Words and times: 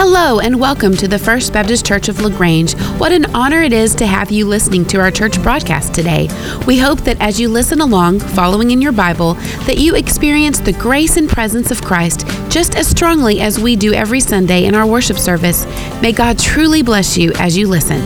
Hello, 0.00 0.38
and 0.38 0.60
welcome 0.60 0.94
to 0.94 1.08
the 1.08 1.18
First 1.18 1.52
Baptist 1.52 1.84
Church 1.84 2.08
of 2.08 2.20
LaGrange. 2.20 2.74
What 3.00 3.10
an 3.10 3.34
honor 3.34 3.62
it 3.62 3.72
is 3.72 3.96
to 3.96 4.06
have 4.06 4.30
you 4.30 4.46
listening 4.46 4.84
to 4.84 5.00
our 5.00 5.10
church 5.10 5.42
broadcast 5.42 5.92
today. 5.92 6.28
We 6.68 6.78
hope 6.78 7.00
that 7.00 7.20
as 7.20 7.40
you 7.40 7.48
listen 7.48 7.80
along, 7.80 8.20
following 8.20 8.70
in 8.70 8.80
your 8.80 8.92
Bible, 8.92 9.34
that 9.66 9.78
you 9.78 9.96
experience 9.96 10.60
the 10.60 10.72
grace 10.72 11.16
and 11.16 11.28
presence 11.28 11.72
of 11.72 11.82
Christ 11.82 12.24
just 12.48 12.76
as 12.76 12.86
strongly 12.86 13.40
as 13.40 13.58
we 13.58 13.74
do 13.74 13.92
every 13.92 14.20
Sunday 14.20 14.66
in 14.66 14.76
our 14.76 14.86
worship 14.86 15.18
service. 15.18 15.66
May 16.00 16.12
God 16.12 16.38
truly 16.38 16.80
bless 16.80 17.18
you 17.18 17.32
as 17.32 17.56
you 17.56 17.66
listen. 17.66 18.00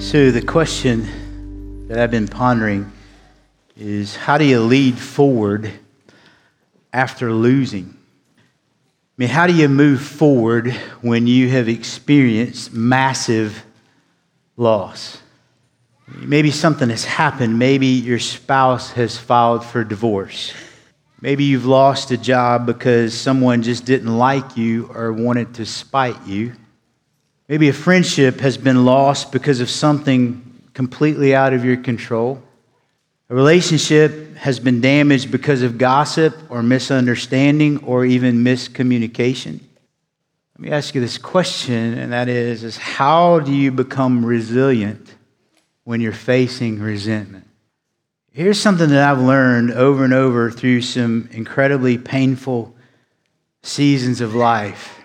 So, 0.00 0.30
the 0.30 0.42
question 0.42 1.86
that 1.88 1.98
I've 1.98 2.10
been 2.10 2.28
pondering 2.28 2.90
is 3.76 4.16
how 4.16 4.38
do 4.38 4.46
you 4.46 4.60
lead 4.60 4.98
forward 4.98 5.70
after 6.94 7.30
losing? 7.30 7.98
I 9.16 9.22
mean, 9.22 9.28
how 9.28 9.46
do 9.46 9.54
you 9.54 9.68
move 9.68 10.00
forward 10.00 10.72
when 11.00 11.28
you 11.28 11.48
have 11.48 11.68
experienced 11.68 12.72
massive 12.72 13.64
loss? 14.56 15.18
Maybe 16.08 16.50
something 16.50 16.90
has 16.90 17.04
happened. 17.04 17.56
Maybe 17.56 17.86
your 17.86 18.18
spouse 18.18 18.90
has 18.92 19.16
filed 19.16 19.64
for 19.64 19.84
divorce. 19.84 20.52
Maybe 21.20 21.44
you've 21.44 21.64
lost 21.64 22.10
a 22.10 22.16
job 22.16 22.66
because 22.66 23.14
someone 23.14 23.62
just 23.62 23.84
didn't 23.84 24.18
like 24.18 24.56
you 24.56 24.90
or 24.92 25.12
wanted 25.12 25.54
to 25.54 25.64
spite 25.64 26.26
you. 26.26 26.52
Maybe 27.48 27.68
a 27.68 27.72
friendship 27.72 28.40
has 28.40 28.58
been 28.58 28.84
lost 28.84 29.30
because 29.30 29.60
of 29.60 29.70
something 29.70 30.60
completely 30.74 31.36
out 31.36 31.52
of 31.52 31.64
your 31.64 31.76
control. 31.76 32.42
A 33.30 33.34
relationship 33.34 34.36
has 34.36 34.60
been 34.60 34.80
damaged 34.80 35.30
because 35.30 35.62
of 35.62 35.78
gossip 35.78 36.36
or 36.50 36.62
misunderstanding 36.62 37.82
or 37.84 38.04
even 38.04 38.44
miscommunication. 38.44 39.60
Let 40.56 40.60
me 40.60 40.70
ask 40.70 40.94
you 40.94 41.00
this 41.00 41.18
question, 41.18 41.98
and 41.98 42.12
that 42.12 42.28
is, 42.28 42.62
is 42.62 42.76
how 42.76 43.40
do 43.40 43.52
you 43.52 43.72
become 43.72 44.24
resilient 44.24 45.14
when 45.84 46.00
you're 46.00 46.12
facing 46.12 46.78
resentment? 46.80 47.48
Here's 48.30 48.60
something 48.60 48.90
that 48.90 49.08
I've 49.08 49.22
learned 49.22 49.72
over 49.72 50.04
and 50.04 50.12
over 50.12 50.50
through 50.50 50.82
some 50.82 51.28
incredibly 51.32 51.98
painful 51.98 52.74
seasons 53.62 54.20
of 54.20 54.34
life. 54.34 55.00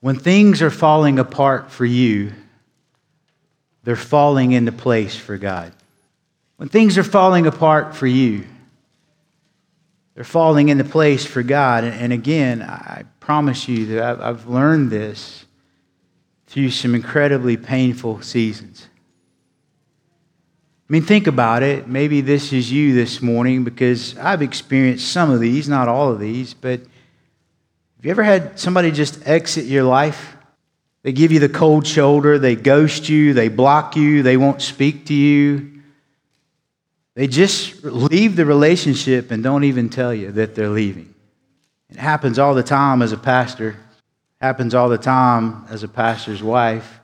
When 0.00 0.18
things 0.18 0.60
are 0.60 0.70
falling 0.70 1.18
apart 1.18 1.70
for 1.70 1.84
you, 1.84 2.32
they're 3.84 3.96
falling 3.96 4.52
into 4.52 4.72
place 4.72 5.14
for 5.14 5.36
God. 5.36 5.72
When 6.58 6.68
things 6.68 6.98
are 6.98 7.04
falling 7.04 7.46
apart 7.46 7.94
for 7.94 8.08
you, 8.08 8.44
they're 10.14 10.24
falling 10.24 10.70
into 10.70 10.82
place 10.82 11.24
for 11.24 11.44
God. 11.44 11.84
And 11.84 12.12
again, 12.12 12.62
I 12.62 13.04
promise 13.20 13.68
you 13.68 13.86
that 13.86 14.20
I've 14.20 14.48
learned 14.48 14.90
this 14.90 15.46
through 16.48 16.70
some 16.70 16.96
incredibly 16.96 17.56
painful 17.56 18.22
seasons. 18.22 18.88
I 20.88 20.92
mean, 20.92 21.02
think 21.02 21.28
about 21.28 21.62
it. 21.62 21.86
Maybe 21.86 22.22
this 22.22 22.52
is 22.52 22.72
you 22.72 22.92
this 22.92 23.22
morning 23.22 23.62
because 23.62 24.18
I've 24.18 24.42
experienced 24.42 25.12
some 25.12 25.30
of 25.30 25.38
these, 25.38 25.68
not 25.68 25.86
all 25.86 26.10
of 26.10 26.18
these, 26.18 26.54
but 26.54 26.80
have 26.80 28.04
you 28.04 28.10
ever 28.10 28.24
had 28.24 28.58
somebody 28.58 28.90
just 28.90 29.24
exit 29.28 29.66
your 29.66 29.84
life? 29.84 30.36
They 31.04 31.12
give 31.12 31.30
you 31.30 31.38
the 31.38 31.48
cold 31.48 31.86
shoulder, 31.86 32.36
they 32.36 32.56
ghost 32.56 33.08
you, 33.08 33.32
they 33.32 33.46
block 33.46 33.94
you, 33.94 34.24
they 34.24 34.36
won't 34.36 34.60
speak 34.60 35.06
to 35.06 35.14
you. 35.14 35.77
They 37.18 37.26
just 37.26 37.82
leave 37.82 38.36
the 38.36 38.46
relationship 38.46 39.32
and 39.32 39.42
don't 39.42 39.64
even 39.64 39.88
tell 39.88 40.14
you 40.14 40.30
that 40.30 40.54
they're 40.54 40.68
leaving. 40.68 41.12
It 41.90 41.96
happens 41.96 42.38
all 42.38 42.54
the 42.54 42.62
time 42.62 43.02
as 43.02 43.10
a 43.10 43.16
pastor. 43.16 43.70
It 43.70 43.76
happens 44.40 44.72
all 44.72 44.88
the 44.88 44.98
time 44.98 45.64
as 45.68 45.82
a 45.82 45.88
pastor's 45.88 46.44
wife. 46.44 47.00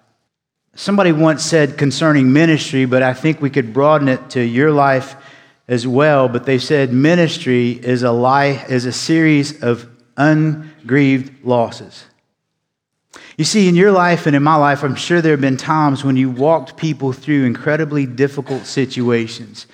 Somebody 0.77 1.11
once 1.11 1.45
said 1.45 1.77
concerning 1.77 2.33
ministry, 2.33 2.85
but 2.85 3.03
I 3.03 3.13
think 3.13 3.41
we 3.41 3.51
could 3.51 3.73
broaden 3.73 4.07
it 4.07 4.31
to 4.31 4.41
your 4.41 4.71
life 4.71 5.17
as 5.67 5.85
well. 5.85 6.29
But 6.29 6.47
they 6.47 6.59
said 6.59 6.93
ministry 6.93 7.73
is 7.73 8.05
a 8.05 8.13
lie, 8.13 8.65
is 8.69 8.85
a 8.85 8.93
series 8.93 9.65
of 9.65 9.91
ungrieved 10.17 11.45
losses. 11.45 12.05
You 13.37 13.45
see, 13.45 13.69
in 13.69 13.75
your 13.75 13.91
life 13.91 14.29
and 14.29 14.37
in 14.37 14.45
my 14.45 14.55
life, 14.55 14.85
I'm 14.85 14.95
sure 14.95 15.21
there 15.21 15.33
have 15.33 15.41
been 15.41 15.57
times 15.57 16.05
when 16.05 16.17
you 16.17 16.31
walked 16.31 16.77
people 16.77 17.13
through 17.13 17.47
incredibly 17.47 18.07
difficult 18.07 18.65
situations. 18.67 19.67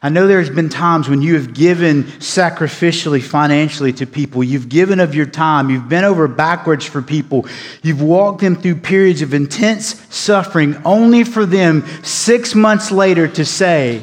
I 0.00 0.10
know 0.10 0.28
there's 0.28 0.50
been 0.50 0.68
times 0.68 1.08
when 1.08 1.22
you 1.22 1.34
have 1.34 1.54
given 1.54 2.04
sacrificially 2.04 3.20
financially 3.20 3.92
to 3.94 4.06
people. 4.06 4.44
You've 4.44 4.68
given 4.68 5.00
of 5.00 5.14
your 5.14 5.26
time. 5.26 5.70
You've 5.70 5.88
been 5.88 6.04
over 6.04 6.28
backwards 6.28 6.84
for 6.84 7.02
people. 7.02 7.46
You've 7.82 8.00
walked 8.00 8.40
them 8.40 8.54
through 8.54 8.76
periods 8.76 9.22
of 9.22 9.34
intense 9.34 10.00
suffering 10.14 10.80
only 10.84 11.24
for 11.24 11.44
them 11.44 11.84
six 12.04 12.54
months 12.54 12.92
later 12.92 13.26
to 13.26 13.44
say, 13.44 14.02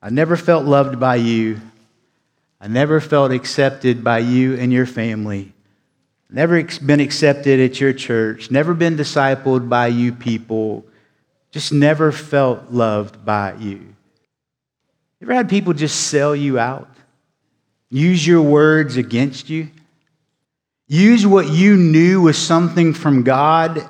I 0.00 0.08
never 0.08 0.36
felt 0.36 0.64
loved 0.64 0.98
by 0.98 1.16
you. 1.16 1.60
I 2.58 2.68
never 2.68 3.00
felt 3.00 3.32
accepted 3.32 4.02
by 4.02 4.20
you 4.20 4.54
and 4.54 4.72
your 4.72 4.86
family. 4.86 5.52
Never 6.30 6.62
been 6.64 7.00
accepted 7.00 7.60
at 7.60 7.80
your 7.80 7.92
church. 7.92 8.50
Never 8.50 8.72
been 8.72 8.96
discipled 8.96 9.68
by 9.68 9.88
you 9.88 10.12
people. 10.12 10.86
Just 11.52 11.70
never 11.70 12.10
felt 12.10 12.70
loved 12.70 13.24
by 13.24 13.54
you. 13.56 13.93
You 15.24 15.30
ever 15.30 15.36
had 15.36 15.48
people 15.48 15.72
just 15.72 16.08
sell 16.08 16.36
you 16.36 16.58
out? 16.58 16.86
Use 17.88 18.26
your 18.26 18.42
words 18.42 18.98
against 18.98 19.48
you? 19.48 19.70
Use 20.86 21.26
what 21.26 21.48
you 21.48 21.78
knew 21.78 22.20
was 22.20 22.36
something 22.36 22.92
from 22.92 23.22
God 23.22 23.88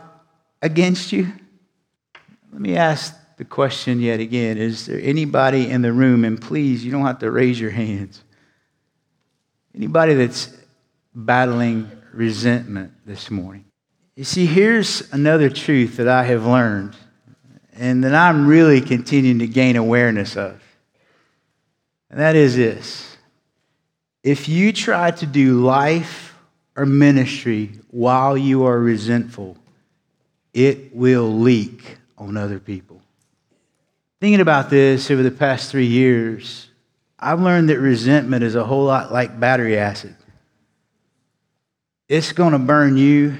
against 0.62 1.10
you? 1.10 1.32
Let 2.52 2.60
me 2.60 2.76
ask 2.76 3.16
the 3.36 3.44
question 3.44 3.98
yet 3.98 4.20
again 4.20 4.58
Is 4.58 4.86
there 4.86 5.00
anybody 5.02 5.68
in 5.68 5.82
the 5.82 5.92
room, 5.92 6.24
and 6.24 6.40
please, 6.40 6.84
you 6.84 6.92
don't 6.92 7.04
have 7.04 7.18
to 7.18 7.32
raise 7.32 7.58
your 7.58 7.72
hands, 7.72 8.22
anybody 9.74 10.14
that's 10.14 10.56
battling 11.16 11.90
resentment 12.12 12.92
this 13.04 13.28
morning? 13.28 13.64
You 14.14 14.22
see, 14.22 14.46
here's 14.46 15.12
another 15.12 15.50
truth 15.50 15.96
that 15.96 16.06
I 16.06 16.22
have 16.22 16.46
learned 16.46 16.94
and 17.72 18.04
that 18.04 18.14
I'm 18.14 18.46
really 18.46 18.80
continuing 18.80 19.40
to 19.40 19.48
gain 19.48 19.74
awareness 19.74 20.36
of. 20.36 20.60
And 22.10 22.20
that 22.20 22.36
is 22.36 22.56
this 22.56 23.16
if 24.22 24.48
you 24.48 24.72
try 24.72 25.10
to 25.10 25.26
do 25.26 25.62
life 25.62 26.34
or 26.76 26.86
ministry 26.86 27.72
while 27.90 28.36
you 28.36 28.64
are 28.64 28.78
resentful, 28.78 29.56
it 30.52 30.94
will 30.94 31.38
leak 31.38 31.98
on 32.16 32.36
other 32.36 32.58
people. 32.58 33.02
Thinking 34.20 34.40
about 34.40 34.70
this 34.70 35.10
over 35.10 35.22
the 35.22 35.30
past 35.30 35.70
three 35.70 35.86
years, 35.86 36.68
I've 37.18 37.40
learned 37.40 37.68
that 37.68 37.78
resentment 37.78 38.42
is 38.42 38.54
a 38.54 38.64
whole 38.64 38.84
lot 38.84 39.12
like 39.12 39.38
battery 39.38 39.76
acid. 39.76 40.16
It's 42.08 42.32
going 42.32 42.52
to 42.52 42.58
burn 42.58 42.96
you 42.96 43.36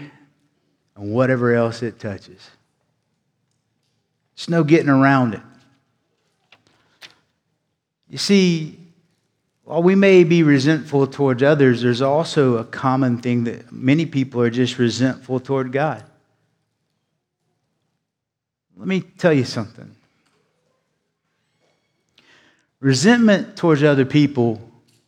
and 0.97 1.13
whatever 1.13 1.55
else 1.55 1.83
it 1.83 1.99
touches. 1.99 2.41
There's 4.37 4.49
no 4.49 4.65
getting 4.65 4.89
around 4.89 5.35
it. 5.35 5.43
You 8.15 8.19
see, 8.19 8.79
while 9.65 9.83
we 9.83 9.97
may 9.97 10.23
be 10.23 10.45
resentful 10.45 11.09
towards 11.09 11.43
others, 11.43 11.83
there's 11.83 12.01
also 12.01 12.59
a 12.59 12.65
common 12.65 13.19
thing 13.19 13.43
that 13.43 13.73
many 13.73 14.07
people 14.07 14.41
are 14.41 14.51
just 14.51 14.79
resentful 14.79 15.41
toward 15.41 15.73
God. 15.73 16.05
Let 18.77 18.87
me 18.87 19.01
tell 19.01 19.33
you 19.33 19.43
something. 19.43 19.97
Resentment 22.79 23.57
towards 23.57 23.83
other 23.83 24.05
people 24.05 24.61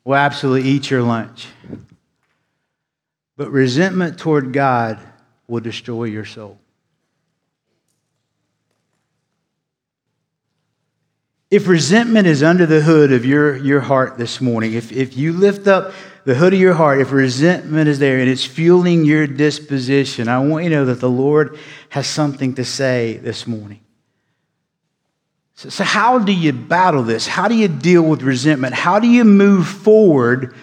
will 0.02 0.16
absolutely 0.16 0.68
eat 0.68 0.90
your 0.90 1.02
lunch. 1.04 1.46
But 3.36 3.52
resentment 3.52 4.18
toward 4.18 4.52
God 4.52 4.98
will 5.46 5.60
destroy 5.60 6.06
your 6.06 6.24
soul. 6.24 6.58
If 11.50 11.68
resentment 11.68 12.26
is 12.26 12.42
under 12.42 12.66
the 12.66 12.80
hood 12.80 13.12
of 13.12 13.24
your, 13.24 13.56
your 13.56 13.80
heart 13.80 14.18
this 14.18 14.40
morning, 14.40 14.72
if, 14.72 14.90
if 14.90 15.16
you 15.16 15.32
lift 15.32 15.68
up 15.68 15.92
the 16.24 16.34
hood 16.34 16.52
of 16.52 16.58
your 16.58 16.74
heart, 16.74 17.00
if 17.00 17.12
resentment 17.12 17.88
is 17.88 18.00
there 18.00 18.18
and 18.18 18.28
it's 18.28 18.44
fueling 18.44 19.04
your 19.04 19.28
disposition, 19.28 20.28
I 20.28 20.40
want 20.40 20.64
you 20.64 20.70
to 20.70 20.76
know 20.76 20.84
that 20.86 20.98
the 21.00 21.08
Lord 21.08 21.56
has 21.90 22.08
something 22.08 22.54
to 22.56 22.64
say 22.64 23.18
this 23.18 23.46
morning. 23.46 23.80
So, 25.54 25.68
so, 25.68 25.84
how 25.84 26.18
do 26.18 26.32
you 26.32 26.52
battle 26.52 27.04
this? 27.04 27.28
How 27.28 27.46
do 27.48 27.54
you 27.54 27.68
deal 27.68 28.02
with 28.02 28.22
resentment? 28.22 28.74
How 28.74 28.98
do 28.98 29.06
you 29.06 29.24
move 29.24 29.68
forward 29.68 30.54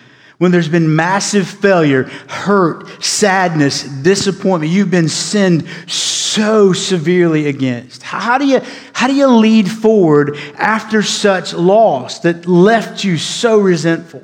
when 0.43 0.51
there's 0.51 0.67
been 0.67 0.93
massive 0.93 1.47
failure, 1.47 2.03
hurt, 2.27 3.01
sadness, 3.01 3.83
disappointment? 3.83 4.73
You've 4.73 4.91
been 4.91 5.07
sinned 5.07 5.65
so 5.87 6.73
severely 6.73 7.47
against. 7.47 8.03
How 8.03 8.37
do 8.37 8.45
you, 8.45 8.59
how 8.91 9.07
do 9.07 9.15
you 9.15 9.27
lead 9.27 9.71
forward 9.71 10.37
after 10.55 11.01
such 11.01 11.53
loss 11.53 12.19
that 12.19 12.45
left 12.45 13.05
you 13.05 13.17
so 13.17 13.59
resentful? 13.59 14.23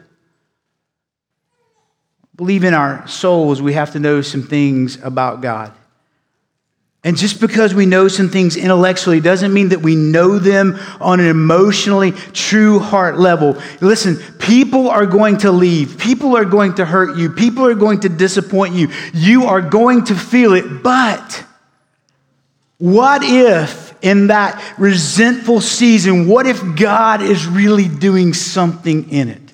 believe 2.40 2.64
in 2.64 2.74
our 2.74 3.06
souls 3.06 3.62
we 3.62 3.74
have 3.74 3.92
to 3.92 4.00
know 4.00 4.22
some 4.22 4.42
things 4.44 4.98
about 5.04 5.42
God. 5.42 5.74
And 7.04 7.16
just 7.16 7.40
because 7.40 7.74
we 7.74 7.86
know 7.86 8.10
some 8.10 8.28
things 8.28 8.58
intellectually 8.58 9.22
doesn't 9.22 9.54
mean 9.54 9.70
that 9.70 9.82
we 9.82 9.96
know 9.96 10.38
them 10.38 10.78
on 11.00 11.22
an 11.22 11.28
emotionally 11.28 12.12
true 12.12 12.80
heart 12.80 13.18
level. 13.18 13.56
Listen, 13.80 14.18
people 14.38 14.90
are 14.90 15.06
going 15.06 15.38
to 15.38 15.52
leave. 15.52 15.98
People 15.98 16.36
are 16.36 16.44
going 16.44 16.76
to 16.76 16.84
hurt 16.84 17.18
you. 17.18 17.30
People 17.30 17.66
are 17.66 17.76
going 17.76 18.02
to 18.02 18.10
disappoint 18.10 18.76
you. 18.76 18.90
You 19.14 19.46
are 19.46 19.62
going 19.62 20.04
to 20.06 20.16
feel 20.16 20.54
it. 20.54 20.84
But 20.84 21.46
what 22.80 23.22
if 23.24 23.96
in 24.02 24.28
that 24.28 24.62
resentful 24.78 25.62
season, 25.62 26.28
what 26.28 26.48
if 26.48 26.62
God 26.76 27.22
is 27.22 27.48
really 27.48 27.88
doing 27.88 28.34
something 28.34 29.10
in 29.10 29.30
it? 29.30 29.49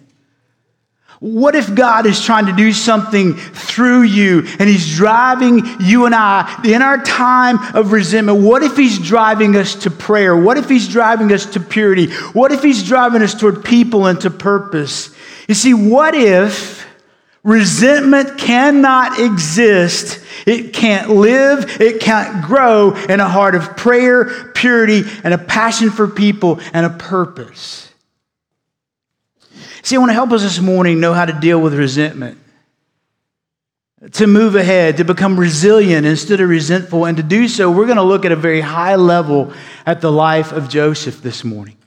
What 1.25 1.55
if 1.55 1.73
God 1.73 2.05
is 2.05 2.23
trying 2.23 2.45
to 2.45 2.53
do 2.53 2.71
something 2.71 3.33
through 3.33 4.03
you 4.03 4.43
and 4.59 4.69
He's 4.69 4.95
driving 4.95 5.65
you 5.79 6.05
and 6.05 6.13
I 6.13 6.61
in 6.63 6.83
our 6.83 7.01
time 7.01 7.57
of 7.75 7.91
resentment? 7.91 8.43
What 8.43 8.61
if 8.61 8.77
He's 8.77 8.99
driving 8.99 9.55
us 9.55 9.73
to 9.73 9.89
prayer? 9.89 10.37
What 10.37 10.59
if 10.59 10.69
He's 10.69 10.87
driving 10.87 11.31
us 11.31 11.47
to 11.47 11.59
purity? 11.59 12.13
What 12.33 12.51
if 12.51 12.61
He's 12.61 12.83
driving 12.83 13.23
us 13.23 13.33
toward 13.33 13.65
people 13.65 14.05
and 14.05 14.21
to 14.21 14.29
purpose? 14.29 15.15
You 15.47 15.55
see, 15.55 15.73
what 15.73 16.13
if 16.13 16.85
resentment 17.41 18.37
cannot 18.37 19.19
exist? 19.19 20.19
It 20.45 20.73
can't 20.73 21.09
live, 21.09 21.81
it 21.81 22.01
can't 22.01 22.45
grow 22.45 22.93
in 22.93 23.19
a 23.19 23.27
heart 23.27 23.55
of 23.55 23.75
prayer, 23.75 24.51
purity, 24.53 25.01
and 25.23 25.33
a 25.33 25.39
passion 25.39 25.89
for 25.89 26.07
people 26.07 26.59
and 26.71 26.85
a 26.85 26.91
purpose. 26.91 27.94
See, 29.85 29.95
I 29.95 29.99
want 29.99 30.09
to 30.09 30.15
help 30.15 30.31
us 30.31 30.41
this 30.41 30.59
morning 30.59 30.99
know 30.99 31.13
how 31.13 31.25
to 31.25 31.31
deal 31.31 31.61
with 31.61 31.75
resentment, 31.75 32.39
to 34.13 34.25
move 34.25 34.55
ahead, 34.55 34.97
to 34.97 35.05
become 35.05 35.39
resilient 35.39 36.07
instead 36.07 36.41
of 36.41 36.49
resentful. 36.49 37.05
And 37.05 37.17
to 37.17 37.21
do 37.21 37.47
so, 37.47 37.69
we're 37.69 37.85
going 37.85 37.97
to 37.97 38.03
look 38.03 38.25
at 38.25 38.31
a 38.31 38.35
very 38.35 38.61
high 38.61 38.95
level 38.95 39.53
at 39.85 40.01
the 40.01 40.11
life 40.11 40.51
of 40.51 40.69
Joseph 40.69 41.21
this 41.21 41.43
morning. 41.43 41.77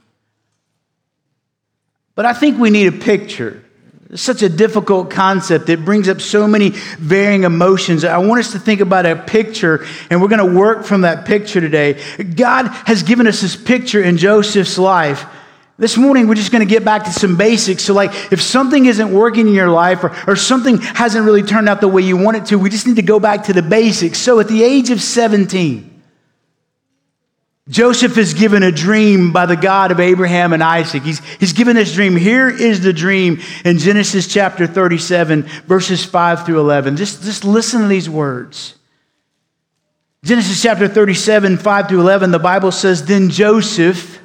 But 2.15 2.25
I 2.25 2.35
think 2.35 2.61
we 2.61 2.71
need 2.71 2.87
a 2.87 2.93
picture. 2.93 3.65
It's 4.11 4.23
such 4.23 4.43
a 4.43 4.49
difficult 4.49 5.11
concept. 5.11 5.69
It 5.69 5.85
brings 5.85 6.09
up 6.09 6.21
so 6.21 6.47
many 6.47 6.69
varying 7.01 7.43
emotions. 7.43 8.05
I 8.05 8.19
want 8.19 8.39
us 8.39 8.53
to 8.53 8.61
think 8.61 8.81
about 8.81 9.07
a 9.07 9.17
picture, 9.17 9.85
and 10.09 10.23
we're 10.23 10.29
going 10.29 10.53
to 10.53 10.57
work 10.57 10.85
from 10.85 11.01
that 11.01 11.27
picture 11.27 11.61
today. 11.61 12.01
God 12.23 12.69
has 12.87 13.03
given 13.03 13.27
us 13.27 13.41
this 13.41 13.57
picture 13.57 14.01
in 14.01 14.19
Joseph's 14.19 14.79
life 14.79 15.27
this 15.79 15.97
morning, 15.97 16.27
we're 16.27 16.35
just 16.35 16.51
going 16.51 16.67
to 16.67 16.71
get 16.71 16.85
back 16.85 17.05
to 17.05 17.13
some 17.13 17.37
basics. 17.37 17.85
So, 17.85 17.95
like, 17.95 18.11
if 18.33 18.43
something 18.43 18.87
isn't 18.87 19.13
working 19.13 19.47
in 19.47 19.55
your 19.55 19.71
life 19.71 20.03
or, 20.03 20.13
or 20.27 20.35
something 20.35 20.79
hasn't 20.79 21.25
really 21.25 21.45
turned 21.45 21.69
out 21.69 21.81
the 21.81 21.87
way 21.87 22.03
you 22.03 22.17
want 22.17 22.37
it 22.37 22.47
to, 22.47 22.59
we 22.59 22.69
just 22.69 22.87
need 22.87 22.97
to 22.97 23.03
go 23.03 23.21
back 23.21 23.45
to 23.45 23.53
the 23.53 23.63
basics. 23.63 24.19
So, 24.19 24.41
at 24.41 24.49
the 24.49 24.65
age 24.65 24.91
of 24.91 25.01
17, 25.01 26.03
Joseph 27.69 28.19
is 28.19 28.35
given 28.35 28.65
a 28.65 28.73
dream 28.73 29.33
by 29.33 29.47
the 29.47 29.55
God 29.55 29.93
of 29.93 30.01
Abraham 30.01 30.53
and 30.53 30.65
Isaac. 30.65 31.05
He's, 31.05 31.21
he's 31.37 31.53
given 31.53 31.77
this 31.77 31.93
dream. 31.93 32.17
Here 32.17 32.49
is 32.49 32.81
the 32.81 32.93
dream 32.93 33.41
in 33.65 33.79
Genesis 33.79 34.27
chapter 34.27 34.67
37, 34.67 35.43
verses 35.67 36.05
5 36.05 36.45
through 36.45 36.59
11. 36.59 36.97
Just, 36.97 37.23
just 37.23 37.45
listen 37.45 37.83
to 37.83 37.87
these 37.87 38.11
words. 38.11 38.75
Genesis 40.25 40.61
chapter 40.61 40.89
37, 40.89 41.59
5 41.59 41.89
through 41.89 42.01
11, 42.01 42.33
the 42.33 42.41
Bible 42.41 42.73
says, 42.73 43.05
Then 43.05 43.31
Joseph 43.31 44.19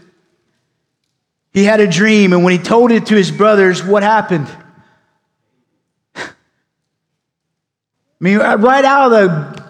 he 1.54 1.64
had 1.64 1.80
a 1.80 1.88
dream, 1.88 2.34
and 2.34 2.44
when 2.44 2.52
he 2.52 2.60
told 2.60 2.92
it 2.92 3.06
to 3.08 3.16
his 3.16 3.32
brothers, 3.32 3.84
what 3.84 4.02
happened? 4.02 4.48
I 6.16 6.26
mean, 8.20 8.38
right 8.40 8.86
out 8.86 9.12
of 9.12 9.12
the, 9.12 9.64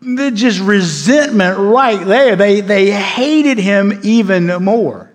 the 0.00 0.30
just 0.30 0.60
resentment 0.60 1.58
right 1.58 2.02
there, 2.06 2.36
they, 2.36 2.60
they 2.60 2.90
hated 2.90 3.58
him 3.58 4.00
even 4.04 4.46
more. 4.62 5.12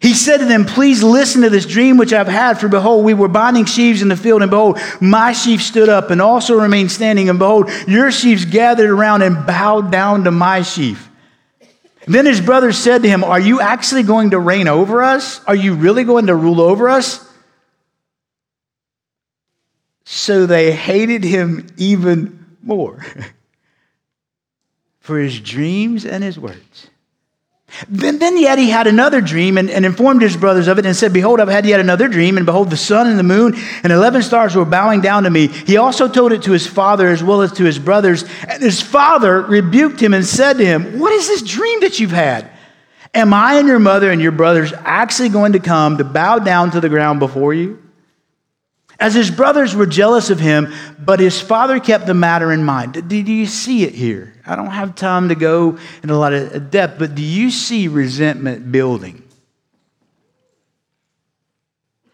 He 0.00 0.14
said 0.14 0.38
to 0.38 0.46
them, 0.46 0.64
Please 0.64 1.02
listen 1.02 1.42
to 1.42 1.50
this 1.50 1.66
dream 1.66 1.98
which 1.98 2.14
I've 2.14 2.26
had. 2.26 2.58
For 2.58 2.68
behold, 2.68 3.04
we 3.04 3.12
were 3.12 3.28
binding 3.28 3.66
sheaves 3.66 4.00
in 4.00 4.08
the 4.08 4.16
field, 4.16 4.40
and 4.40 4.50
behold, 4.50 4.78
my 5.00 5.32
sheaf 5.32 5.62
stood 5.62 5.90
up 5.90 6.10
and 6.10 6.22
also 6.22 6.58
remained 6.58 6.90
standing. 6.90 7.28
And 7.28 7.38
behold, 7.38 7.70
your 7.86 8.10
sheaves 8.10 8.46
gathered 8.46 8.88
around 8.88 9.22
and 9.22 9.46
bowed 9.46 9.92
down 9.92 10.24
to 10.24 10.30
my 10.30 10.62
sheaf. 10.62 11.09
Then 12.10 12.26
his 12.26 12.40
brothers 12.40 12.76
said 12.76 13.04
to 13.04 13.08
him, 13.08 13.22
Are 13.22 13.38
you 13.38 13.60
actually 13.60 14.02
going 14.02 14.30
to 14.30 14.38
reign 14.40 14.66
over 14.66 15.00
us? 15.00 15.40
Are 15.44 15.54
you 15.54 15.74
really 15.74 16.02
going 16.02 16.26
to 16.26 16.34
rule 16.34 16.60
over 16.60 16.88
us? 16.88 17.24
So 20.02 20.44
they 20.44 20.72
hated 20.72 21.22
him 21.22 21.68
even 21.76 22.56
more 22.62 23.06
for 24.98 25.20
his 25.20 25.38
dreams 25.38 26.04
and 26.04 26.24
his 26.24 26.36
words. 26.36 26.89
Then, 27.88 28.18
then 28.18 28.38
yet 28.38 28.58
he 28.58 28.70
had 28.70 28.86
another 28.86 29.20
dream 29.20 29.56
and, 29.56 29.70
and, 29.70 29.86
informed 29.86 30.22
his 30.22 30.36
brothers 30.36 30.68
of 30.68 30.78
it 30.78 30.86
and 30.86 30.94
said, 30.96 31.12
Behold, 31.12 31.40
I've 31.40 31.48
had 31.48 31.66
yet 31.66 31.80
another 31.80 32.08
dream, 32.08 32.36
and 32.36 32.44
behold, 32.44 32.70
the 32.70 32.76
sun 32.76 33.06
and 33.06 33.18
the 33.18 33.24
moon 33.24 33.54
and 33.82 33.92
11 33.92 34.22
stars 34.22 34.54
were 34.54 34.64
bowing 34.64 35.00
down 35.00 35.22
to 35.24 35.30
me. 35.30 35.46
He 35.46 35.76
also 35.76 36.08
told 36.08 36.32
it 36.32 36.42
to 36.42 36.52
his 36.52 36.66
father 36.66 37.08
as 37.08 37.22
well 37.22 37.42
as 37.42 37.52
to 37.52 37.64
his 37.64 37.78
brothers. 37.78 38.24
And 38.46 38.62
his 38.62 38.82
father 38.82 39.42
rebuked 39.42 40.00
him 40.00 40.14
and 40.14 40.26
said 40.26 40.58
to 40.58 40.66
him, 40.66 40.98
What 40.98 41.12
is 41.12 41.28
this 41.28 41.42
dream 41.42 41.80
that 41.80 42.00
you've 42.00 42.10
had? 42.10 42.50
Am 43.14 43.34
I 43.34 43.54
and 43.54 43.66
your 43.66 43.80
mother 43.80 44.10
and 44.10 44.20
your 44.20 44.32
brothers 44.32 44.72
actually 44.78 45.30
going 45.30 45.52
to 45.52 45.60
come 45.60 45.98
to 45.98 46.04
bow 46.04 46.38
down 46.38 46.70
to 46.72 46.80
the 46.80 46.88
ground 46.88 47.18
before 47.18 47.52
you? 47.54 47.82
As 49.00 49.14
his 49.14 49.30
brothers 49.30 49.74
were 49.74 49.86
jealous 49.86 50.28
of 50.28 50.38
him, 50.38 50.74
but 50.98 51.20
his 51.20 51.40
father 51.40 51.80
kept 51.80 52.06
the 52.06 52.12
matter 52.12 52.52
in 52.52 52.62
mind. 52.62 53.08
Do 53.08 53.16
you 53.16 53.46
see 53.46 53.82
it 53.82 53.94
here? 53.94 54.34
I 54.44 54.54
don't 54.56 54.66
have 54.66 54.94
time 54.94 55.30
to 55.30 55.34
go 55.34 55.78
in 56.02 56.10
a 56.10 56.18
lot 56.18 56.34
of 56.34 56.70
depth, 56.70 56.98
but 56.98 57.14
do 57.14 57.22
you 57.22 57.50
see 57.50 57.88
resentment 57.88 58.70
building? 58.70 59.22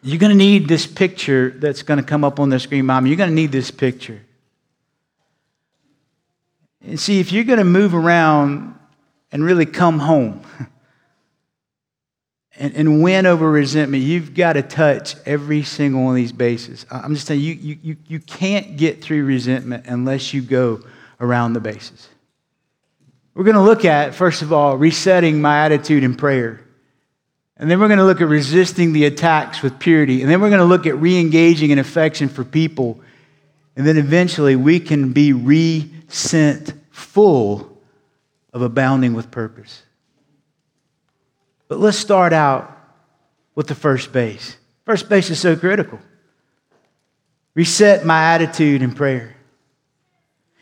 You're 0.01 0.21
going 0.21 0.31
to 0.31 0.39
need 0.39 0.69
this 0.69 0.87
picture 0.87 1.51
that's 1.51 1.83
going 1.83 1.99
to 1.99 2.07
come 2.07 2.23
up 2.23 2.39
on 2.39 2.51
the 2.51 2.61
screen, 2.61 2.87
Mom. 2.87 3.09
You're 3.09 3.17
going 3.17 3.31
to 3.31 3.35
need 3.35 3.51
this 3.51 3.73
picture. 3.73 4.23
And 6.87 7.01
see, 7.01 7.19
if 7.19 7.33
you're 7.33 7.43
going 7.43 7.59
to 7.59 7.65
move 7.65 7.97
around 7.97 8.79
and 9.33 9.43
really 9.43 9.67
come 9.67 9.99
home, 9.99 10.43
and, 12.59 12.75
and 12.75 13.03
win 13.03 13.27
over 13.27 13.51
resentment, 13.51 14.03
you've 14.03 14.35
got 14.35 14.55
to 14.55 14.63
touch 14.63 15.17
every 15.27 15.63
single 15.63 16.03
one 16.03 16.11
of 16.13 16.17
these 16.17 16.33
bases. 16.33 16.87
I'm 16.91 17.15
just 17.15 17.27
saying, 17.27 17.41
you, 17.41 17.79
you, 17.83 17.97
you, 18.07 18.21
can't 18.21 18.77
get 18.77 19.03
through 19.03 19.25
resentment 19.25 19.87
unless 19.87 20.33
you 20.33 20.43
go 20.43 20.83
around 21.21 21.53
the 21.53 21.61
bases. 21.61 22.09
We're 23.35 23.45
going 23.45 23.57
to 23.57 23.63
look 23.63 23.85
at, 23.85 24.15
first 24.15 24.43
of 24.43 24.53
all, 24.53 24.77
resetting 24.77 25.41
my 25.41 25.65
attitude 25.65 26.03
in 26.03 26.15
prayer. 26.15 26.61
And 27.59 27.71
then 27.71 27.81
we're 27.81 27.89
going 27.89 27.99
to 27.99 28.05
look 28.05 28.21
at 28.21 28.29
resisting 28.29 28.93
the 28.93 29.05
attacks 29.05 29.63
with 29.63 29.79
purity. 29.79 30.23
And 30.23 30.31
then 30.31 30.41
we're 30.41 30.51
going 30.51 30.61
to 30.61 30.67
look 30.67 30.87
at 30.87 30.97
re 30.97 31.19
engaging 31.19 31.71
in 31.71 31.79
affection 31.79 32.29
for 32.29 32.45
people. 32.45 33.01
And 33.77 33.87
then 33.87 33.97
eventually 33.97 34.57
we 34.57 34.81
can 34.81 35.13
be 35.13 35.33
re 35.33 35.91
sent 36.09 36.73
full 36.91 37.79
of 38.53 38.63
abounding 38.63 39.15
with 39.15 39.31
purpose. 39.31 39.83
But 41.69 41.81
let's 41.81 41.99
start 41.99 42.33
out 42.33 42.77
with 43.55 43.67
the 43.67 43.75
first 43.75 44.13
base. 44.13 44.57
First 44.85 45.09
base 45.09 45.31
is 45.31 45.41
so 45.41 45.57
critical. 45.57 45.99
Reset 47.55 48.05
my 48.05 48.35
attitude 48.35 48.83
in 48.83 48.93
prayer. 48.93 49.35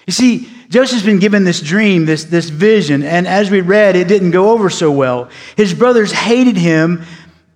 You 0.06 0.12
see, 0.12 0.48
Joseph's 0.68 1.02
been 1.02 1.18
given 1.18 1.44
this 1.44 1.60
dream, 1.60 2.04
this, 2.04 2.24
this 2.24 2.48
vision, 2.50 3.02
and 3.02 3.26
as 3.26 3.50
we 3.50 3.60
read, 3.60 3.96
it 3.96 4.06
didn't 4.06 4.32
go 4.32 4.50
over 4.50 4.70
so 4.70 4.90
well. 4.90 5.30
His 5.56 5.74
brothers 5.74 6.12
hated 6.12 6.56
him, 6.56 7.04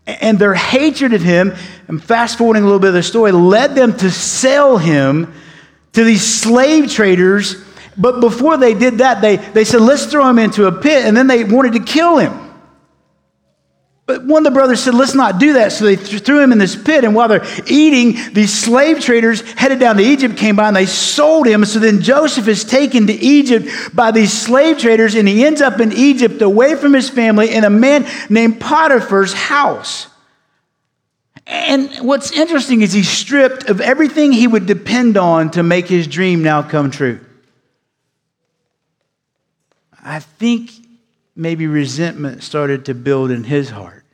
and 0.07 0.39
their 0.39 0.55
hatred 0.55 1.13
of 1.13 1.23
him, 1.23 1.55
and 1.89 2.03
fast 2.03 2.39
forwarding 2.39 2.63
a 2.63 2.67
little 2.67 2.81
bit 2.81 2.89
of 2.89 2.95
the 2.95 3.03
story, 3.03 3.33
led 3.33 3.75
them 3.75 3.97
to 3.99 4.11
sell 4.11 4.79
him 4.79 5.33
to 5.93 6.05
these 6.05 6.25
slave 6.25 6.91
traders. 6.91 7.63
But 7.97 8.21
before 8.21 8.57
they 8.57 8.75
did 8.75 8.99
that, 8.99 9.21
they, 9.21 9.37
they 9.37 9.65
said, 9.65 9.83
let's 9.83 10.07
throw 10.07 10.29
him 10.29 10.39
into 10.39 10.67
a 10.67 10.73
pit, 10.73 11.05
and 11.05 11.17
then 11.17 11.27
they 11.27 11.45
wanted 11.45 11.75
to 11.75 11.81
kill 11.81 12.19
him. 12.19 12.48
But 14.09 14.25
one 14.25 14.47
of 14.47 14.51
the 14.51 14.59
brothers 14.59 14.83
said, 14.83 14.95
let's 14.95 15.15
not 15.15 15.39
do 15.39 15.53
that. 15.53 15.71
So 15.71 15.85
they 15.85 15.95
threw 15.95 16.41
him 16.41 16.51
in 16.51 16.57
this 16.57 16.75
pit. 16.75 17.05
And 17.05 17.15
while 17.15 17.29
they're 17.29 17.45
eating, 17.67 18.17
these 18.33 18.59
slave 18.59 19.01
traders 19.01 19.43
headed 19.53 19.81
down 19.81 19.99
to 19.99 20.03
Egypt 20.03 20.39
came 20.39 20.57
by 20.57 20.69
and 20.69 20.75
they 20.75 20.87
sold 20.87 21.47
him. 21.47 21.63
So 21.67 21.79
then 21.79 22.01
Joseph 22.01 22.49
is 22.49 22.65
taken 22.65 23.07
to 23.09 23.13
Egypt 23.13 23.69
by 23.95 24.11
these 24.11 24.33
slave 24.33 24.79
traders 24.79 25.15
and 25.15 25.29
he 25.29 25.45
ends 25.45 25.61
up 25.61 25.79
in 25.79 25.93
Egypt 25.93 26.41
away 26.41 26.75
from 26.75 26.95
his 26.95 27.11
family 27.11 27.53
in 27.53 27.65
a 27.65 27.71
man 27.71 28.07
named 28.31 28.59
Potiphar's 28.59 29.35
house. 29.35 30.07
And 31.47 31.95
what's 31.97 32.33
interesting 32.33 32.81
is 32.81 32.95
he's 32.95 33.11
stripped 33.11 33.69
of 33.69 33.83
everything 33.83 34.33
he 34.33 34.47
would 34.47 34.65
depend 34.65 35.19
on 35.19 35.51
to 35.51 35.63
make 35.63 35.87
his 35.87 36.07
dream 36.07 36.43
now 36.43 36.63
come 36.63 36.91
true. 36.91 37.21
I 40.03 40.21
think 40.21 40.71
maybe 41.39 41.69
resentment 41.69 42.43
started 42.43 42.87
to 42.87 42.95
build 42.95 43.31
in 43.31 43.45
his 43.45 43.71
heart. 43.71 44.05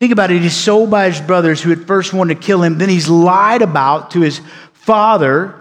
Think 0.00 0.10
about 0.10 0.30
it. 0.32 0.40
He's 0.40 0.56
sold 0.56 0.90
by 0.90 1.08
his 1.08 1.20
brothers 1.20 1.62
who 1.62 1.70
at 1.70 1.80
first 1.80 2.14
wanted 2.14 2.36
to 2.36 2.40
kill 2.40 2.62
him. 2.62 2.78
Then 2.78 2.88
he's 2.88 3.08
lied 3.08 3.62
about 3.62 4.12
to 4.12 4.20
his 4.22 4.40
father. 4.72 5.54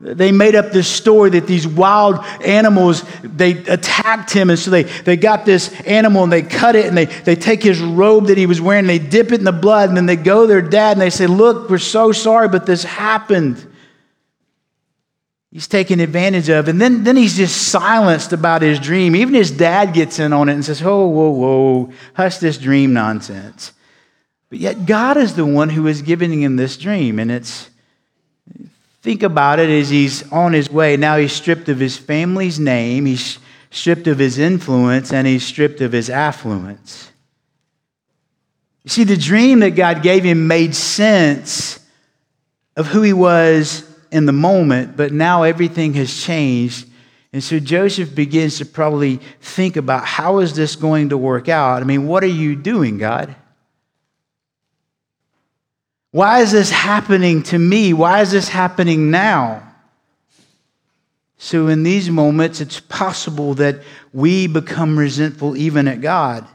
They 0.00 0.32
made 0.32 0.56
up 0.56 0.72
this 0.72 0.88
story 0.88 1.30
that 1.30 1.46
these 1.46 1.66
wild 1.66 2.18
animals, 2.44 3.04
they 3.22 3.52
attacked 3.52 4.32
him. 4.32 4.50
And 4.50 4.58
so 4.58 4.72
they, 4.72 4.82
they 4.82 5.16
got 5.16 5.46
this 5.46 5.72
animal 5.82 6.24
and 6.24 6.32
they 6.32 6.42
cut 6.42 6.74
it 6.74 6.86
and 6.86 6.96
they, 6.96 7.06
they 7.06 7.36
take 7.36 7.62
his 7.62 7.80
robe 7.80 8.26
that 8.26 8.36
he 8.36 8.46
was 8.46 8.60
wearing, 8.60 8.80
and 8.80 8.88
they 8.88 8.98
dip 8.98 9.32
it 9.32 9.38
in 9.38 9.44
the 9.44 9.52
blood, 9.52 9.88
and 9.88 9.96
then 9.96 10.06
they 10.06 10.16
go 10.16 10.42
to 10.42 10.46
their 10.48 10.60
dad 10.60 10.92
and 10.92 11.00
they 11.00 11.10
say, 11.10 11.26
Look, 11.26 11.70
we're 11.70 11.78
so 11.78 12.10
sorry, 12.12 12.48
but 12.48 12.66
this 12.66 12.82
happened. 12.82 13.64
He's 15.50 15.66
taken 15.66 16.00
advantage 16.00 16.50
of. 16.50 16.68
And 16.68 16.80
then, 16.80 17.04
then 17.04 17.16
he's 17.16 17.36
just 17.36 17.68
silenced 17.68 18.32
about 18.32 18.62
his 18.62 18.78
dream. 18.78 19.16
Even 19.16 19.34
his 19.34 19.50
dad 19.50 19.94
gets 19.94 20.18
in 20.18 20.32
on 20.32 20.48
it 20.48 20.54
and 20.54 20.64
says, 20.64 20.82
Whoa, 20.82 21.06
whoa, 21.06 21.30
whoa, 21.30 21.92
hush 22.14 22.38
this 22.38 22.58
dream 22.58 22.92
nonsense. 22.92 23.72
But 24.50 24.58
yet 24.58 24.86
God 24.86 25.16
is 25.16 25.36
the 25.36 25.46
one 25.46 25.70
who 25.70 25.86
is 25.86 26.02
giving 26.02 26.42
him 26.42 26.56
this 26.56 26.76
dream. 26.76 27.18
And 27.18 27.30
it's, 27.30 27.70
think 29.02 29.22
about 29.22 29.58
it 29.58 29.70
as 29.70 29.88
he's 29.88 30.30
on 30.30 30.52
his 30.52 30.70
way. 30.70 30.96
Now 30.96 31.16
he's 31.16 31.32
stripped 31.32 31.68
of 31.68 31.78
his 31.78 31.96
family's 31.96 32.58
name, 32.58 33.06
he's 33.06 33.38
stripped 33.70 34.06
of 34.06 34.18
his 34.18 34.38
influence, 34.38 35.12
and 35.12 35.26
he's 35.26 35.44
stripped 35.44 35.80
of 35.80 35.92
his 35.92 36.10
affluence. 36.10 37.10
You 38.84 38.90
see, 38.90 39.04
the 39.04 39.16
dream 39.16 39.60
that 39.60 39.70
God 39.70 40.02
gave 40.02 40.24
him 40.24 40.46
made 40.46 40.74
sense 40.74 41.78
of 42.74 42.86
who 42.86 43.02
he 43.02 43.12
was 43.12 43.87
in 44.10 44.26
the 44.26 44.32
moment, 44.32 44.96
but 44.96 45.12
now 45.12 45.42
everything 45.42 45.94
has 45.94 46.22
changed. 46.22 46.88
And 47.32 47.42
so 47.44 47.58
Joseph 47.58 48.14
begins 48.14 48.58
to 48.58 48.66
probably 48.66 49.20
think 49.40 49.76
about 49.76 50.04
how 50.04 50.38
is 50.38 50.54
this 50.54 50.76
going 50.76 51.10
to 51.10 51.18
work 51.18 51.48
out? 51.48 51.82
I 51.82 51.84
mean, 51.84 52.06
what 52.06 52.22
are 52.24 52.26
you 52.26 52.56
doing, 52.56 52.98
God? 52.98 53.34
Why 56.10 56.40
is 56.40 56.52
this 56.52 56.70
happening 56.70 57.42
to 57.44 57.58
me? 57.58 57.92
Why 57.92 58.22
is 58.22 58.30
this 58.30 58.48
happening 58.48 59.10
now? 59.10 59.64
So, 61.36 61.68
in 61.68 61.84
these 61.84 62.10
moments, 62.10 62.60
it's 62.60 62.80
possible 62.80 63.54
that 63.54 63.82
we 64.12 64.48
become 64.48 64.98
resentful 64.98 65.56
even 65.56 65.86
at 65.86 66.00
God. 66.00 66.46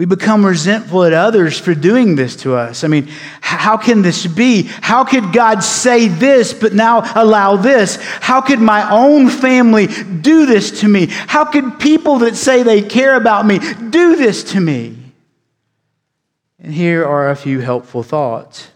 We 0.00 0.06
become 0.06 0.46
resentful 0.46 1.04
at 1.04 1.12
others 1.12 1.58
for 1.58 1.74
doing 1.74 2.16
this 2.16 2.34
to 2.36 2.54
us. 2.54 2.84
I 2.84 2.88
mean, 2.88 3.08
how 3.42 3.76
can 3.76 4.00
this 4.00 4.26
be? 4.26 4.62
How 4.62 5.04
could 5.04 5.30
God 5.30 5.62
say 5.62 6.08
this 6.08 6.54
but 6.54 6.72
now 6.72 7.02
allow 7.14 7.56
this? 7.56 7.96
How 8.00 8.40
could 8.40 8.60
my 8.60 8.90
own 8.90 9.28
family 9.28 9.88
do 9.88 10.46
this 10.46 10.80
to 10.80 10.88
me? 10.88 11.08
How 11.10 11.44
could 11.44 11.78
people 11.78 12.20
that 12.20 12.36
say 12.36 12.62
they 12.62 12.80
care 12.80 13.14
about 13.14 13.44
me 13.44 13.58
do 13.58 14.16
this 14.16 14.42
to 14.52 14.60
me? 14.60 14.96
And 16.58 16.72
here 16.72 17.04
are 17.04 17.28
a 17.28 17.36
few 17.36 17.60
helpful 17.60 18.02
thoughts. 18.02 18.70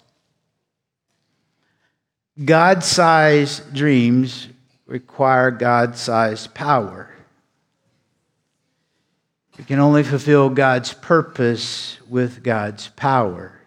God 2.44 2.84
sized 2.84 3.72
dreams 3.72 4.48
require 4.84 5.50
God 5.50 5.96
sized 5.96 6.52
power. 6.52 7.13
We 9.58 9.64
can 9.64 9.78
only 9.78 10.02
fulfill 10.02 10.50
God's 10.50 10.92
purpose 10.92 11.98
with 12.08 12.42
God's 12.42 12.88
power. 12.88 13.60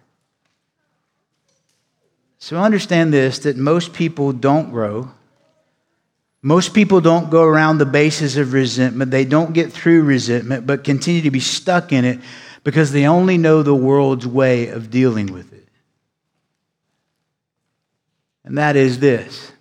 So 2.40 2.58
understand 2.58 3.14
this 3.14 3.40
that 3.40 3.58
most 3.58 3.94
people 3.94 4.34
don't 4.34 4.72
grow. 4.72 5.12
Most 6.42 6.74
people 6.74 7.02
don't 7.02 7.30
go 7.30 7.44
around 7.44 7.78
the 7.78 7.86
basis 7.86 8.38
of 8.38 8.54
resentment. 8.54 9.12
They 9.12 9.26
don't 9.26 9.54
get 9.54 9.72
through 9.74 10.04
resentment, 10.04 10.68
but 10.68 10.84
continue 10.84 11.22
to 11.24 11.32
be 11.32 11.40
stuck 11.40 11.92
in 11.92 12.06
it 12.06 12.20
because 12.64 12.92
they 12.92 13.06
only 13.06 13.38
know 13.38 13.64
the 13.64 13.76
world's 13.76 14.28
way 14.28 14.68
of 14.68 14.92
dealing 14.92 15.28
with 15.28 15.52
it. 15.54 15.68
And 18.44 18.58
that 18.58 18.76
is 18.76 19.00
this 19.00 19.52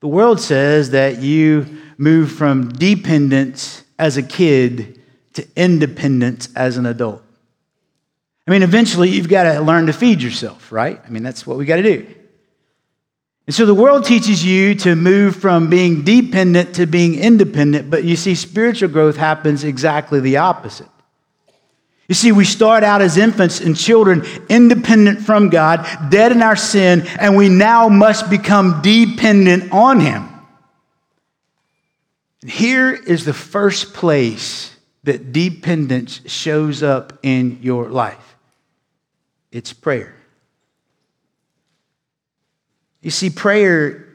the 0.00 0.08
world 0.08 0.40
says 0.40 0.90
that 0.90 1.20
you 1.20 1.66
move 1.96 2.30
from 2.30 2.68
dependence 2.68 3.82
as 3.98 4.16
a 4.16 4.22
kid 4.22 5.00
to 5.34 5.46
independence 5.56 6.48
as 6.54 6.76
an 6.76 6.86
adult. 6.86 7.22
I 8.46 8.50
mean, 8.52 8.62
eventually 8.62 9.10
you've 9.10 9.28
got 9.28 9.52
to 9.52 9.60
learn 9.60 9.86
to 9.86 9.92
feed 9.92 10.22
yourself, 10.22 10.70
right? 10.70 11.00
I 11.04 11.08
mean, 11.10 11.22
that's 11.22 11.46
what 11.46 11.58
we 11.58 11.64
got 11.64 11.76
to 11.76 11.82
do. 11.82 12.06
And 13.46 13.54
so 13.54 13.64
the 13.64 13.74
world 13.74 14.04
teaches 14.04 14.44
you 14.44 14.74
to 14.76 14.96
move 14.96 15.36
from 15.36 15.70
being 15.70 16.02
dependent 16.02 16.74
to 16.76 16.86
being 16.86 17.14
independent, 17.16 17.90
but 17.90 18.04
you 18.04 18.16
see, 18.16 18.34
spiritual 18.34 18.88
growth 18.88 19.16
happens 19.16 19.62
exactly 19.62 20.20
the 20.20 20.38
opposite. 20.38 20.88
You 22.08 22.14
see, 22.14 22.30
we 22.30 22.44
start 22.44 22.84
out 22.84 23.02
as 23.02 23.16
infants 23.16 23.60
and 23.60 23.76
children, 23.76 24.24
independent 24.48 25.20
from 25.20 25.48
God, 25.48 26.10
dead 26.10 26.30
in 26.30 26.40
our 26.40 26.54
sin, 26.54 27.02
and 27.18 27.36
we 27.36 27.48
now 27.48 27.88
must 27.88 28.30
become 28.30 28.80
dependent 28.82 29.72
on 29.72 29.98
Him. 29.98 30.28
Here 32.46 32.92
is 32.92 33.24
the 33.24 33.34
first 33.34 33.92
place 33.92 34.76
that 35.02 35.32
dependence 35.32 36.20
shows 36.26 36.82
up 36.82 37.18
in 37.22 37.58
your 37.62 37.88
life 37.90 38.36
it's 39.52 39.72
prayer. 39.72 40.14
You 43.00 43.10
see, 43.10 43.30
prayer 43.30 44.06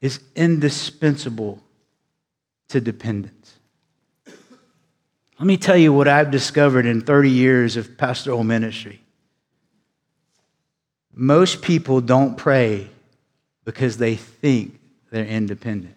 is 0.00 0.20
indispensable 0.34 1.62
to 2.68 2.80
dependence. 2.80 3.58
Let 4.26 5.46
me 5.46 5.56
tell 5.56 5.76
you 5.76 5.92
what 5.92 6.08
I've 6.08 6.30
discovered 6.30 6.86
in 6.86 7.02
30 7.02 7.28
years 7.28 7.76
of 7.76 7.98
pastoral 7.98 8.44
ministry. 8.44 9.00
Most 11.12 11.60
people 11.60 12.00
don't 12.00 12.36
pray 12.36 12.88
because 13.64 13.98
they 13.98 14.16
think 14.16 14.78
they're 15.10 15.26
independent. 15.26 15.93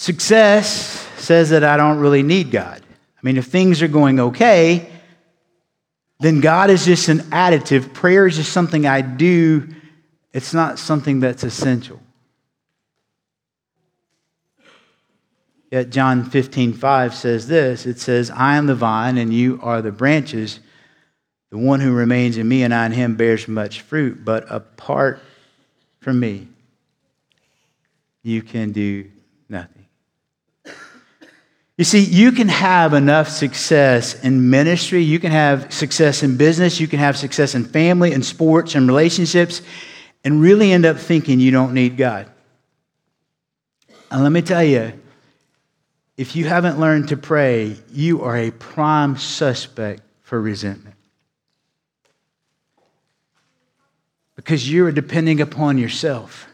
Success 0.00 1.06
says 1.18 1.50
that 1.50 1.62
I 1.62 1.76
don't 1.76 1.98
really 1.98 2.22
need 2.22 2.50
God. 2.50 2.80
I 2.82 3.20
mean, 3.22 3.36
if 3.36 3.48
things 3.48 3.82
are 3.82 3.86
going 3.86 4.18
okay, 4.18 4.88
then 6.20 6.40
God 6.40 6.70
is 6.70 6.86
just 6.86 7.10
an 7.10 7.18
additive. 7.18 7.92
Prayer 7.92 8.26
is 8.26 8.36
just 8.36 8.50
something 8.50 8.86
I 8.86 9.02
do, 9.02 9.68
it's 10.32 10.54
not 10.54 10.78
something 10.78 11.20
that's 11.20 11.44
essential. 11.44 12.00
Yet 15.70 15.90
John 15.90 16.24
15, 16.24 16.72
5 16.72 17.14
says 17.14 17.46
this 17.46 17.84
it 17.84 18.00
says, 18.00 18.30
I 18.30 18.56
am 18.56 18.68
the 18.68 18.74
vine 18.74 19.18
and 19.18 19.34
you 19.34 19.60
are 19.62 19.82
the 19.82 19.92
branches. 19.92 20.60
The 21.50 21.58
one 21.58 21.80
who 21.80 21.92
remains 21.92 22.38
in 22.38 22.48
me 22.48 22.62
and 22.62 22.72
I 22.72 22.86
in 22.86 22.92
him 22.92 23.16
bears 23.16 23.46
much 23.46 23.82
fruit, 23.82 24.24
but 24.24 24.50
apart 24.50 25.20
from 26.00 26.18
me, 26.18 26.48
you 28.22 28.40
can 28.40 28.72
do. 28.72 29.10
You 31.80 31.84
see, 31.84 32.04
you 32.04 32.32
can 32.32 32.48
have 32.48 32.92
enough 32.92 33.30
success 33.30 34.12
in 34.22 34.50
ministry, 34.50 35.02
you 35.02 35.18
can 35.18 35.32
have 35.32 35.72
success 35.72 36.22
in 36.22 36.36
business, 36.36 36.78
you 36.78 36.86
can 36.86 36.98
have 36.98 37.16
success 37.16 37.54
in 37.54 37.64
family 37.64 38.12
and 38.12 38.22
sports 38.22 38.74
and 38.74 38.86
relationships, 38.86 39.62
and 40.22 40.42
really 40.42 40.72
end 40.72 40.84
up 40.84 40.98
thinking 40.98 41.40
you 41.40 41.50
don't 41.50 41.72
need 41.72 41.96
God. 41.96 42.30
And 44.10 44.22
let 44.22 44.30
me 44.30 44.42
tell 44.42 44.62
you, 44.62 44.92
if 46.18 46.36
you 46.36 46.44
haven't 46.44 46.78
learned 46.78 47.08
to 47.08 47.16
pray, 47.16 47.78
you 47.90 48.20
are 48.24 48.36
a 48.36 48.50
prime 48.50 49.16
suspect 49.16 50.02
for 50.20 50.38
resentment. 50.38 50.96
Because 54.36 54.70
you're 54.70 54.92
depending 54.92 55.40
upon 55.40 55.78
yourself. 55.78 56.46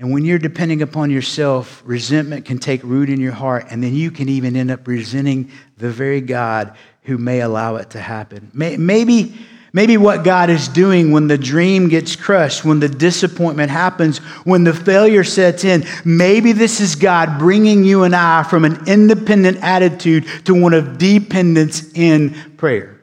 And 0.00 0.10
when 0.12 0.24
you're 0.24 0.40
depending 0.40 0.82
upon 0.82 1.10
yourself, 1.10 1.82
resentment 1.84 2.44
can 2.44 2.58
take 2.58 2.82
root 2.82 3.08
in 3.08 3.20
your 3.20 3.32
heart, 3.32 3.66
and 3.70 3.82
then 3.82 3.94
you 3.94 4.10
can 4.10 4.28
even 4.28 4.56
end 4.56 4.70
up 4.70 4.88
resenting 4.88 5.50
the 5.76 5.90
very 5.90 6.20
God 6.20 6.76
who 7.02 7.16
may 7.16 7.40
allow 7.40 7.76
it 7.76 7.90
to 7.90 8.00
happen. 8.00 8.50
Maybe, 8.52 9.34
maybe 9.72 9.96
what 9.96 10.24
God 10.24 10.50
is 10.50 10.66
doing 10.66 11.12
when 11.12 11.28
the 11.28 11.38
dream 11.38 11.88
gets 11.88 12.16
crushed, 12.16 12.64
when 12.64 12.80
the 12.80 12.88
disappointment 12.88 13.70
happens, 13.70 14.18
when 14.44 14.64
the 14.64 14.74
failure 14.74 15.22
sets 15.22 15.62
in, 15.62 15.84
maybe 16.04 16.50
this 16.50 16.80
is 16.80 16.96
God 16.96 17.38
bringing 17.38 17.84
you 17.84 18.02
and 18.02 18.16
I 18.16 18.42
from 18.42 18.64
an 18.64 18.88
independent 18.88 19.58
attitude 19.62 20.26
to 20.46 20.60
one 20.60 20.74
of 20.74 20.98
dependence 20.98 21.92
in 21.92 22.34
prayer. 22.56 22.93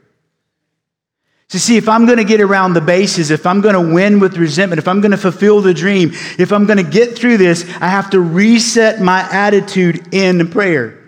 To 1.52 1.60
see 1.60 1.76
if 1.76 1.90
I'm 1.90 2.06
going 2.06 2.18
to 2.18 2.24
get 2.24 2.40
around 2.40 2.74
the 2.74 2.82
bases, 2.82 3.30
if 3.30 3.46
I'm 3.46 3.60
going 3.60 3.76
to 3.76 3.94
win 3.94 4.20
with 4.20 4.38
resentment, 4.38 4.80
if 4.80 4.88
I'm 4.88 5.02
going 5.02 5.12
to 5.12 5.18
fulfill 5.18 5.60
the 5.60 5.74
dream, 5.74 6.12
if 6.40 6.54
I'm 6.54 6.66
going 6.66 6.78
to 6.78 6.90
get 6.90 7.18
through 7.18 7.38
this, 7.38 7.66
I 7.82 7.90
have 7.90 8.10
to 8.12 8.22
reset 8.22 9.02
my 9.02 9.20
attitude 9.30 10.14
in 10.14 10.50
prayer. 10.50 11.01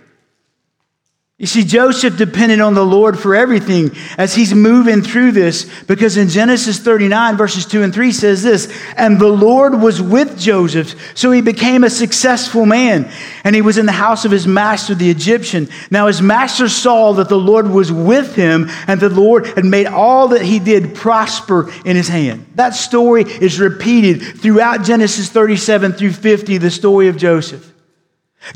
You 1.44 1.48
see, 1.48 1.66
Joseph 1.66 2.16
depended 2.16 2.62
on 2.62 2.74
the 2.74 2.86
Lord 2.86 3.20
for 3.20 3.36
everything 3.36 3.92
as 4.18 4.34
he's 4.34 4.54
moving 4.54 5.02
through 5.02 5.34
this 5.34 5.70
because 5.88 6.16
in 6.16 6.30
Genesis 6.30 6.80
39, 6.80 7.36
verses 7.36 7.66
2 7.66 7.84
and 7.84 7.94
3 7.94 8.14
says 8.14 8.44
this 8.44 8.74
And 8.96 9.20
the 9.20 9.28
Lord 9.28 9.82
was 9.82 10.02
with 10.02 10.40
Joseph, 10.40 10.96
so 11.18 11.32
he 11.32 11.42
became 11.42 11.84
a 11.84 11.90
successful 11.90 12.66
man. 12.66 13.12
And 13.44 13.54
he 13.54 13.62
was 13.62 13.78
in 13.78 13.86
the 13.86 13.92
house 13.92 14.24
of 14.24 14.32
his 14.32 14.48
master, 14.48 14.96
the 14.96 15.10
Egyptian. 15.10 15.68
Now 15.92 16.08
his 16.08 16.22
master 16.22 16.70
saw 16.70 17.12
that 17.16 17.28
the 17.28 17.38
Lord 17.38 17.68
was 17.68 17.92
with 17.92 18.38
him 18.38 18.70
and 18.88 19.02
the 19.02 19.10
Lord 19.10 19.46
had 19.48 19.66
made 19.66 19.88
all 19.88 20.30
that 20.30 20.44
he 20.44 20.60
did 20.60 20.96
prosper 20.96 21.70
in 21.84 21.98
his 21.98 22.08
hand. 22.08 22.46
That 22.56 22.74
story 22.74 23.24
is 23.24 23.60
repeated 23.60 24.40
throughout 24.40 24.86
Genesis 24.86 25.28
37 25.28 25.92
through 25.92 26.14
50, 26.14 26.58
the 26.60 26.72
story 26.72 27.10
of 27.10 27.18
Joseph. 27.18 27.73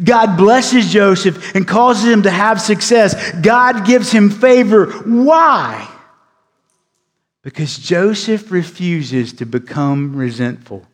God 0.03 0.38
blesses 0.38 0.91
Joseph 0.91 1.56
and 1.56 1.67
causes 1.67 2.12
him 2.12 2.24
to 2.24 2.32
have 2.32 2.60
success. 2.60 3.32
God 3.39 3.86
gives 3.86 4.12
him 4.12 4.29
favor. 4.29 4.91
Why? 5.03 5.89
Because 7.41 7.77
Joseph 7.77 8.51
refuses 8.51 9.34
to 9.34 9.46
become 9.46 10.15
resentful. 10.15 10.86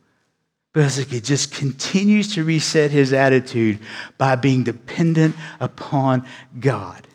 Because 0.71 0.97
he 0.97 1.19
just 1.19 1.51
continues 1.51 2.35
to 2.35 2.43
reset 2.43 2.91
his 2.91 3.13
attitude 3.13 3.79
by 4.17 4.35
being 4.35 4.63
dependent 4.63 5.35
upon 5.59 6.27
God. 6.59 7.07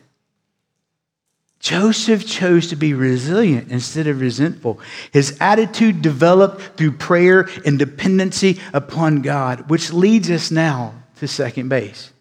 Joseph 1.61 2.25
chose 2.25 2.69
to 2.69 2.77
be 2.77 2.95
resilient 2.95 3.71
instead 3.71 4.07
of 4.07 4.21
resentful. 4.21 4.81
His 5.13 5.37
attitude 5.41 6.03
developed 6.03 6.77
through 6.77 6.93
prayer 6.93 7.49
and 7.67 7.79
dependency 7.79 8.61
upon 8.73 9.23
God, 9.23 9.69
which 9.69 9.93
leads 9.93 10.31
us 10.31 10.51
now 10.51 10.98
to 11.19 11.29
second 11.29 11.69
base. 11.69 12.13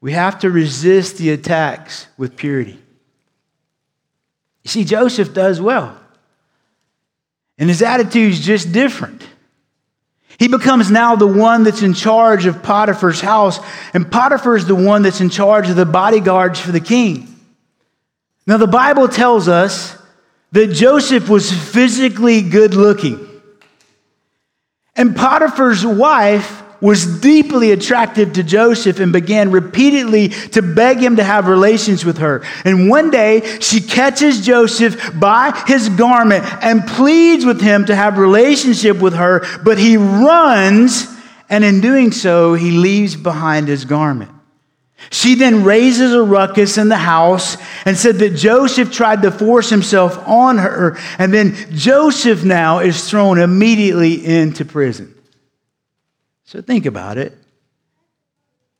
We 0.00 0.12
have 0.12 0.40
to 0.40 0.50
resist 0.50 1.18
the 1.18 1.30
attacks 1.30 2.06
with 2.16 2.36
purity. 2.36 2.78
You 4.62 4.68
see, 4.68 4.84
Joseph 4.84 5.34
does 5.34 5.60
well. 5.60 5.96
And 7.58 7.68
his 7.68 7.82
attitude 7.82 8.32
is 8.32 8.40
just 8.40 8.72
different. 8.72 9.26
He 10.38 10.48
becomes 10.48 10.90
now 10.90 11.16
the 11.16 11.26
one 11.26 11.64
that's 11.64 11.82
in 11.82 11.92
charge 11.92 12.46
of 12.46 12.62
Potiphar's 12.62 13.20
house, 13.20 13.60
and 13.92 14.10
Potiphar 14.10 14.56
is 14.56 14.64
the 14.64 14.74
one 14.74 15.02
that's 15.02 15.20
in 15.20 15.28
charge 15.28 15.68
of 15.68 15.76
the 15.76 15.84
bodyguards 15.84 16.58
for 16.58 16.72
the 16.72 16.80
king. 16.80 17.26
Now, 18.46 18.56
the 18.56 18.66
Bible 18.66 19.06
tells 19.06 19.48
us 19.48 19.96
that 20.52 20.68
Joseph 20.68 21.28
was 21.28 21.52
physically 21.52 22.40
good 22.40 22.72
looking. 22.72 23.26
And 24.96 25.14
Potiphar's 25.14 25.84
wife 25.84 26.62
was 26.80 27.20
deeply 27.20 27.72
attractive 27.72 28.32
to 28.34 28.42
Joseph 28.42 29.00
and 29.00 29.12
began 29.12 29.50
repeatedly 29.50 30.28
to 30.28 30.62
beg 30.62 30.98
him 30.98 31.16
to 31.16 31.24
have 31.24 31.46
relations 31.46 32.04
with 32.04 32.18
her. 32.18 32.42
And 32.64 32.88
one 32.88 33.10
day 33.10 33.58
she 33.60 33.80
catches 33.80 34.44
Joseph 34.44 35.18
by 35.18 35.52
his 35.66 35.88
garment 35.90 36.44
and 36.62 36.86
pleads 36.86 37.44
with 37.44 37.60
him 37.60 37.84
to 37.86 37.94
have 37.94 38.18
relationship 38.18 39.00
with 39.00 39.14
her, 39.14 39.44
but 39.62 39.78
he 39.78 39.96
runs 39.96 41.06
and 41.48 41.64
in 41.64 41.80
doing 41.80 42.12
so 42.12 42.54
he 42.54 42.70
leaves 42.70 43.16
behind 43.16 43.68
his 43.68 43.84
garment. 43.84 44.30
She 45.10 45.34
then 45.34 45.64
raises 45.64 46.12
a 46.12 46.22
ruckus 46.22 46.76
in 46.76 46.88
the 46.88 46.96
house 46.96 47.56
and 47.86 47.96
said 47.96 48.16
that 48.16 48.36
Joseph 48.36 48.92
tried 48.92 49.22
to 49.22 49.30
force 49.30 49.70
himself 49.70 50.16
on 50.28 50.58
her, 50.58 50.98
and 51.18 51.32
then 51.32 51.56
Joseph 51.72 52.44
now 52.44 52.80
is 52.80 53.08
thrown 53.08 53.38
immediately 53.38 54.24
into 54.24 54.64
prison. 54.64 55.14
So 56.50 56.60
think 56.60 56.84
about 56.84 57.16
it. 57.16 57.38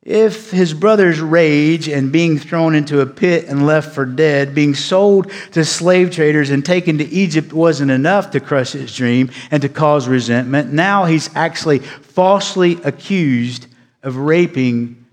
If 0.01 0.51
his 0.51 0.73
brother's 0.73 1.21
rage 1.21 1.87
and 1.87 2.11
being 2.11 2.37
thrown 2.37 2.75
into 2.75 2.99
a 2.99 3.05
pit 3.05 3.45
and 3.47 3.65
left 3.65 3.95
for 3.95 4.05
dead, 4.05 4.53
being 4.53 4.75
sold 4.75 5.31
to 5.53 5.63
slave 5.63 6.11
traders 6.11 6.49
and 6.49 6.65
taken 6.65 6.97
to 6.97 7.05
Egypt 7.05 7.53
wasn't 7.53 7.89
enough 7.89 8.31
to 8.31 8.41
crush 8.41 8.73
his 8.73 8.93
dream 8.93 9.31
and 9.51 9.61
to 9.61 9.69
cause 9.69 10.09
resentment, 10.09 10.73
now 10.73 11.05
he's 11.05 11.33
actually 11.33 11.79
falsely 11.79 12.73
accused 12.83 13.67
of 14.03 14.17
raping 14.17 15.05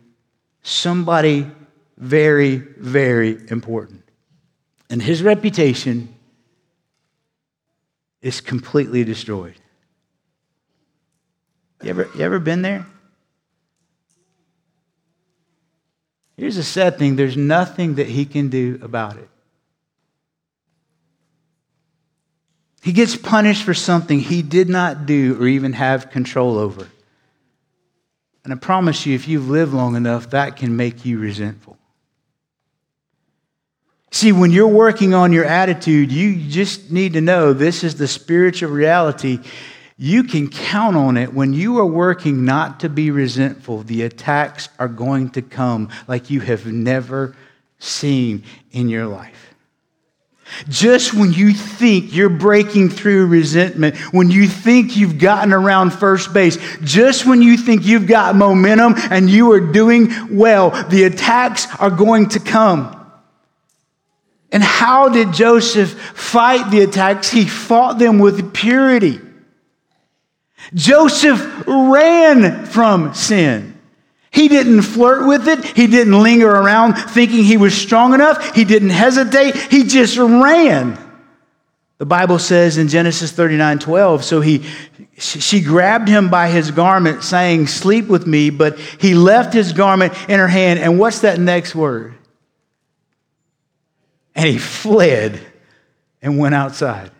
somebody 0.62 1.48
very, 1.96 2.56
very 2.56 3.38
important. 3.52 4.02
And 4.90 5.00
his 5.00 5.22
reputation 5.22 6.12
is 8.20 8.40
completely 8.40 9.04
destroyed. 9.04 9.60
You 11.82 11.90
ever, 11.90 12.08
you 12.16 12.20
ever 12.22 12.38
been 12.38 12.62
there? 12.62 12.86
Here's 16.36 16.56
the 16.56 16.62
sad 16.62 16.98
thing 16.98 17.16
there's 17.16 17.36
nothing 17.36 17.96
that 17.96 18.06
he 18.06 18.24
can 18.24 18.48
do 18.48 18.78
about 18.82 19.16
it. 19.16 19.28
He 22.82 22.92
gets 22.92 23.16
punished 23.16 23.64
for 23.64 23.74
something 23.74 24.20
he 24.20 24.40
did 24.40 24.68
not 24.68 25.04
do 25.04 25.36
or 25.40 25.46
even 25.46 25.72
have 25.72 26.10
control 26.10 26.58
over. 26.58 26.88
And 28.44 28.52
I 28.52 28.56
promise 28.56 29.04
you, 29.04 29.14
if 29.14 29.28
you've 29.28 29.50
lived 29.50 29.74
long 29.74 29.96
enough, 29.96 30.30
that 30.30 30.56
can 30.56 30.76
make 30.76 31.04
you 31.04 31.18
resentful. 31.18 31.76
See, 34.10 34.32
when 34.32 34.50
you're 34.50 34.68
working 34.68 35.12
on 35.12 35.32
your 35.32 35.44
attitude, 35.44 36.10
you 36.10 36.48
just 36.48 36.90
need 36.90 37.12
to 37.12 37.20
know 37.20 37.52
this 37.52 37.84
is 37.84 37.96
the 37.96 38.08
spiritual 38.08 38.70
reality 38.70 39.40
you 40.00 40.22
can 40.22 40.48
count 40.48 40.96
on 40.96 41.16
it 41.16 41.34
when 41.34 41.52
you 41.52 41.78
are 41.78 41.86
working 41.86 42.44
not 42.44 42.80
to 42.80 42.88
be 42.88 43.10
resentful. 43.10 43.82
The 43.82 44.02
attacks 44.02 44.68
are 44.78 44.88
going 44.88 45.30
to 45.30 45.42
come 45.42 45.90
like 46.06 46.30
you 46.30 46.40
have 46.40 46.66
never 46.66 47.34
seen 47.80 48.44
in 48.70 48.88
your 48.88 49.06
life. 49.06 49.54
Just 50.68 51.12
when 51.12 51.32
you 51.32 51.52
think 51.52 52.14
you're 52.14 52.30
breaking 52.30 52.90
through 52.90 53.26
resentment, 53.26 53.96
when 54.14 54.30
you 54.30 54.46
think 54.46 54.96
you've 54.96 55.18
gotten 55.18 55.52
around 55.52 55.90
first 55.90 56.32
base, 56.32 56.56
just 56.82 57.26
when 57.26 57.42
you 57.42 57.56
think 57.56 57.84
you've 57.84 58.06
got 58.06 58.36
momentum 58.36 58.94
and 59.10 59.28
you 59.28 59.52
are 59.52 59.60
doing 59.60 60.08
well, 60.34 60.70
the 60.88 61.04
attacks 61.04 61.66
are 61.80 61.90
going 61.90 62.28
to 62.30 62.40
come. 62.40 62.94
And 64.50 64.62
how 64.62 65.08
did 65.10 65.32
Joseph 65.32 65.90
fight 65.90 66.70
the 66.70 66.80
attacks? 66.80 67.30
He 67.30 67.44
fought 67.44 67.98
them 67.98 68.18
with 68.18 68.54
purity. 68.54 69.20
Joseph 70.74 71.64
ran 71.66 72.66
from 72.66 73.14
sin. 73.14 73.78
He 74.30 74.48
didn't 74.48 74.82
flirt 74.82 75.26
with 75.26 75.48
it. 75.48 75.64
He 75.64 75.86
didn't 75.86 76.22
linger 76.22 76.50
around 76.50 76.94
thinking 76.94 77.44
he 77.44 77.56
was 77.56 77.74
strong 77.74 78.12
enough. 78.14 78.54
He 78.54 78.64
didn't 78.64 78.90
hesitate. 78.90 79.56
He 79.56 79.84
just 79.84 80.16
ran. 80.18 80.98
The 81.98 82.06
Bible 82.06 82.38
says 82.38 82.78
in 82.78 82.88
Genesis 82.88 83.32
39 83.32 83.80
12, 83.80 84.24
so 84.24 84.40
he, 84.40 84.64
she 85.16 85.60
grabbed 85.60 86.06
him 86.06 86.30
by 86.30 86.48
his 86.48 86.70
garment, 86.70 87.24
saying, 87.24 87.66
Sleep 87.66 88.06
with 88.06 88.26
me, 88.26 88.50
but 88.50 88.78
he 88.78 89.14
left 89.14 89.52
his 89.52 89.72
garment 89.72 90.12
in 90.28 90.38
her 90.38 90.46
hand. 90.46 90.78
And 90.78 90.98
what's 90.98 91.20
that 91.20 91.40
next 91.40 91.74
word? 91.74 92.14
And 94.36 94.46
he 94.46 94.58
fled 94.58 95.40
and 96.22 96.38
went 96.38 96.54
outside. 96.54 97.10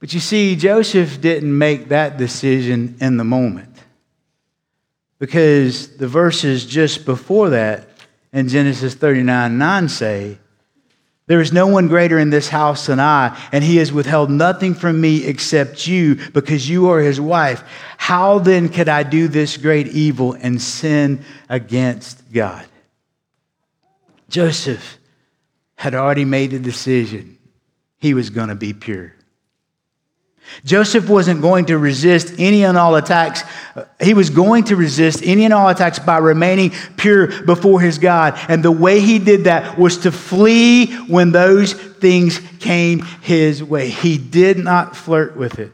But 0.00 0.14
you 0.14 0.20
see, 0.20 0.56
Joseph 0.56 1.20
didn't 1.20 1.56
make 1.56 1.90
that 1.90 2.16
decision 2.16 2.96
in 3.00 3.18
the 3.18 3.24
moment. 3.24 3.68
Because 5.18 5.98
the 5.98 6.08
verses 6.08 6.64
just 6.64 7.04
before 7.04 7.50
that 7.50 7.86
in 8.32 8.48
Genesis 8.48 8.94
39 8.94 9.58
9 9.58 9.88
say, 9.90 10.38
There 11.26 11.42
is 11.42 11.52
no 11.52 11.66
one 11.66 11.88
greater 11.88 12.18
in 12.18 12.30
this 12.30 12.48
house 12.48 12.86
than 12.86 12.98
I, 12.98 13.38
and 13.52 13.62
he 13.62 13.76
has 13.76 13.92
withheld 13.92 14.30
nothing 14.30 14.74
from 14.74 14.98
me 14.98 15.26
except 15.26 15.86
you, 15.86 16.14
because 16.32 16.66
you 16.66 16.88
are 16.88 17.00
his 17.00 17.20
wife. 17.20 17.62
How 17.98 18.38
then 18.38 18.70
could 18.70 18.88
I 18.88 19.02
do 19.02 19.28
this 19.28 19.58
great 19.58 19.88
evil 19.88 20.32
and 20.32 20.60
sin 20.60 21.22
against 21.50 22.32
God? 22.32 22.64
Joseph 24.30 24.98
had 25.74 25.94
already 25.94 26.24
made 26.24 26.52
the 26.52 26.58
decision 26.58 27.36
he 27.98 28.14
was 28.14 28.30
going 28.30 28.48
to 28.48 28.54
be 28.54 28.72
pure. 28.72 29.14
Joseph 30.64 31.08
wasn't 31.08 31.40
going 31.40 31.66
to 31.66 31.78
resist 31.78 32.34
any 32.38 32.64
and 32.64 32.76
all 32.76 32.96
attacks. 32.96 33.42
He 34.00 34.14
was 34.14 34.30
going 34.30 34.64
to 34.64 34.76
resist 34.76 35.22
any 35.24 35.44
and 35.44 35.54
all 35.54 35.68
attacks 35.68 35.98
by 35.98 36.18
remaining 36.18 36.72
pure 36.96 37.42
before 37.42 37.80
his 37.80 37.98
God. 37.98 38.38
And 38.48 38.62
the 38.62 38.70
way 38.70 39.00
he 39.00 39.18
did 39.18 39.44
that 39.44 39.78
was 39.78 39.98
to 39.98 40.12
flee 40.12 40.94
when 41.06 41.32
those 41.32 41.72
things 41.72 42.40
came 42.58 43.00
his 43.22 43.62
way. 43.62 43.88
He 43.88 44.18
did 44.18 44.58
not 44.58 44.96
flirt 44.96 45.36
with 45.36 45.58
it. 45.58 45.72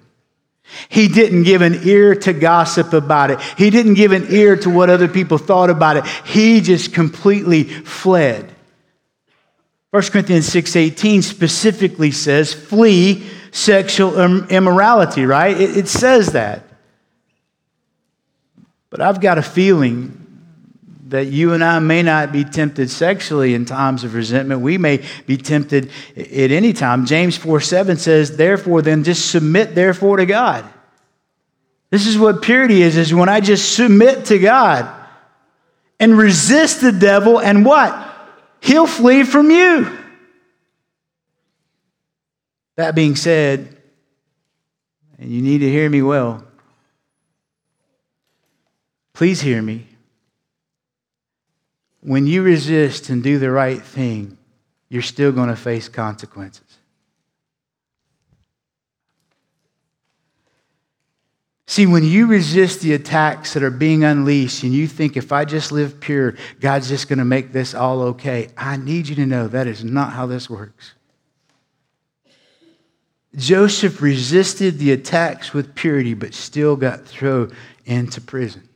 He 0.88 1.08
didn't 1.08 1.44
give 1.44 1.62
an 1.62 1.80
ear 1.84 2.14
to 2.14 2.32
gossip 2.32 2.92
about 2.92 3.30
it. 3.30 3.40
He 3.56 3.70
didn't 3.70 3.94
give 3.94 4.12
an 4.12 4.26
ear 4.30 4.56
to 4.56 4.70
what 4.70 4.90
other 4.90 5.08
people 5.08 5.38
thought 5.38 5.70
about 5.70 5.96
it. 5.96 6.06
He 6.24 6.60
just 6.60 6.92
completely 6.92 7.64
fled. 7.64 8.52
1 9.90 10.10
Corinthians 10.10 10.46
6:18 10.46 11.22
specifically 11.22 12.10
says, 12.10 12.52
"Flee 12.52 13.24
sexual 13.56 14.20
immorality, 14.50 15.24
right? 15.24 15.58
It, 15.58 15.76
it 15.78 15.88
says 15.88 16.32
that. 16.32 16.62
But 18.90 19.00
I've 19.00 19.20
got 19.20 19.38
a 19.38 19.42
feeling 19.42 20.22
that 21.08 21.26
you 21.26 21.54
and 21.54 21.64
I 21.64 21.78
may 21.78 22.02
not 22.02 22.32
be 22.32 22.44
tempted 22.44 22.90
sexually 22.90 23.54
in 23.54 23.64
times 23.64 24.04
of 24.04 24.14
resentment. 24.14 24.60
We 24.60 24.76
may 24.76 25.02
be 25.26 25.38
tempted 25.38 25.90
at 26.16 26.50
any 26.50 26.72
time. 26.72 27.06
James 27.06 27.36
4 27.36 27.60
7 27.60 27.96
says, 27.96 28.36
Therefore, 28.36 28.82
then 28.82 29.04
just 29.04 29.30
submit, 29.30 29.74
therefore, 29.74 30.18
to 30.18 30.26
God. 30.26 30.68
This 31.90 32.06
is 32.06 32.18
what 32.18 32.42
purity 32.42 32.82
is, 32.82 32.96
is 32.96 33.14
when 33.14 33.28
I 33.28 33.40
just 33.40 33.74
submit 33.74 34.26
to 34.26 34.38
God 34.38 34.92
and 35.98 36.18
resist 36.18 36.82
the 36.82 36.92
devil, 36.92 37.40
and 37.40 37.64
what? 37.64 37.94
He'll 38.60 38.86
flee 38.86 39.22
from 39.22 39.50
you. 39.50 39.96
That 42.76 42.94
being 42.94 43.16
said, 43.16 43.76
and 45.18 45.30
you 45.30 45.42
need 45.42 45.58
to 45.58 45.70
hear 45.70 45.88
me 45.88 46.02
well, 46.02 46.44
please 49.14 49.40
hear 49.40 49.62
me. 49.62 49.86
When 52.02 52.26
you 52.26 52.42
resist 52.42 53.08
and 53.08 53.22
do 53.22 53.38
the 53.38 53.50
right 53.50 53.82
thing, 53.82 54.38
you're 54.88 55.02
still 55.02 55.32
going 55.32 55.48
to 55.48 55.56
face 55.56 55.88
consequences. 55.88 56.62
See, 61.66 61.84
when 61.84 62.04
you 62.04 62.26
resist 62.26 62.80
the 62.80 62.92
attacks 62.92 63.54
that 63.54 63.62
are 63.62 63.70
being 63.70 64.04
unleashed 64.04 64.62
and 64.62 64.72
you 64.72 64.86
think, 64.86 65.16
if 65.16 65.32
I 65.32 65.44
just 65.44 65.72
live 65.72 65.98
pure, 65.98 66.36
God's 66.60 66.88
just 66.88 67.08
going 67.08 67.18
to 67.18 67.24
make 67.24 67.52
this 67.52 67.74
all 67.74 68.02
okay, 68.02 68.48
I 68.56 68.76
need 68.76 69.08
you 69.08 69.16
to 69.16 69.26
know 69.26 69.48
that 69.48 69.66
is 69.66 69.82
not 69.82 70.12
how 70.12 70.26
this 70.26 70.48
works. 70.48 70.95
Joseph 73.36 74.00
resisted 74.00 74.78
the 74.78 74.92
attacks 74.92 75.52
with 75.52 75.74
purity, 75.74 76.14
but 76.14 76.32
still 76.32 76.76
got 76.76 77.04
thrown 77.04 77.54
into 77.84 78.20
prison. 78.20 78.68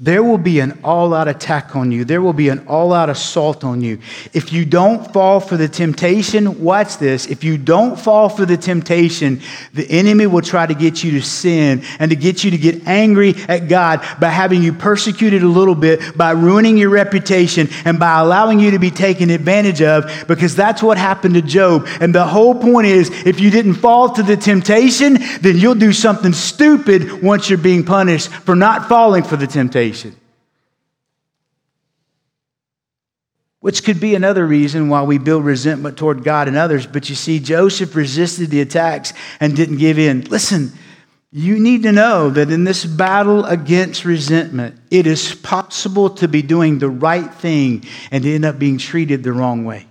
There 0.00 0.24
will 0.24 0.38
be 0.38 0.58
an 0.58 0.80
all 0.82 1.14
out 1.14 1.28
attack 1.28 1.76
on 1.76 1.92
you. 1.92 2.04
There 2.04 2.20
will 2.20 2.32
be 2.32 2.48
an 2.48 2.66
all 2.66 2.92
out 2.92 3.08
assault 3.08 3.62
on 3.62 3.80
you. 3.80 4.00
If 4.32 4.52
you 4.52 4.64
don't 4.64 5.12
fall 5.12 5.38
for 5.38 5.56
the 5.56 5.68
temptation, 5.68 6.64
watch 6.64 6.98
this. 6.98 7.26
If 7.26 7.44
you 7.44 7.56
don't 7.56 7.96
fall 7.96 8.28
for 8.28 8.44
the 8.44 8.56
temptation, 8.56 9.40
the 9.72 9.88
enemy 9.88 10.26
will 10.26 10.42
try 10.42 10.66
to 10.66 10.74
get 10.74 11.04
you 11.04 11.12
to 11.12 11.22
sin 11.22 11.84
and 12.00 12.10
to 12.10 12.16
get 12.16 12.42
you 12.42 12.50
to 12.50 12.58
get 12.58 12.88
angry 12.88 13.36
at 13.48 13.68
God 13.68 14.04
by 14.18 14.30
having 14.30 14.64
you 14.64 14.72
persecuted 14.72 15.44
a 15.44 15.48
little 15.48 15.76
bit, 15.76 16.16
by 16.18 16.32
ruining 16.32 16.76
your 16.76 16.90
reputation, 16.90 17.68
and 17.84 17.96
by 17.96 18.18
allowing 18.18 18.58
you 18.58 18.72
to 18.72 18.80
be 18.80 18.90
taken 18.90 19.30
advantage 19.30 19.80
of, 19.80 20.24
because 20.26 20.56
that's 20.56 20.82
what 20.82 20.98
happened 20.98 21.34
to 21.34 21.42
Job. 21.42 21.86
And 22.00 22.12
the 22.12 22.26
whole 22.26 22.56
point 22.56 22.88
is 22.88 23.10
if 23.24 23.38
you 23.38 23.48
didn't 23.48 23.74
fall 23.74 24.10
to 24.14 24.24
the 24.24 24.36
temptation, 24.36 25.18
then 25.40 25.56
you'll 25.56 25.76
do 25.76 25.92
something 25.92 26.32
stupid 26.32 27.22
once 27.22 27.48
you're 27.48 27.58
being 27.58 27.84
punished 27.84 28.28
for 28.28 28.56
not 28.56 28.88
falling 28.88 29.22
for 29.22 29.36
the 29.36 29.46
temptation 29.46 29.83
Which 33.60 33.82
could 33.82 33.98
be 33.98 34.14
another 34.14 34.46
reason 34.46 34.88
why 34.88 35.02
we 35.02 35.18
build 35.18 35.44
resentment 35.44 35.96
toward 35.96 36.22
God 36.22 36.48
and 36.48 36.56
others. 36.56 36.86
But 36.86 37.08
you 37.08 37.14
see, 37.14 37.40
Joseph 37.40 37.96
resisted 37.96 38.50
the 38.50 38.60
attacks 38.60 39.12
and 39.40 39.56
didn't 39.56 39.78
give 39.78 39.98
in. 39.98 40.22
Listen, 40.24 40.72
you 41.36 41.58
need 41.58 41.82
to 41.82 41.90
know 41.90 42.30
that 42.30 42.50
in 42.50 42.62
this 42.62 42.84
battle 42.84 43.44
against 43.44 44.04
resentment, 44.04 44.78
it 44.90 45.04
is 45.06 45.34
possible 45.34 46.10
to 46.10 46.28
be 46.28 46.42
doing 46.42 46.78
the 46.78 46.88
right 46.88 47.34
thing 47.34 47.84
and 48.12 48.24
end 48.24 48.44
up 48.44 48.58
being 48.58 48.78
treated 48.78 49.24
the 49.24 49.32
wrong 49.32 49.64
way. 49.64 49.88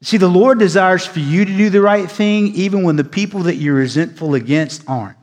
See, 0.00 0.16
the 0.16 0.28
Lord 0.28 0.58
desires 0.58 1.04
for 1.04 1.18
you 1.18 1.44
to 1.44 1.56
do 1.56 1.68
the 1.68 1.82
right 1.82 2.10
thing 2.10 2.54
even 2.54 2.84
when 2.84 2.96
the 2.96 3.04
people 3.04 3.40
that 3.40 3.56
you're 3.56 3.74
resentful 3.74 4.34
against 4.34 4.82
aren't. 4.88 5.17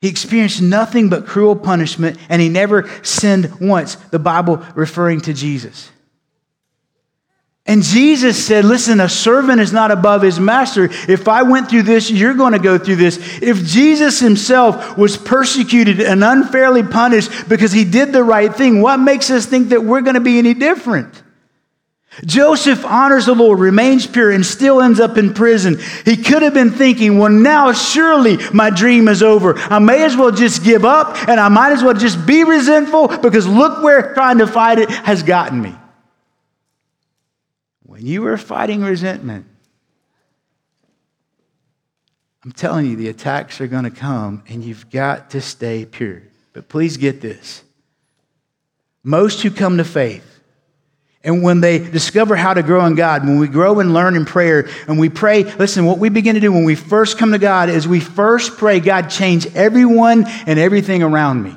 He 0.00 0.08
experienced 0.08 0.62
nothing 0.62 1.08
but 1.08 1.26
cruel 1.26 1.56
punishment, 1.56 2.18
and 2.28 2.40
he 2.40 2.48
never 2.48 2.88
sinned 3.02 3.60
once, 3.60 3.96
the 3.96 4.18
Bible 4.18 4.64
referring 4.74 5.20
to 5.22 5.34
Jesus. 5.34 5.90
And 7.68 7.82
Jesus 7.82 8.42
said, 8.42 8.64
Listen, 8.64 8.98
a 8.98 9.10
servant 9.10 9.60
is 9.60 9.74
not 9.74 9.90
above 9.90 10.22
his 10.22 10.40
master. 10.40 10.84
If 10.84 11.28
I 11.28 11.42
went 11.42 11.68
through 11.68 11.82
this, 11.82 12.10
you're 12.10 12.32
going 12.32 12.54
to 12.54 12.58
go 12.58 12.78
through 12.78 12.96
this. 12.96 13.18
If 13.42 13.62
Jesus 13.62 14.20
himself 14.20 14.96
was 14.96 15.18
persecuted 15.18 16.00
and 16.00 16.24
unfairly 16.24 16.82
punished 16.82 17.30
because 17.46 17.72
he 17.72 17.84
did 17.84 18.12
the 18.12 18.24
right 18.24 18.54
thing, 18.54 18.80
what 18.80 18.96
makes 18.96 19.30
us 19.30 19.44
think 19.44 19.68
that 19.68 19.84
we're 19.84 20.00
going 20.00 20.14
to 20.14 20.20
be 20.20 20.38
any 20.38 20.54
different? 20.54 21.22
Joseph 22.24 22.84
honors 22.84 23.26
the 23.26 23.34
Lord, 23.34 23.60
remains 23.60 24.06
pure, 24.06 24.30
and 24.30 24.44
still 24.44 24.80
ends 24.80 25.00
up 25.00 25.16
in 25.16 25.34
prison. 25.34 25.78
He 26.04 26.16
could 26.16 26.42
have 26.42 26.54
been 26.54 26.70
thinking, 26.70 27.18
well, 27.18 27.30
now 27.30 27.72
surely 27.72 28.38
my 28.52 28.70
dream 28.70 29.08
is 29.08 29.22
over. 29.22 29.56
I 29.58 29.78
may 29.78 30.04
as 30.04 30.16
well 30.16 30.30
just 30.30 30.64
give 30.64 30.84
up 30.84 31.28
and 31.28 31.38
I 31.38 31.48
might 31.48 31.72
as 31.72 31.82
well 31.82 31.94
just 31.94 32.26
be 32.26 32.44
resentful 32.44 33.08
because 33.08 33.46
look 33.46 33.82
where 33.82 34.14
trying 34.14 34.38
to 34.38 34.46
fight 34.46 34.78
it 34.78 34.90
has 34.90 35.22
gotten 35.22 35.60
me. 35.60 35.74
When 37.82 38.04
you 38.06 38.26
are 38.26 38.36
fighting 38.36 38.82
resentment, 38.82 39.46
I'm 42.44 42.52
telling 42.52 42.86
you, 42.86 42.96
the 42.96 43.08
attacks 43.08 43.60
are 43.60 43.66
going 43.66 43.84
to 43.84 43.90
come 43.90 44.42
and 44.48 44.64
you've 44.64 44.90
got 44.90 45.30
to 45.30 45.40
stay 45.40 45.84
pure. 45.84 46.22
But 46.52 46.68
please 46.68 46.96
get 46.96 47.20
this. 47.20 47.62
Most 49.02 49.42
who 49.42 49.50
come 49.50 49.76
to 49.78 49.84
faith, 49.84 50.37
and 51.28 51.42
when 51.42 51.60
they 51.60 51.78
discover 51.78 52.36
how 52.36 52.54
to 52.54 52.62
grow 52.62 52.86
in 52.86 52.94
God, 52.94 53.22
when 53.22 53.38
we 53.38 53.48
grow 53.48 53.80
and 53.80 53.92
learn 53.92 54.16
in 54.16 54.24
prayer, 54.24 54.66
and 54.86 54.98
we 54.98 55.10
pray, 55.10 55.42
listen, 55.42 55.84
what 55.84 55.98
we 55.98 56.08
begin 56.08 56.36
to 56.36 56.40
do 56.40 56.50
when 56.50 56.64
we 56.64 56.74
first 56.74 57.18
come 57.18 57.32
to 57.32 57.38
God 57.38 57.68
is 57.68 57.86
we 57.86 58.00
first 58.00 58.56
pray, 58.56 58.80
God, 58.80 59.10
change 59.10 59.46
everyone 59.54 60.24
and 60.46 60.58
everything 60.58 61.02
around 61.02 61.42
me. 61.42 61.54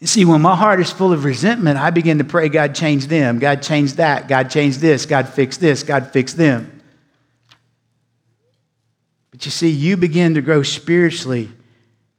You 0.00 0.06
see, 0.06 0.24
when 0.24 0.40
my 0.40 0.56
heart 0.56 0.80
is 0.80 0.90
full 0.90 1.12
of 1.12 1.26
resentment, 1.26 1.78
I 1.78 1.90
begin 1.90 2.16
to 2.18 2.24
pray, 2.24 2.48
God, 2.48 2.74
change 2.74 3.08
them. 3.08 3.38
God, 3.38 3.60
change 3.60 3.94
that. 3.94 4.28
God, 4.28 4.48
change 4.48 4.78
this. 4.78 5.04
God, 5.04 5.28
fix 5.28 5.58
this. 5.58 5.82
God, 5.82 6.10
fix 6.10 6.32
them. 6.32 6.80
But 9.30 9.44
you 9.44 9.50
see, 9.50 9.68
you 9.68 9.98
begin 9.98 10.32
to 10.36 10.40
grow 10.40 10.62
spiritually 10.62 11.50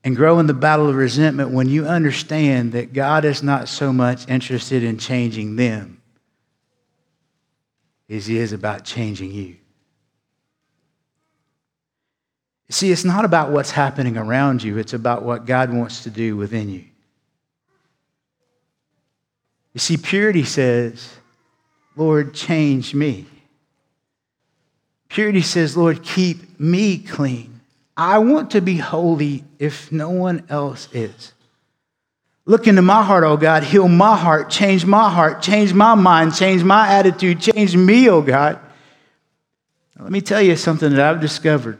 and 0.07 0.15
grow 0.15 0.39
in 0.39 0.47
the 0.47 0.53
battle 0.53 0.87
of 0.87 0.95
resentment 0.95 1.51
when 1.51 1.67
you 1.67 1.85
understand 1.85 2.71
that 2.71 2.93
God 2.93 3.25
is 3.25 3.43
not 3.43 3.67
so 3.67 3.91
much 3.91 4.25
interested 4.29 4.81
in 4.81 4.97
changing 4.97 5.57
them 5.57 6.01
as 8.09 8.25
He 8.25 8.37
is 8.37 8.53
about 8.53 8.85
changing 8.85 9.33
you. 9.33 9.57
See, 12.69 12.89
it's 12.89 13.03
not 13.03 13.25
about 13.25 13.51
what's 13.51 13.71
happening 13.71 14.15
around 14.15 14.63
you, 14.63 14.77
it's 14.77 14.93
about 14.93 15.23
what 15.23 15.45
God 15.45 15.73
wants 15.73 16.03
to 16.03 16.09
do 16.09 16.37
within 16.37 16.69
you. 16.69 16.85
You 19.73 19.81
see, 19.81 19.97
purity 19.97 20.45
says, 20.45 21.15
Lord, 21.97 22.33
change 22.33 22.93
me. 22.93 23.25
Purity 25.09 25.41
says, 25.41 25.75
Lord, 25.75 26.01
keep 26.01 26.57
me 26.61 26.97
clean. 26.97 27.56
I 27.97 28.19
want 28.19 28.51
to 28.51 28.61
be 28.61 28.77
holy 28.77 29.43
if 29.57 29.91
no 29.91 30.11
one 30.11 30.45
else 30.49 30.87
is. 30.93 31.33
Look 32.45 32.67
into 32.67 32.83
my 32.83 33.03
heart, 33.03 33.23
oh 33.23 33.35
God, 33.35 33.63
heal 33.63 33.87
my 33.87 34.15
heart, 34.15 34.49
change 34.51 34.85
my 34.85 35.09
heart, 35.09 35.41
change 35.41 35.73
my 35.73 35.95
mind, 35.95 36.35
change 36.35 36.63
my 36.63 36.87
attitude, 36.87 37.41
change 37.41 37.75
me, 37.75 38.07
oh 38.07 38.21
God. 38.21 38.59
Let 39.99 40.11
me 40.11 40.21
tell 40.21 40.41
you 40.41 40.55
something 40.55 40.91
that 40.91 40.99
I've 40.99 41.19
discovered. 41.19 41.79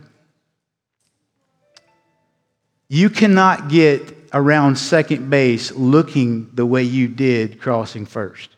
You 2.90 3.10
cannot 3.12 3.70
get 3.70 4.18
around 4.34 4.78
second 4.78 5.30
base 5.30 5.72
looking 5.72 6.50
the 6.54 6.66
way 6.66 6.84
you 6.84 7.08
did 7.08 7.62
crossing 7.62 8.06
first. 8.06 8.57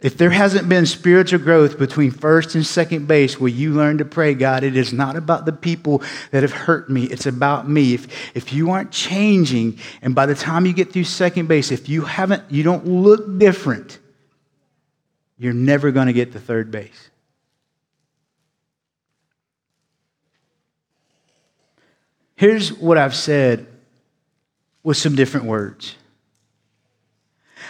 If 0.00 0.18
there 0.18 0.30
hasn't 0.30 0.68
been 0.68 0.84
spiritual 0.84 1.38
growth 1.38 1.78
between 1.78 2.10
first 2.10 2.54
and 2.54 2.66
second 2.66 3.08
base 3.08 3.40
where 3.40 3.50
you 3.50 3.72
learn 3.72 3.96
to 3.98 4.04
pray, 4.04 4.34
God, 4.34 4.62
it 4.62 4.76
is 4.76 4.92
not 4.92 5.16
about 5.16 5.46
the 5.46 5.52
people 5.54 6.02
that 6.32 6.42
have 6.42 6.52
hurt 6.52 6.90
me. 6.90 7.04
It's 7.04 7.24
about 7.24 7.68
me. 7.68 7.94
If, 7.94 8.36
if 8.36 8.52
you 8.52 8.70
aren't 8.70 8.92
changing, 8.92 9.78
and 10.02 10.14
by 10.14 10.26
the 10.26 10.34
time 10.34 10.66
you 10.66 10.74
get 10.74 10.92
through 10.92 11.04
second 11.04 11.48
base, 11.48 11.72
if 11.72 11.88
you 11.88 12.02
haven't, 12.02 12.42
you 12.50 12.62
don't 12.62 12.86
look 12.86 13.38
different, 13.38 13.98
you're 15.38 15.54
never 15.54 15.90
going 15.90 16.08
to 16.08 16.12
get 16.12 16.32
to 16.32 16.40
third 16.40 16.70
base. 16.70 17.10
Here's 22.34 22.70
what 22.70 22.98
I've 22.98 23.16
said 23.16 23.66
with 24.82 24.98
some 24.98 25.14
different 25.14 25.46
words. 25.46 25.96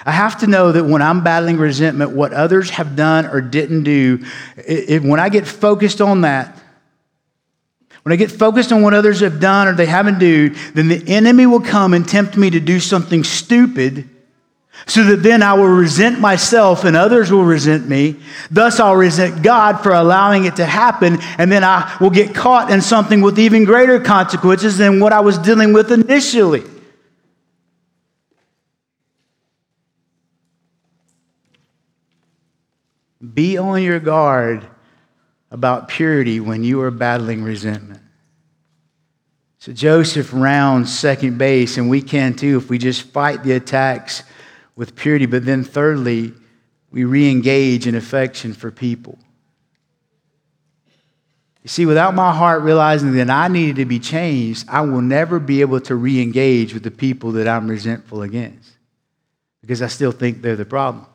I 0.06 0.12
have 0.12 0.38
to 0.38 0.46
know 0.46 0.70
that 0.70 0.84
when 0.84 1.02
I'm 1.02 1.24
battling 1.24 1.58
resentment, 1.58 2.12
what 2.12 2.32
others 2.32 2.70
have 2.70 2.94
done 2.94 3.26
or 3.26 3.40
didn't 3.40 3.82
do, 3.82 4.24
it, 4.56 4.90
it, 4.90 5.02
when 5.02 5.18
I 5.18 5.28
get 5.28 5.48
focused 5.48 6.00
on 6.00 6.20
that, 6.20 6.62
when 8.04 8.12
I 8.12 8.16
get 8.16 8.30
focused 8.30 8.70
on 8.70 8.82
what 8.82 8.94
others 8.94 9.18
have 9.18 9.40
done 9.40 9.66
or 9.66 9.74
they 9.74 9.86
haven't 9.86 10.20
do, 10.20 10.50
then 10.74 10.86
the 10.86 11.02
enemy 11.08 11.44
will 11.44 11.60
come 11.60 11.92
and 11.92 12.08
tempt 12.08 12.36
me 12.36 12.50
to 12.50 12.60
do 12.60 12.78
something 12.78 13.24
stupid 13.24 14.08
so 14.86 15.02
that 15.02 15.24
then 15.24 15.42
I 15.42 15.54
will 15.54 15.66
resent 15.66 16.20
myself 16.20 16.84
and 16.84 16.96
others 16.96 17.32
will 17.32 17.44
resent 17.44 17.88
me. 17.88 18.14
Thus, 18.48 18.78
I'll 18.78 18.94
resent 18.94 19.42
God 19.42 19.82
for 19.82 19.92
allowing 19.92 20.44
it 20.44 20.54
to 20.56 20.66
happen, 20.66 21.18
and 21.36 21.50
then 21.50 21.64
I 21.64 21.96
will 22.00 22.10
get 22.10 22.32
caught 22.32 22.70
in 22.70 22.80
something 22.80 23.22
with 23.22 23.40
even 23.40 23.64
greater 23.64 23.98
consequences 23.98 24.78
than 24.78 25.00
what 25.00 25.12
I 25.12 25.18
was 25.18 25.36
dealing 25.38 25.72
with 25.72 25.90
initially. 25.90 26.62
Be 33.34 33.56
on 33.58 33.82
your 33.82 34.00
guard 34.00 34.66
about 35.50 35.88
purity 35.88 36.40
when 36.40 36.64
you 36.64 36.80
are 36.82 36.90
battling 36.90 37.42
resentment. 37.42 38.02
So 39.58 39.72
Joseph 39.72 40.30
rounds 40.32 40.96
second 40.96 41.38
base, 41.38 41.76
and 41.76 41.88
we 41.88 42.02
can 42.02 42.34
too 42.34 42.56
if 42.56 42.68
we 42.68 42.78
just 42.78 43.02
fight 43.02 43.42
the 43.42 43.52
attacks 43.52 44.22
with 44.76 44.94
purity. 44.94 45.26
But 45.26 45.44
then, 45.44 45.64
thirdly, 45.64 46.34
we 46.90 47.04
re 47.04 47.30
engage 47.30 47.86
in 47.86 47.94
affection 47.94 48.52
for 48.52 48.70
people. 48.70 49.18
You 51.62 51.68
see, 51.68 51.84
without 51.84 52.14
my 52.14 52.32
heart 52.32 52.62
realizing 52.62 53.12
that 53.14 53.28
I 53.28 53.48
needed 53.48 53.76
to 53.76 53.86
be 53.86 53.98
changed, 53.98 54.68
I 54.68 54.82
will 54.82 55.00
never 55.00 55.40
be 55.40 55.62
able 55.62 55.80
to 55.80 55.96
re 55.96 56.22
engage 56.22 56.72
with 56.72 56.84
the 56.84 56.92
people 56.92 57.32
that 57.32 57.48
I'm 57.48 57.66
resentful 57.66 58.22
against 58.22 58.70
because 59.62 59.82
I 59.82 59.88
still 59.88 60.12
think 60.12 60.42
they're 60.42 60.54
the 60.54 60.64
problem. 60.64 61.06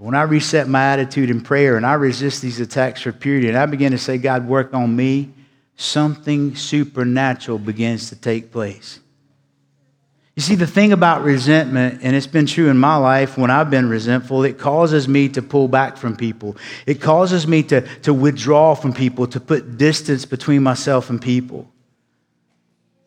When 0.00 0.14
I 0.14 0.22
reset 0.22 0.66
my 0.66 0.82
attitude 0.94 1.28
in 1.28 1.42
prayer 1.42 1.76
and 1.76 1.84
I 1.84 1.92
resist 1.92 2.40
these 2.40 2.58
attacks 2.58 3.02
for 3.02 3.12
purity 3.12 3.48
and 3.48 3.58
I 3.58 3.66
begin 3.66 3.92
to 3.92 3.98
say, 3.98 4.16
God, 4.16 4.48
work 4.48 4.72
on 4.72 4.96
me, 4.96 5.28
something 5.76 6.56
supernatural 6.56 7.58
begins 7.58 8.08
to 8.08 8.16
take 8.16 8.50
place. 8.50 8.98
You 10.36 10.40
see, 10.40 10.54
the 10.54 10.66
thing 10.66 10.94
about 10.94 11.22
resentment, 11.22 12.00
and 12.02 12.16
it's 12.16 12.26
been 12.26 12.46
true 12.46 12.70
in 12.70 12.78
my 12.78 12.96
life 12.96 13.36
when 13.36 13.50
I've 13.50 13.68
been 13.68 13.90
resentful, 13.90 14.42
it 14.42 14.58
causes 14.58 15.06
me 15.06 15.28
to 15.28 15.42
pull 15.42 15.68
back 15.68 15.98
from 15.98 16.16
people. 16.16 16.56
It 16.86 17.02
causes 17.02 17.46
me 17.46 17.62
to, 17.64 17.82
to 17.98 18.14
withdraw 18.14 18.74
from 18.74 18.94
people, 18.94 19.26
to 19.26 19.38
put 19.38 19.76
distance 19.76 20.24
between 20.24 20.62
myself 20.62 21.10
and 21.10 21.20
people. 21.20 21.70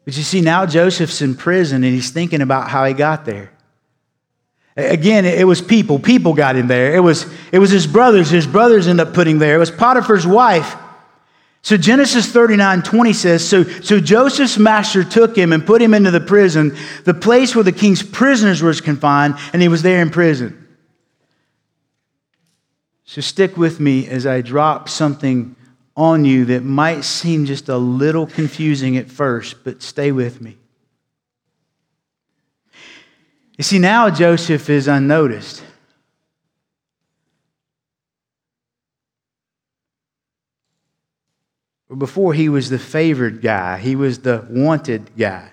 But 0.05 0.15
you 0.15 0.21
see, 0.21 0.41
now 0.41 0.67
Joseph's 0.67 1.23
in 1.23 1.33
prison 1.33 1.83
and 1.83 1.91
he's 1.91 2.11
thinking 2.11 2.41
about 2.41 2.69
how 2.69 2.85
he 2.85 2.93
got 2.93 3.25
there. 3.25 3.52
Again, 4.75 5.25
it 5.25 5.45
was 5.45 5.61
people. 5.61 5.99
People 5.99 6.33
got 6.33 6.55
him 6.55 6.67
there. 6.67 6.95
It 6.95 6.99
was, 6.99 7.27
it 7.51 7.59
was 7.59 7.69
his 7.69 7.85
brothers. 7.85 8.29
His 8.29 8.47
brothers 8.47 8.87
ended 8.87 9.07
up 9.07 9.13
putting 9.13 9.37
there. 9.37 9.55
It 9.55 9.59
was 9.59 9.69
Potiphar's 9.69 10.25
wife. 10.25 10.75
So 11.61 11.77
Genesis 11.77 12.29
39, 12.29 12.81
20 12.81 13.13
says, 13.13 13.47
so, 13.47 13.63
so 13.63 13.99
Joseph's 13.99 14.57
master 14.57 15.03
took 15.03 15.37
him 15.37 15.53
and 15.53 15.65
put 15.65 15.81
him 15.81 15.93
into 15.93 16.11
the 16.11 16.19
prison, 16.19 16.75
the 17.05 17.13
place 17.13 17.55
where 17.55 17.63
the 17.63 17.71
king's 17.71 18.03
prisoners 18.03 18.61
was 18.61 18.81
confined, 18.81 19.35
and 19.53 19.61
he 19.61 19.69
was 19.69 19.81
there 19.81 20.01
in 20.01 20.09
prison. 20.09 20.59
So 23.05 23.21
stick 23.21 23.55
with 23.55 23.79
me 23.79 24.07
as 24.07 24.25
I 24.25 24.41
drop 24.41 24.89
something 24.89 25.55
on 25.95 26.25
you 26.25 26.45
that 26.45 26.63
might 26.63 27.01
seem 27.01 27.45
just 27.45 27.69
a 27.69 27.77
little 27.77 28.25
confusing 28.25 28.97
at 28.97 29.09
first, 29.09 29.63
but 29.63 29.81
stay 29.81 30.11
with 30.11 30.41
me. 30.41 30.57
You 33.57 33.63
see, 33.63 33.77
now 33.77 34.09
Joseph 34.09 34.69
is 34.69 34.87
unnoticed. 34.87 35.63
Before 41.95 42.33
he 42.33 42.49
was 42.49 42.69
the 42.69 42.79
favored 42.79 43.41
guy, 43.41 43.77
he 43.77 43.95
was 43.95 44.19
the 44.19 44.45
wanted 44.49 45.15
guy. 45.15 45.51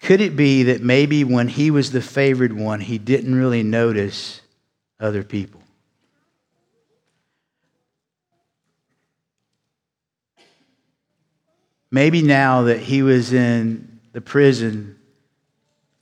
Could 0.00 0.20
it 0.20 0.36
be 0.36 0.64
that 0.64 0.82
maybe 0.82 1.24
when 1.24 1.48
he 1.48 1.70
was 1.70 1.90
the 1.90 2.02
favored 2.02 2.52
one, 2.52 2.80
he 2.80 2.98
didn't 2.98 3.34
really 3.34 3.62
notice 3.62 4.40
other 5.00 5.22
people? 5.22 5.63
Maybe 11.94 12.22
now 12.22 12.62
that 12.62 12.80
he 12.80 13.04
was 13.04 13.32
in 13.32 14.00
the 14.14 14.20
prison 14.20 14.98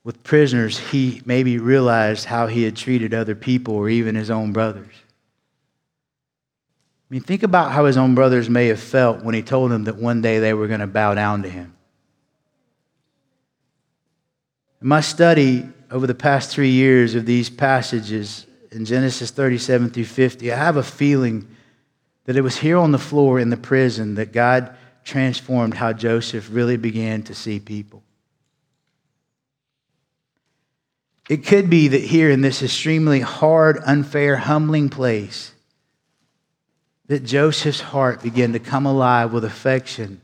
with 0.04 0.22
prisoners, 0.22 0.78
he 0.78 1.20
maybe 1.26 1.58
realized 1.58 2.24
how 2.24 2.46
he 2.46 2.62
had 2.62 2.76
treated 2.76 3.12
other 3.12 3.34
people 3.34 3.74
or 3.74 3.90
even 3.90 4.14
his 4.14 4.30
own 4.30 4.54
brothers. 4.54 4.94
I 4.94 7.08
mean, 7.10 7.20
think 7.20 7.42
about 7.42 7.72
how 7.72 7.84
his 7.84 7.98
own 7.98 8.14
brothers 8.14 8.48
may 8.48 8.68
have 8.68 8.80
felt 8.80 9.22
when 9.22 9.34
he 9.34 9.42
told 9.42 9.70
them 9.70 9.84
that 9.84 9.96
one 9.96 10.22
day 10.22 10.38
they 10.38 10.54
were 10.54 10.66
going 10.66 10.80
to 10.80 10.86
bow 10.86 11.12
down 11.12 11.42
to 11.42 11.50
him. 11.50 11.76
In 14.80 14.88
my 14.88 15.02
study 15.02 15.68
over 15.90 16.06
the 16.06 16.14
past 16.14 16.48
three 16.48 16.70
years 16.70 17.14
of 17.14 17.26
these 17.26 17.50
passages 17.50 18.46
in 18.70 18.86
Genesis 18.86 19.30
37 19.30 19.90
through 19.90 20.06
50, 20.06 20.52
I 20.52 20.56
have 20.56 20.78
a 20.78 20.82
feeling 20.82 21.54
that 22.24 22.36
it 22.36 22.40
was 22.40 22.56
here 22.56 22.78
on 22.78 22.92
the 22.92 22.98
floor 22.98 23.38
in 23.38 23.50
the 23.50 23.58
prison 23.58 24.14
that 24.14 24.32
God 24.32 24.74
transformed 25.04 25.74
how 25.74 25.92
Joseph 25.92 26.48
really 26.50 26.76
began 26.76 27.22
to 27.24 27.34
see 27.34 27.60
people. 27.60 28.02
It 31.28 31.46
could 31.46 31.70
be 31.70 31.88
that 31.88 32.02
here 32.02 32.30
in 32.30 32.40
this 32.40 32.62
extremely 32.62 33.20
hard, 33.20 33.78
unfair, 33.84 34.36
humbling 34.36 34.88
place, 34.88 35.52
that 37.06 37.24
Joseph's 37.24 37.80
heart 37.80 38.22
began 38.22 38.52
to 38.52 38.58
come 38.58 38.86
alive 38.86 39.32
with 39.32 39.44
affection 39.44 40.20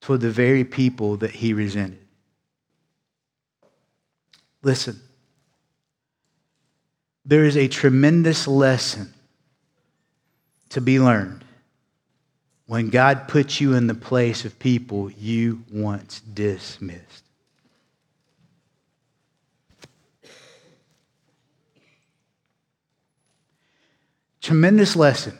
toward 0.00 0.20
the 0.20 0.30
very 0.30 0.64
people 0.64 1.16
that 1.18 1.30
he 1.30 1.52
resented. 1.52 1.98
Listen, 4.62 5.00
there 7.24 7.44
is 7.44 7.56
a 7.56 7.68
tremendous 7.68 8.46
lesson 8.46 9.12
to 10.70 10.80
be 10.80 11.00
learned 11.00 11.45
when 12.66 12.90
God 12.90 13.28
puts 13.28 13.60
you 13.60 13.74
in 13.74 13.86
the 13.86 13.94
place 13.94 14.44
of 14.44 14.58
people 14.58 15.10
you 15.10 15.64
once 15.70 16.20
dismissed. 16.20 17.24
Tremendous 24.40 24.94
lesson. 24.94 25.36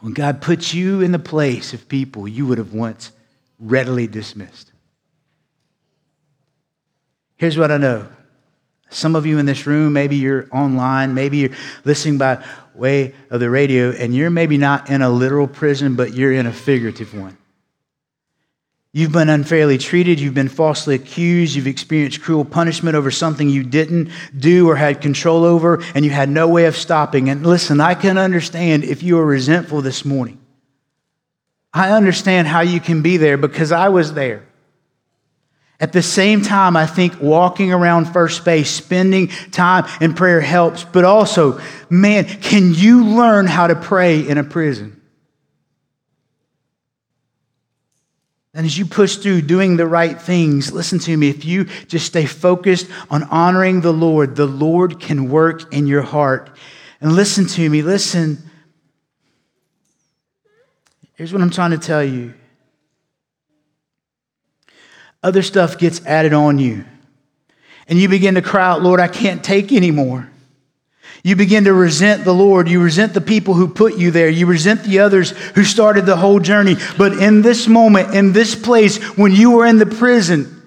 When 0.00 0.14
God 0.14 0.40
puts 0.40 0.72
you 0.72 1.00
in 1.00 1.12
the 1.12 1.18
place 1.18 1.74
of 1.74 1.88
people 1.88 2.26
you 2.26 2.46
would 2.46 2.58
have 2.58 2.72
once 2.72 3.12
readily 3.58 4.06
dismissed. 4.06 4.72
Here's 7.36 7.58
what 7.58 7.70
I 7.70 7.76
know. 7.76 8.08
Some 8.90 9.16
of 9.16 9.24
you 9.24 9.38
in 9.38 9.46
this 9.46 9.66
room, 9.66 9.92
maybe 9.92 10.16
you're 10.16 10.46
online, 10.52 11.14
maybe 11.14 11.38
you're 11.38 11.56
listening 11.84 12.18
by 12.18 12.44
way 12.74 13.14
of 13.30 13.40
the 13.40 13.48
radio, 13.48 13.92
and 13.92 14.14
you're 14.14 14.30
maybe 14.30 14.58
not 14.58 14.90
in 14.90 15.00
a 15.00 15.08
literal 15.08 15.46
prison, 15.46 15.96
but 15.96 16.12
you're 16.12 16.32
in 16.32 16.46
a 16.46 16.52
figurative 16.52 17.14
one. 17.14 17.36
You've 18.92 19.12
been 19.12 19.28
unfairly 19.28 19.78
treated. 19.78 20.18
You've 20.18 20.34
been 20.34 20.48
falsely 20.48 20.96
accused. 20.96 21.54
You've 21.54 21.68
experienced 21.68 22.22
cruel 22.22 22.44
punishment 22.44 22.96
over 22.96 23.12
something 23.12 23.48
you 23.48 23.62
didn't 23.62 24.10
do 24.36 24.68
or 24.68 24.74
had 24.74 25.00
control 25.00 25.44
over, 25.44 25.80
and 25.94 26.04
you 26.04 26.10
had 26.10 26.28
no 26.28 26.48
way 26.48 26.64
of 26.64 26.76
stopping. 26.76 27.30
And 27.30 27.46
listen, 27.46 27.80
I 27.80 27.94
can 27.94 28.18
understand 28.18 28.82
if 28.82 29.04
you 29.04 29.20
are 29.20 29.24
resentful 29.24 29.80
this 29.80 30.04
morning. 30.04 30.40
I 31.72 31.92
understand 31.92 32.48
how 32.48 32.62
you 32.62 32.80
can 32.80 33.00
be 33.00 33.16
there 33.16 33.36
because 33.36 33.70
I 33.70 33.90
was 33.90 34.14
there. 34.14 34.44
At 35.80 35.94
the 35.94 36.02
same 36.02 36.42
time, 36.42 36.76
I 36.76 36.86
think 36.86 37.22
walking 37.22 37.72
around 37.72 38.04
first 38.04 38.44
base, 38.44 38.70
spending 38.70 39.28
time 39.50 39.86
in 40.02 40.12
prayer 40.12 40.42
helps, 40.42 40.84
but 40.84 41.06
also, 41.06 41.58
man, 41.88 42.26
can 42.26 42.74
you 42.74 43.06
learn 43.06 43.46
how 43.46 43.66
to 43.66 43.74
pray 43.74 44.20
in 44.20 44.36
a 44.36 44.44
prison? 44.44 45.00
And 48.52 48.66
as 48.66 48.76
you 48.76 48.84
push 48.84 49.16
through 49.16 49.42
doing 49.42 49.78
the 49.78 49.86
right 49.86 50.20
things, 50.20 50.70
listen 50.70 50.98
to 51.00 51.16
me. 51.16 51.30
If 51.30 51.46
you 51.46 51.64
just 51.86 52.04
stay 52.04 52.26
focused 52.26 52.88
on 53.08 53.22
honoring 53.24 53.80
the 53.80 53.92
Lord, 53.92 54.36
the 54.36 54.46
Lord 54.46 55.00
can 55.00 55.30
work 55.30 55.72
in 55.72 55.86
your 55.86 56.02
heart. 56.02 56.50
And 57.00 57.12
listen 57.12 57.46
to 57.46 57.70
me, 57.70 57.80
listen. 57.80 58.38
Here's 61.14 61.32
what 61.32 61.40
I'm 61.40 61.50
trying 61.50 61.70
to 61.70 61.78
tell 61.78 62.04
you 62.04 62.34
other 65.22 65.42
stuff 65.42 65.78
gets 65.78 66.04
added 66.06 66.32
on 66.32 66.58
you. 66.58 66.84
And 67.86 67.98
you 67.98 68.08
begin 68.08 68.36
to 68.36 68.42
cry 68.42 68.66
out, 68.66 68.82
Lord, 68.82 69.00
I 69.00 69.08
can't 69.08 69.42
take 69.42 69.72
anymore. 69.72 70.30
You 71.22 71.36
begin 71.36 71.64
to 71.64 71.74
resent 71.74 72.24
the 72.24 72.32
Lord. 72.32 72.68
You 72.68 72.82
resent 72.82 73.12
the 73.12 73.20
people 73.20 73.54
who 73.54 73.68
put 73.68 73.98
you 73.98 74.10
there. 74.10 74.28
You 74.28 74.46
resent 74.46 74.84
the 74.84 75.00
others 75.00 75.30
who 75.30 75.64
started 75.64 76.06
the 76.06 76.16
whole 76.16 76.40
journey. 76.40 76.76
But 76.96 77.12
in 77.14 77.42
this 77.42 77.68
moment, 77.68 78.14
in 78.14 78.32
this 78.32 78.54
place, 78.54 79.02
when 79.18 79.32
you 79.32 79.50
were 79.50 79.66
in 79.66 79.78
the 79.78 79.86
prison, 79.86 80.59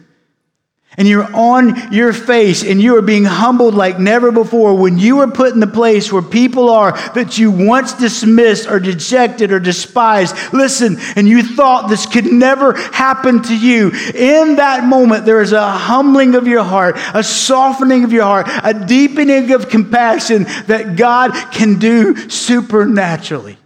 and 0.97 1.07
you're 1.07 1.33
on 1.33 1.91
your 1.91 2.13
face 2.13 2.63
and 2.63 2.81
you 2.81 2.95
are 2.97 3.01
being 3.01 3.25
humbled 3.25 3.73
like 3.73 3.99
never 3.99 4.31
before, 4.31 4.75
when 4.75 4.97
you 4.97 5.19
are 5.19 5.27
put 5.27 5.53
in 5.53 5.59
the 5.59 5.67
place 5.67 6.11
where 6.11 6.21
people 6.21 6.69
are 6.69 6.91
that 7.13 7.37
you 7.37 7.51
once 7.51 7.93
dismissed 7.93 8.67
or 8.69 8.79
dejected 8.79 9.51
or 9.51 9.59
despised, 9.59 10.35
listen, 10.53 10.97
and 11.15 11.27
you 11.27 11.43
thought 11.43 11.89
this 11.89 12.05
could 12.05 12.25
never 12.25 12.73
happen 12.73 13.41
to 13.43 13.57
you, 13.57 13.89
in 14.13 14.57
that 14.57 14.83
moment, 14.83 15.25
there 15.25 15.41
is 15.41 15.51
a 15.51 15.71
humbling 15.71 16.35
of 16.35 16.47
your 16.47 16.63
heart, 16.63 16.95
a 17.13 17.23
softening 17.23 18.03
of 18.03 18.11
your 18.11 18.23
heart, 18.23 18.47
a 18.63 18.73
deepening 18.85 19.51
of 19.51 19.69
compassion 19.69 20.43
that 20.67 20.95
God 20.95 21.31
can 21.51 21.79
do 21.79 22.29
supernaturally. 22.29 23.57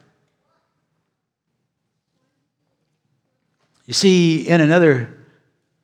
You 3.85 3.93
see, 3.93 4.47
in 4.47 4.59
another 4.59 5.16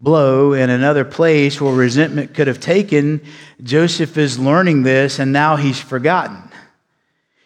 blow 0.03 0.51
in 0.51 0.69
another 0.69 1.05
place 1.05 1.61
where 1.61 1.73
resentment 1.73 2.33
could 2.33 2.47
have 2.47 2.59
taken, 2.59 3.21
Joseph 3.63 4.17
is 4.17 4.37
learning 4.37 4.83
this 4.83 5.17
and 5.17 5.31
now 5.31 5.55
he's 5.55 5.79
forgotten. 5.79 6.43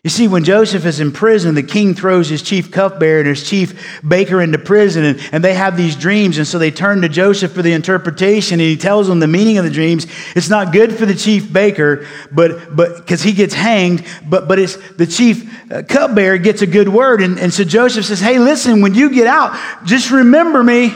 You 0.04 0.10
see, 0.10 0.28
when 0.28 0.44
Joseph 0.44 0.86
is 0.86 1.00
in 1.00 1.12
prison, 1.12 1.54
the 1.54 1.62
king 1.62 1.94
throws 1.94 2.30
his 2.30 2.42
chief 2.42 2.72
cupbearer 2.72 3.20
and 3.20 3.28
his 3.28 3.48
chief 3.48 4.02
baker 4.08 4.42
into 4.42 4.58
prison, 4.58 5.04
and, 5.04 5.20
and 5.34 5.44
they 5.44 5.54
have 5.54 5.76
these 5.76 5.98
dreams. 5.98 6.38
And 6.38 6.48
so 6.48 6.58
they 6.58 6.72
turn 6.72 7.02
to 7.02 7.10
Joseph 7.10 7.52
for 7.52 7.62
the 7.62 7.74
interpretation, 7.74 8.54
and 8.62 8.70
he 8.70 8.78
tells 8.78 9.08
them 9.08 9.20
the 9.20 9.28
meaning 9.28 9.58
of 9.58 9.66
the 9.66 9.70
dreams. 9.70 10.08
It's 10.34 10.50
not 10.50 10.72
good 10.72 10.98
for 10.98 11.06
the 11.06 11.16
chief 11.16 11.52
baker, 11.52 12.08
but 12.32 12.74
but 12.74 12.96
because 12.98 13.22
he 13.22 13.34
gets 13.34 13.54
hanged, 13.54 14.06
but 14.26 14.48
but 14.48 14.60
it's 14.60 14.78
the 14.94 15.08
chief 15.08 15.52
uh, 15.70 15.82
cupbearer 15.82 16.38
gets 16.38 16.62
a 16.62 16.68
good 16.68 16.88
word. 16.88 17.22
And, 17.22 17.38
and 17.38 17.54
so 17.54 17.66
Joseph 17.66 18.06
says, 18.06 18.22
Hey, 18.22 18.40
listen, 18.40 18.80
when 18.80 18.94
you 18.94 19.10
get 19.10 19.28
out, 19.28 19.58
just 19.86 20.10
remember 20.10 20.64
me. 20.64 20.94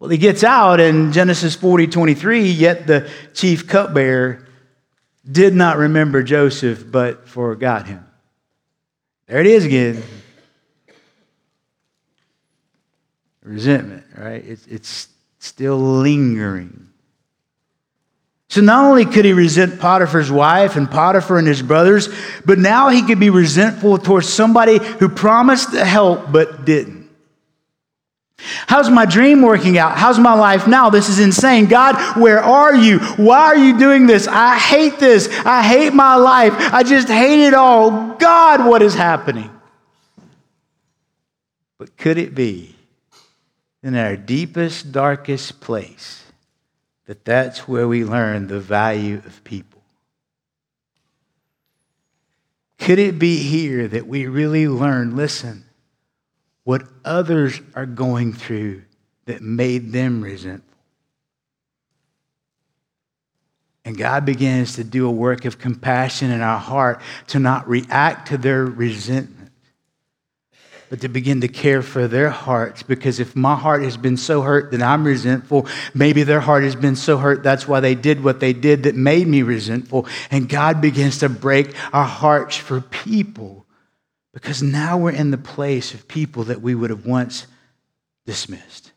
Well, 0.00 0.08
he 0.08 0.16
gets 0.16 0.42
out 0.42 0.80
in 0.80 1.12
Genesis 1.12 1.54
40 1.54 1.86
23, 1.86 2.48
yet 2.48 2.86
the 2.86 3.08
chief 3.34 3.68
cupbearer 3.68 4.48
did 5.30 5.54
not 5.54 5.76
remember 5.76 6.22
Joseph, 6.22 6.90
but 6.90 7.28
forgot 7.28 7.86
him. 7.86 8.04
There 9.26 9.40
it 9.40 9.46
is 9.46 9.66
again. 9.66 10.02
Resentment, 13.42 14.04
right? 14.16 14.42
It's, 14.44 14.66
it's 14.66 15.08
still 15.38 15.76
lingering. 15.78 16.88
So 18.48 18.62
not 18.62 18.86
only 18.86 19.04
could 19.04 19.26
he 19.26 19.34
resent 19.34 19.80
Potiphar's 19.80 20.30
wife 20.30 20.76
and 20.76 20.90
Potiphar 20.90 21.38
and 21.38 21.46
his 21.46 21.62
brothers, 21.62 22.08
but 22.44 22.58
now 22.58 22.88
he 22.88 23.02
could 23.02 23.20
be 23.20 23.30
resentful 23.30 23.98
towards 23.98 24.28
somebody 24.28 24.78
who 24.78 25.08
promised 25.10 25.72
to 25.72 25.84
help 25.84 26.32
but 26.32 26.64
didn't. 26.64 26.99
How's 28.66 28.90
my 28.90 29.06
dream 29.06 29.42
working 29.42 29.78
out? 29.78 29.96
How's 29.96 30.18
my 30.18 30.34
life 30.34 30.66
now? 30.66 30.90
This 30.90 31.08
is 31.08 31.18
insane. 31.18 31.66
God, 31.66 32.18
where 32.18 32.40
are 32.40 32.74
you? 32.74 32.98
Why 32.98 33.46
are 33.46 33.56
you 33.56 33.78
doing 33.78 34.06
this? 34.06 34.26
I 34.28 34.58
hate 34.58 34.98
this. 34.98 35.28
I 35.44 35.62
hate 35.62 35.92
my 35.92 36.16
life. 36.16 36.54
I 36.72 36.82
just 36.82 37.08
hate 37.08 37.46
it 37.46 37.54
all. 37.54 38.14
God, 38.14 38.66
what 38.66 38.82
is 38.82 38.94
happening? 38.94 39.50
But 41.78 41.96
could 41.96 42.18
it 42.18 42.34
be 42.34 42.76
in 43.82 43.96
our 43.96 44.16
deepest, 44.16 44.92
darkest 44.92 45.60
place 45.60 46.24
that 47.06 47.24
that's 47.24 47.66
where 47.66 47.88
we 47.88 48.04
learn 48.04 48.46
the 48.46 48.60
value 48.60 49.16
of 49.24 49.42
people? 49.44 49.82
Could 52.78 52.98
it 52.98 53.18
be 53.18 53.36
here 53.38 53.88
that 53.88 54.06
we 54.06 54.26
really 54.26 54.66
learn, 54.66 55.14
listen, 55.14 55.64
what 56.70 56.84
others 57.04 57.60
are 57.74 57.84
going 57.84 58.32
through 58.32 58.80
that 59.24 59.42
made 59.42 59.90
them 59.90 60.22
resentful. 60.22 60.78
And 63.84 63.98
God 63.98 64.24
begins 64.24 64.76
to 64.76 64.84
do 64.84 65.08
a 65.08 65.10
work 65.10 65.46
of 65.46 65.58
compassion 65.58 66.30
in 66.30 66.40
our 66.40 66.60
heart 66.60 67.02
to 67.26 67.40
not 67.40 67.68
react 67.68 68.28
to 68.28 68.38
their 68.38 68.64
resentment 68.64 69.50
but 70.90 71.00
to 71.00 71.08
begin 71.08 71.40
to 71.40 71.48
care 71.48 71.82
for 71.82 72.06
their 72.06 72.30
hearts. 72.30 72.84
Because 72.84 73.18
if 73.18 73.34
my 73.34 73.56
heart 73.56 73.82
has 73.82 73.96
been 73.96 74.16
so 74.16 74.42
hurt 74.42 74.70
that 74.70 74.82
I'm 74.82 75.04
resentful, 75.04 75.66
maybe 75.92 76.22
their 76.22 76.40
heart 76.40 76.62
has 76.62 76.76
been 76.76 76.96
so 76.96 77.16
hurt 77.18 77.42
that's 77.42 77.66
why 77.66 77.80
they 77.80 77.96
did 77.96 78.22
what 78.22 78.38
they 78.38 78.52
did 78.52 78.84
that 78.84 78.94
made 78.94 79.26
me 79.26 79.42
resentful. 79.42 80.06
And 80.30 80.48
God 80.48 80.80
begins 80.80 81.18
to 81.18 81.28
break 81.28 81.74
our 81.92 82.04
hearts 82.04 82.56
for 82.56 82.80
people 82.80 83.59
because 84.32 84.62
now 84.62 84.96
we're 84.96 85.10
in 85.10 85.30
the 85.30 85.38
place 85.38 85.94
of 85.94 86.08
people 86.08 86.44
that 86.44 86.62
we 86.62 86.74
would 86.74 86.90
have 86.90 87.06
once 87.06 87.46
dismissed. 88.26 88.89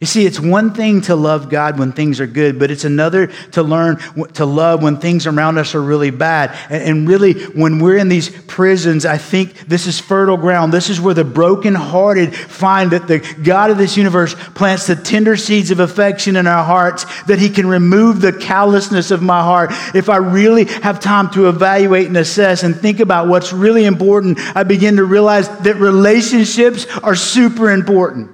You 0.00 0.06
see, 0.06 0.26
it's 0.26 0.40
one 0.40 0.74
thing 0.74 1.02
to 1.02 1.14
love 1.14 1.48
God 1.48 1.78
when 1.78 1.92
things 1.92 2.18
are 2.18 2.26
good, 2.26 2.58
but 2.58 2.70
it's 2.70 2.84
another 2.84 3.28
to 3.52 3.62
learn 3.62 3.98
to 4.34 4.44
love 4.44 4.82
when 4.82 4.96
things 4.96 5.26
around 5.26 5.58
us 5.58 5.74
are 5.74 5.82
really 5.82 6.10
bad. 6.10 6.56
And, 6.70 7.08
really, 7.08 7.34
when 7.46 7.78
we're 7.78 7.98
in 7.98 8.08
these 8.08 8.30
prisons, 8.46 9.06
I 9.06 9.18
think 9.18 9.54
this 9.60 9.86
is 9.86 10.00
fertile 10.00 10.36
ground. 10.36 10.72
This 10.72 10.90
is 10.90 11.00
where 11.00 11.14
the 11.14 11.24
brokenhearted 11.24 12.34
find 12.34 12.90
that 12.90 13.06
the 13.06 13.20
God 13.42 13.70
of 13.70 13.78
this 13.78 13.96
universe 13.96 14.34
plants 14.54 14.86
the 14.86 14.96
tender 14.96 15.36
seeds 15.36 15.70
of 15.70 15.78
affection 15.78 16.36
in 16.36 16.46
our 16.46 16.64
hearts, 16.64 17.06
that 17.24 17.38
He 17.38 17.48
can 17.48 17.66
remove 17.66 18.20
the 18.20 18.32
callousness 18.32 19.10
of 19.10 19.22
my 19.22 19.42
heart. 19.42 19.70
If 19.94 20.08
I 20.08 20.16
really 20.16 20.64
have 20.64 21.00
time 21.00 21.30
to 21.30 21.48
evaluate 21.48 22.06
and 22.08 22.16
assess 22.16 22.62
and 22.62 22.74
think 22.74 23.00
about 23.00 23.28
what's 23.28 23.52
really 23.52 23.84
important, 23.84 24.38
I 24.56 24.64
begin 24.64 24.96
to 24.96 25.04
realize 25.04 25.48
that 25.60 25.76
relationships 25.76 26.86
are 27.04 27.14
super 27.14 27.70
important. 27.70 28.30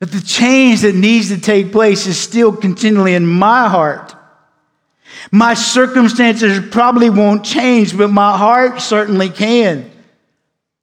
That 0.00 0.12
the 0.12 0.20
change 0.20 0.82
that 0.82 0.94
needs 0.94 1.28
to 1.28 1.40
take 1.40 1.72
place 1.72 2.06
is 2.06 2.18
still 2.18 2.54
continually 2.54 3.14
in 3.14 3.26
my 3.26 3.68
heart. 3.68 4.14
My 5.32 5.54
circumstances 5.54 6.60
probably 6.70 7.10
won't 7.10 7.44
change, 7.44 7.96
but 7.96 8.08
my 8.08 8.36
heart 8.36 8.80
certainly 8.80 9.30
can. 9.30 9.90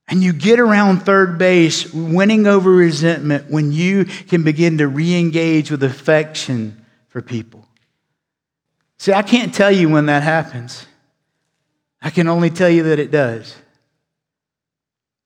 And 0.08 0.22
you 0.22 0.32
get 0.32 0.60
around 0.60 1.00
third 1.00 1.38
base, 1.38 1.92
winning 1.92 2.46
over 2.46 2.70
resentment, 2.70 3.50
when 3.50 3.72
you 3.72 4.04
can 4.04 4.42
begin 4.42 4.78
to 4.78 4.88
re 4.88 5.18
engage 5.18 5.70
with 5.70 5.82
affection 5.82 6.84
for 7.08 7.22
people. 7.22 7.66
See, 8.98 9.12
I 9.12 9.22
can't 9.22 9.54
tell 9.54 9.70
you 9.70 9.88
when 9.88 10.06
that 10.06 10.22
happens, 10.22 10.86
I 12.02 12.10
can 12.10 12.28
only 12.28 12.50
tell 12.50 12.68
you 12.68 12.82
that 12.84 12.98
it 12.98 13.10
does. 13.10 13.56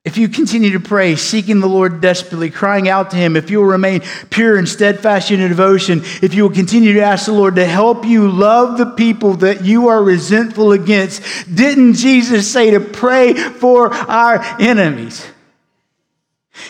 If 0.09 0.17
you 0.17 0.31
continue 0.31 0.71
to 0.71 0.81
pray, 0.81 1.17
seeking 1.17 1.61
the 1.61 1.67
Lord 1.67 2.01
desperately, 2.01 2.49
crying 2.49 2.89
out 2.89 3.11
to 3.11 3.19
Him, 3.19 3.37
if 3.37 3.51
you 3.51 3.59
will 3.59 3.67
remain 3.67 4.01
pure 4.31 4.57
and 4.57 4.67
steadfast 4.67 5.31
in 5.31 5.39
your 5.39 5.51
devotion, 5.51 6.01
if 6.23 6.33
you 6.33 6.45
will 6.45 6.55
continue 6.55 6.95
to 6.95 7.03
ask 7.03 7.27
the 7.27 7.33
Lord 7.33 7.57
to 7.57 7.67
help 7.67 8.07
you 8.07 8.31
love 8.31 8.79
the 8.79 8.87
people 8.87 9.35
that 9.35 9.67
you 9.67 9.89
are 9.89 10.03
resentful 10.03 10.73
against, 10.73 11.23
didn't 11.55 11.93
Jesus 11.93 12.51
say 12.51 12.71
to 12.71 12.81
pray 12.81 13.35
for 13.35 13.93
our 13.93 14.43
enemies? 14.59 15.27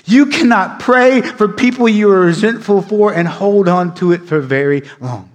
You 0.04 0.26
cannot 0.26 0.80
pray 0.80 1.22
for 1.22 1.46
people 1.46 1.88
you 1.88 2.10
are 2.10 2.22
resentful 2.22 2.82
for 2.82 3.14
and 3.14 3.28
hold 3.28 3.68
on 3.68 3.94
to 3.94 4.10
it 4.10 4.22
for 4.22 4.40
very 4.40 4.82
long. 4.98 5.30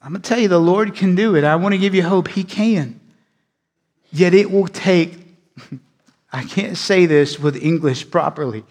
I'm 0.00 0.12
going 0.12 0.22
to 0.22 0.26
tell 0.26 0.38
you, 0.38 0.48
the 0.48 0.58
Lord 0.58 0.94
can 0.94 1.14
do 1.14 1.36
it. 1.36 1.44
I 1.44 1.56
want 1.56 1.74
to 1.74 1.78
give 1.78 1.94
you 1.94 2.04
hope. 2.04 2.28
He 2.28 2.42
can. 2.42 3.00
Yet 4.14 4.32
it 4.32 4.48
will 4.48 4.68
take, 4.68 5.18
I 6.32 6.44
can't 6.44 6.78
say 6.78 7.06
this 7.06 7.38
with 7.38 7.56
English 7.60 8.10
properly. 8.12 8.64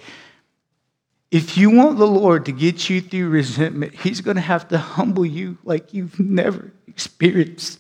If 1.32 1.58
you 1.58 1.70
want 1.70 1.98
the 1.98 2.08
Lord 2.08 2.46
to 2.46 2.54
get 2.54 2.90
you 2.90 3.02
through 3.02 3.28
resentment, 3.28 3.94
He's 3.94 4.22
going 4.22 4.36
to 4.36 4.42
have 4.42 4.70
to 4.70 4.78
humble 4.78 5.26
you 5.26 5.58
like 5.66 5.94
you've 5.94 6.18
never 6.18 6.72
experienced. 6.88 7.80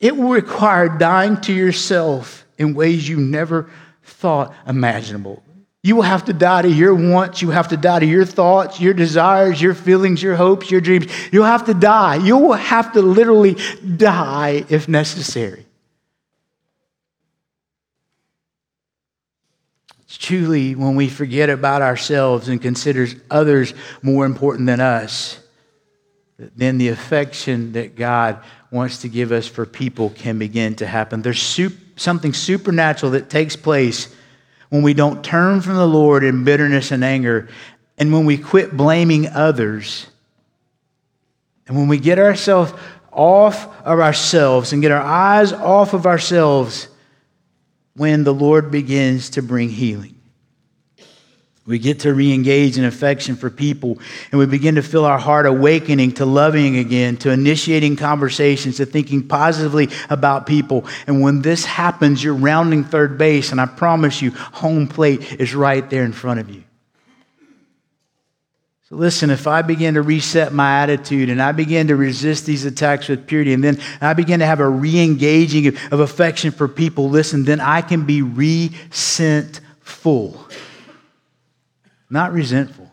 It 0.00 0.16
will 0.16 0.30
require 0.30 0.88
dying 0.88 1.38
to 1.42 1.52
yourself 1.52 2.46
in 2.56 2.72
ways 2.72 3.06
you 3.06 3.18
never 3.18 3.68
thought 4.02 4.54
imaginable. 4.66 5.42
You 5.86 5.94
will 5.94 6.02
have 6.02 6.24
to 6.24 6.32
die 6.32 6.62
to 6.62 6.68
your 6.68 6.96
wants. 6.96 7.40
You 7.40 7.50
have 7.50 7.68
to 7.68 7.76
die 7.76 8.00
to 8.00 8.06
your 8.06 8.24
thoughts, 8.24 8.80
your 8.80 8.92
desires, 8.92 9.62
your 9.62 9.72
feelings, 9.72 10.20
your 10.20 10.34
hopes, 10.34 10.68
your 10.68 10.80
dreams. 10.80 11.06
You'll 11.30 11.44
have 11.44 11.66
to 11.66 11.74
die. 11.74 12.16
You 12.16 12.38
will 12.38 12.54
have 12.54 12.92
to 12.94 13.02
literally 13.02 13.56
die 13.96 14.64
if 14.68 14.88
necessary. 14.88 15.64
It's 20.06 20.18
truly 20.18 20.74
when 20.74 20.96
we 20.96 21.08
forget 21.08 21.50
about 21.50 21.82
ourselves 21.82 22.48
and 22.48 22.60
consider 22.60 23.06
others 23.30 23.72
more 24.02 24.26
important 24.26 24.66
than 24.66 24.80
us, 24.80 25.38
then 26.36 26.78
the 26.78 26.88
affection 26.88 27.74
that 27.74 27.94
God 27.94 28.42
wants 28.72 29.02
to 29.02 29.08
give 29.08 29.30
us 29.30 29.46
for 29.46 29.64
people 29.64 30.10
can 30.10 30.36
begin 30.36 30.74
to 30.74 30.86
happen. 30.88 31.22
There's 31.22 31.60
something 31.94 32.32
supernatural 32.32 33.12
that 33.12 33.30
takes 33.30 33.54
place 33.54 34.12
when 34.68 34.82
we 34.82 34.94
don't 34.94 35.24
turn 35.24 35.60
from 35.60 35.74
the 35.74 35.86
Lord 35.86 36.24
in 36.24 36.44
bitterness 36.44 36.90
and 36.90 37.04
anger, 37.04 37.48
and 37.98 38.12
when 38.12 38.26
we 38.26 38.36
quit 38.36 38.76
blaming 38.76 39.28
others, 39.28 40.06
and 41.66 41.76
when 41.76 41.88
we 41.88 41.98
get 41.98 42.18
ourselves 42.18 42.72
off 43.10 43.66
of 43.84 43.98
ourselves 43.98 44.72
and 44.72 44.82
get 44.82 44.92
our 44.92 45.02
eyes 45.02 45.52
off 45.52 45.94
of 45.94 46.06
ourselves 46.06 46.88
when 47.94 48.24
the 48.24 48.34
Lord 48.34 48.70
begins 48.70 49.30
to 49.30 49.42
bring 49.42 49.70
healing. 49.70 50.15
We 51.66 51.80
get 51.80 52.00
to 52.00 52.14
re 52.14 52.32
engage 52.32 52.78
in 52.78 52.84
affection 52.84 53.34
for 53.34 53.50
people, 53.50 53.98
and 54.30 54.38
we 54.38 54.46
begin 54.46 54.76
to 54.76 54.82
feel 54.82 55.04
our 55.04 55.18
heart 55.18 55.46
awakening 55.46 56.12
to 56.12 56.24
loving 56.24 56.78
again, 56.78 57.16
to 57.18 57.30
initiating 57.30 57.96
conversations, 57.96 58.76
to 58.76 58.86
thinking 58.86 59.26
positively 59.26 59.88
about 60.08 60.46
people. 60.46 60.86
And 61.08 61.20
when 61.20 61.42
this 61.42 61.64
happens, 61.64 62.22
you're 62.22 62.34
rounding 62.34 62.84
third 62.84 63.18
base, 63.18 63.50
and 63.50 63.60
I 63.60 63.66
promise 63.66 64.22
you, 64.22 64.30
home 64.30 64.86
plate 64.86 65.40
is 65.40 65.56
right 65.56 65.88
there 65.90 66.04
in 66.04 66.12
front 66.12 66.38
of 66.38 66.48
you. 66.48 66.62
So, 68.88 68.94
listen, 68.94 69.30
if 69.30 69.48
I 69.48 69.62
begin 69.62 69.94
to 69.94 70.02
reset 70.02 70.52
my 70.52 70.82
attitude 70.82 71.30
and 71.30 71.42
I 71.42 71.50
begin 71.50 71.88
to 71.88 71.96
resist 71.96 72.46
these 72.46 72.64
attacks 72.64 73.08
with 73.08 73.26
purity, 73.26 73.52
and 73.52 73.64
then 73.64 73.80
I 74.00 74.12
begin 74.12 74.38
to 74.38 74.46
have 74.46 74.60
a 74.60 74.68
re 74.68 75.00
engaging 75.00 75.66
of 75.66 75.98
affection 75.98 76.52
for 76.52 76.68
people, 76.68 77.10
listen, 77.10 77.44
then 77.44 77.60
I 77.60 77.80
can 77.82 78.06
be 78.06 78.22
re 78.22 78.70
sent 78.90 79.60
full 79.80 80.46
not 82.08 82.32
resentful, 82.32 82.90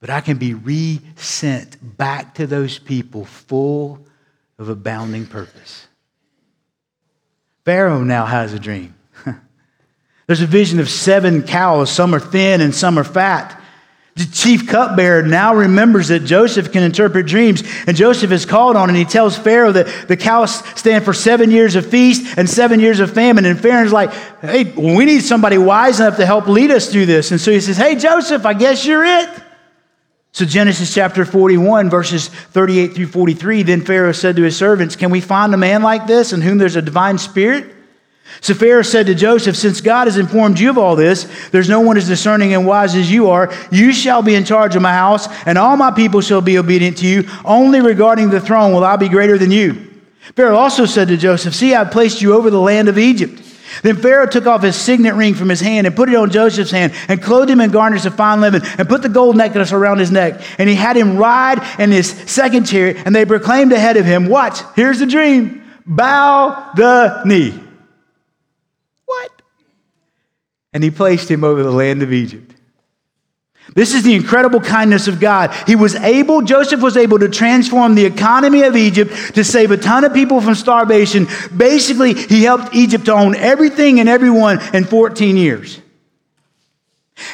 but 0.00 0.10
I 0.10 0.20
can 0.20 0.38
be 0.38 0.54
resent 0.54 1.96
back 1.96 2.34
to 2.34 2.46
those 2.46 2.78
people 2.78 3.24
full 3.24 4.06
of 4.58 4.68
abounding 4.68 5.26
purpose. 5.26 5.86
Pharaoh 7.64 8.04
now 8.04 8.24
has 8.24 8.52
a 8.52 8.58
dream. 8.58 8.94
There's 10.26 10.40
a 10.40 10.46
vision 10.46 10.78
of 10.78 10.88
seven 10.88 11.42
cows, 11.42 11.90
some 11.90 12.14
are 12.14 12.20
thin 12.20 12.60
and 12.60 12.74
some 12.74 12.98
are 12.98 13.04
fat. 13.04 13.60
The 14.16 14.24
chief 14.24 14.66
cupbearer 14.66 15.22
now 15.22 15.54
remembers 15.54 16.08
that 16.08 16.20
Joseph 16.20 16.72
can 16.72 16.82
interpret 16.82 17.26
dreams, 17.26 17.62
and 17.86 17.94
Joseph 17.94 18.32
is 18.32 18.46
called 18.46 18.74
on, 18.74 18.88
and 18.88 18.96
he 18.96 19.04
tells 19.04 19.36
Pharaoh 19.36 19.72
that 19.72 20.08
the 20.08 20.16
cows 20.16 20.54
stand 20.78 21.04
for 21.04 21.12
seven 21.12 21.50
years 21.50 21.76
of 21.76 21.84
feast 21.84 22.38
and 22.38 22.48
seven 22.48 22.80
years 22.80 22.98
of 22.98 23.12
famine. 23.12 23.44
And 23.44 23.60
Pharaoh's 23.60 23.92
like, 23.92 24.10
hey, 24.40 24.64
we 24.72 25.04
need 25.04 25.20
somebody 25.20 25.58
wise 25.58 26.00
enough 26.00 26.16
to 26.16 26.24
help 26.24 26.46
lead 26.46 26.70
us 26.70 26.90
through 26.90 27.04
this. 27.04 27.30
And 27.30 27.38
so 27.38 27.52
he 27.52 27.60
says, 27.60 27.76
hey, 27.76 27.94
Joseph, 27.94 28.46
I 28.46 28.54
guess 28.54 28.86
you're 28.86 29.04
it. 29.04 29.28
So, 30.32 30.44
Genesis 30.44 30.92
chapter 30.92 31.24
41, 31.24 31.88
verses 31.88 32.28
38 32.28 32.94
through 32.94 33.06
43, 33.06 33.62
then 33.62 33.80
Pharaoh 33.80 34.12
said 34.12 34.36
to 34.36 34.42
his 34.42 34.54
servants, 34.54 34.94
Can 34.94 35.10
we 35.10 35.22
find 35.22 35.54
a 35.54 35.56
man 35.56 35.82
like 35.82 36.06
this 36.06 36.34
in 36.34 36.42
whom 36.42 36.58
there's 36.58 36.76
a 36.76 36.82
divine 36.82 37.16
spirit? 37.16 37.75
So 38.40 38.54
Pharaoh 38.54 38.82
said 38.82 39.06
to 39.06 39.14
Joseph, 39.14 39.56
Since 39.56 39.80
God 39.80 40.06
has 40.06 40.18
informed 40.18 40.58
you 40.60 40.70
of 40.70 40.78
all 40.78 40.96
this, 40.96 41.24
there's 41.50 41.68
no 41.68 41.80
one 41.80 41.96
as 41.96 42.06
discerning 42.06 42.54
and 42.54 42.66
wise 42.66 42.94
as 42.94 43.10
you 43.10 43.30
are. 43.30 43.52
You 43.70 43.92
shall 43.92 44.22
be 44.22 44.34
in 44.34 44.44
charge 44.44 44.76
of 44.76 44.82
my 44.82 44.92
house, 44.92 45.26
and 45.46 45.56
all 45.56 45.76
my 45.76 45.90
people 45.90 46.20
shall 46.20 46.40
be 46.40 46.58
obedient 46.58 46.98
to 46.98 47.06
you. 47.06 47.28
Only 47.44 47.80
regarding 47.80 48.30
the 48.30 48.40
throne 48.40 48.72
will 48.72 48.84
I 48.84 48.96
be 48.96 49.08
greater 49.08 49.38
than 49.38 49.50
you. 49.50 49.86
Pharaoh 50.34 50.56
also 50.56 50.86
said 50.86 51.08
to 51.08 51.16
Joseph, 51.16 51.54
See, 51.54 51.74
I've 51.74 51.90
placed 51.90 52.20
you 52.20 52.34
over 52.34 52.50
the 52.50 52.60
land 52.60 52.88
of 52.88 52.98
Egypt. 52.98 53.42
Then 53.82 53.96
Pharaoh 53.96 54.26
took 54.26 54.46
off 54.46 54.62
his 54.62 54.76
signet 54.76 55.14
ring 55.14 55.34
from 55.34 55.48
his 55.48 55.60
hand 55.60 55.86
and 55.86 55.94
put 55.94 56.08
it 56.08 56.14
on 56.14 56.30
Joseph's 56.30 56.70
hand 56.70 56.92
and 57.08 57.22
clothed 57.22 57.50
him 57.50 57.60
in 57.60 57.70
garments 57.70 58.06
of 58.06 58.14
fine 58.14 58.40
linen 58.40 58.62
and 58.78 58.88
put 58.88 59.02
the 59.02 59.08
gold 59.08 59.36
necklace 59.36 59.72
around 59.72 59.98
his 59.98 60.10
neck. 60.10 60.40
And 60.58 60.68
he 60.68 60.74
had 60.74 60.96
him 60.96 61.16
ride 61.16 61.62
in 61.78 61.90
his 61.90 62.08
second 62.08 62.66
chariot, 62.66 62.98
and 63.04 63.14
they 63.14 63.24
proclaimed 63.24 63.72
ahead 63.72 63.96
of 63.96 64.06
him, 64.06 64.26
Watch, 64.28 64.60
here's 64.74 64.98
the 64.98 65.06
dream 65.06 65.62
bow 65.86 66.72
the 66.74 67.22
knee. 67.24 67.62
And 70.76 70.84
he 70.84 70.90
placed 70.90 71.30
him 71.30 71.42
over 71.42 71.62
the 71.62 71.72
land 71.72 72.02
of 72.02 72.12
Egypt. 72.12 72.52
This 73.74 73.94
is 73.94 74.02
the 74.02 74.12
incredible 74.12 74.60
kindness 74.60 75.08
of 75.08 75.20
God. 75.20 75.54
He 75.66 75.74
was 75.74 75.94
able, 75.94 76.42
Joseph 76.42 76.82
was 76.82 76.98
able 76.98 77.18
to 77.18 77.30
transform 77.30 77.94
the 77.94 78.04
economy 78.04 78.60
of 78.60 78.76
Egypt 78.76 79.10
to 79.36 79.42
save 79.42 79.70
a 79.70 79.78
ton 79.78 80.04
of 80.04 80.12
people 80.12 80.42
from 80.42 80.54
starvation. 80.54 81.28
Basically, 81.56 82.12
he 82.12 82.42
helped 82.42 82.74
Egypt 82.74 83.06
to 83.06 83.14
own 83.14 83.34
everything 83.34 84.00
and 84.00 84.06
everyone 84.06 84.60
in 84.74 84.84
14 84.84 85.38
years. 85.38 85.80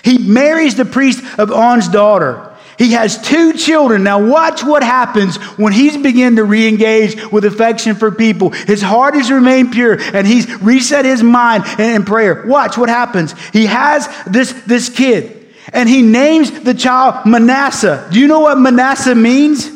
He 0.05 0.19
marries 0.19 0.77
the 0.77 0.85
priest 0.85 1.25
of 1.37 1.51
On's 1.51 1.89
daughter. 1.89 2.52
He 2.83 2.91
has 2.95 3.17
two 3.23 3.53
children. 3.53 4.03
Now, 4.03 4.27
watch 4.27 4.65
what 4.65 4.83
happens 4.83 5.37
when 5.57 5.73
he's 5.73 5.97
begun 5.97 6.35
to 6.35 6.43
re 6.43 6.67
engage 6.67 7.31
with 7.31 7.45
affection 7.45 7.95
for 7.95 8.11
people. 8.11 8.51
His 8.51 8.83
heart 8.83 9.15
has 9.15 9.31
remained 9.31 9.71
pure 9.71 10.01
and 10.01 10.27
he's 10.27 10.53
reset 10.61 11.05
his 11.05 11.23
mind 11.23 11.63
in 11.79 12.05
prayer. 12.05 12.45
Watch 12.45 12.77
what 12.77 12.89
happens. 12.89 13.39
He 13.51 13.67
has 13.67 14.09
this, 14.27 14.51
this 14.65 14.89
kid 14.89 15.55
and 15.73 15.89
he 15.89 16.03
names 16.03 16.51
the 16.63 16.75
child 16.75 17.25
Manasseh. 17.25 18.09
Do 18.11 18.19
you 18.19 18.27
know 18.27 18.41
what 18.41 18.59
Manasseh 18.59 19.15
means? 19.15 19.71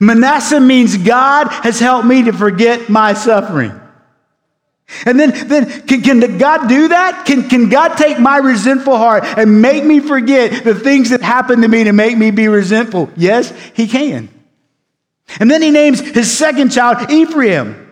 Manasseh 0.00 0.58
means 0.58 0.96
God 0.96 1.48
has 1.48 1.78
helped 1.78 2.06
me 2.06 2.22
to 2.22 2.32
forget 2.32 2.88
my 2.88 3.12
suffering. 3.12 3.78
And 5.04 5.18
then, 5.18 5.48
then 5.48 5.82
can, 5.86 6.02
can 6.02 6.38
God 6.38 6.68
do 6.68 6.88
that? 6.88 7.24
Can, 7.26 7.48
can 7.48 7.68
God 7.68 7.96
take 7.96 8.20
my 8.20 8.38
resentful 8.38 8.96
heart 8.96 9.24
and 9.24 9.60
make 9.60 9.84
me 9.84 10.00
forget 10.00 10.64
the 10.64 10.74
things 10.74 11.10
that 11.10 11.22
happened 11.22 11.62
to 11.62 11.68
me 11.68 11.84
to 11.84 11.92
make 11.92 12.16
me 12.16 12.30
be 12.30 12.48
resentful? 12.48 13.10
Yes, 13.16 13.52
He 13.74 13.88
can. 13.88 14.28
And 15.40 15.50
then 15.50 15.60
He 15.60 15.70
names 15.70 16.00
His 16.00 16.36
second 16.36 16.70
child 16.70 17.10
Ephraim. 17.10 17.82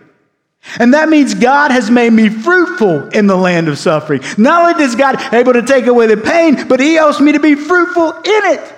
And 0.79 0.93
that 0.93 1.09
means 1.09 1.35
God 1.35 1.71
has 1.71 1.91
made 1.91 2.11
me 2.11 2.29
fruitful 2.29 3.09
in 3.09 3.27
the 3.27 3.35
land 3.35 3.67
of 3.67 3.77
suffering. 3.77 4.21
Not 4.37 4.73
only 4.73 4.83
is 4.83 4.95
God 4.95 5.21
able 5.33 5.53
to 5.53 5.61
take 5.61 5.85
away 5.85 6.07
the 6.07 6.17
pain, 6.17 6.67
but 6.67 6.79
He 6.79 6.95
helps 6.95 7.19
me 7.19 7.33
to 7.33 7.39
be 7.39 7.55
fruitful 7.55 8.11
in 8.13 8.23
it. 8.25 8.73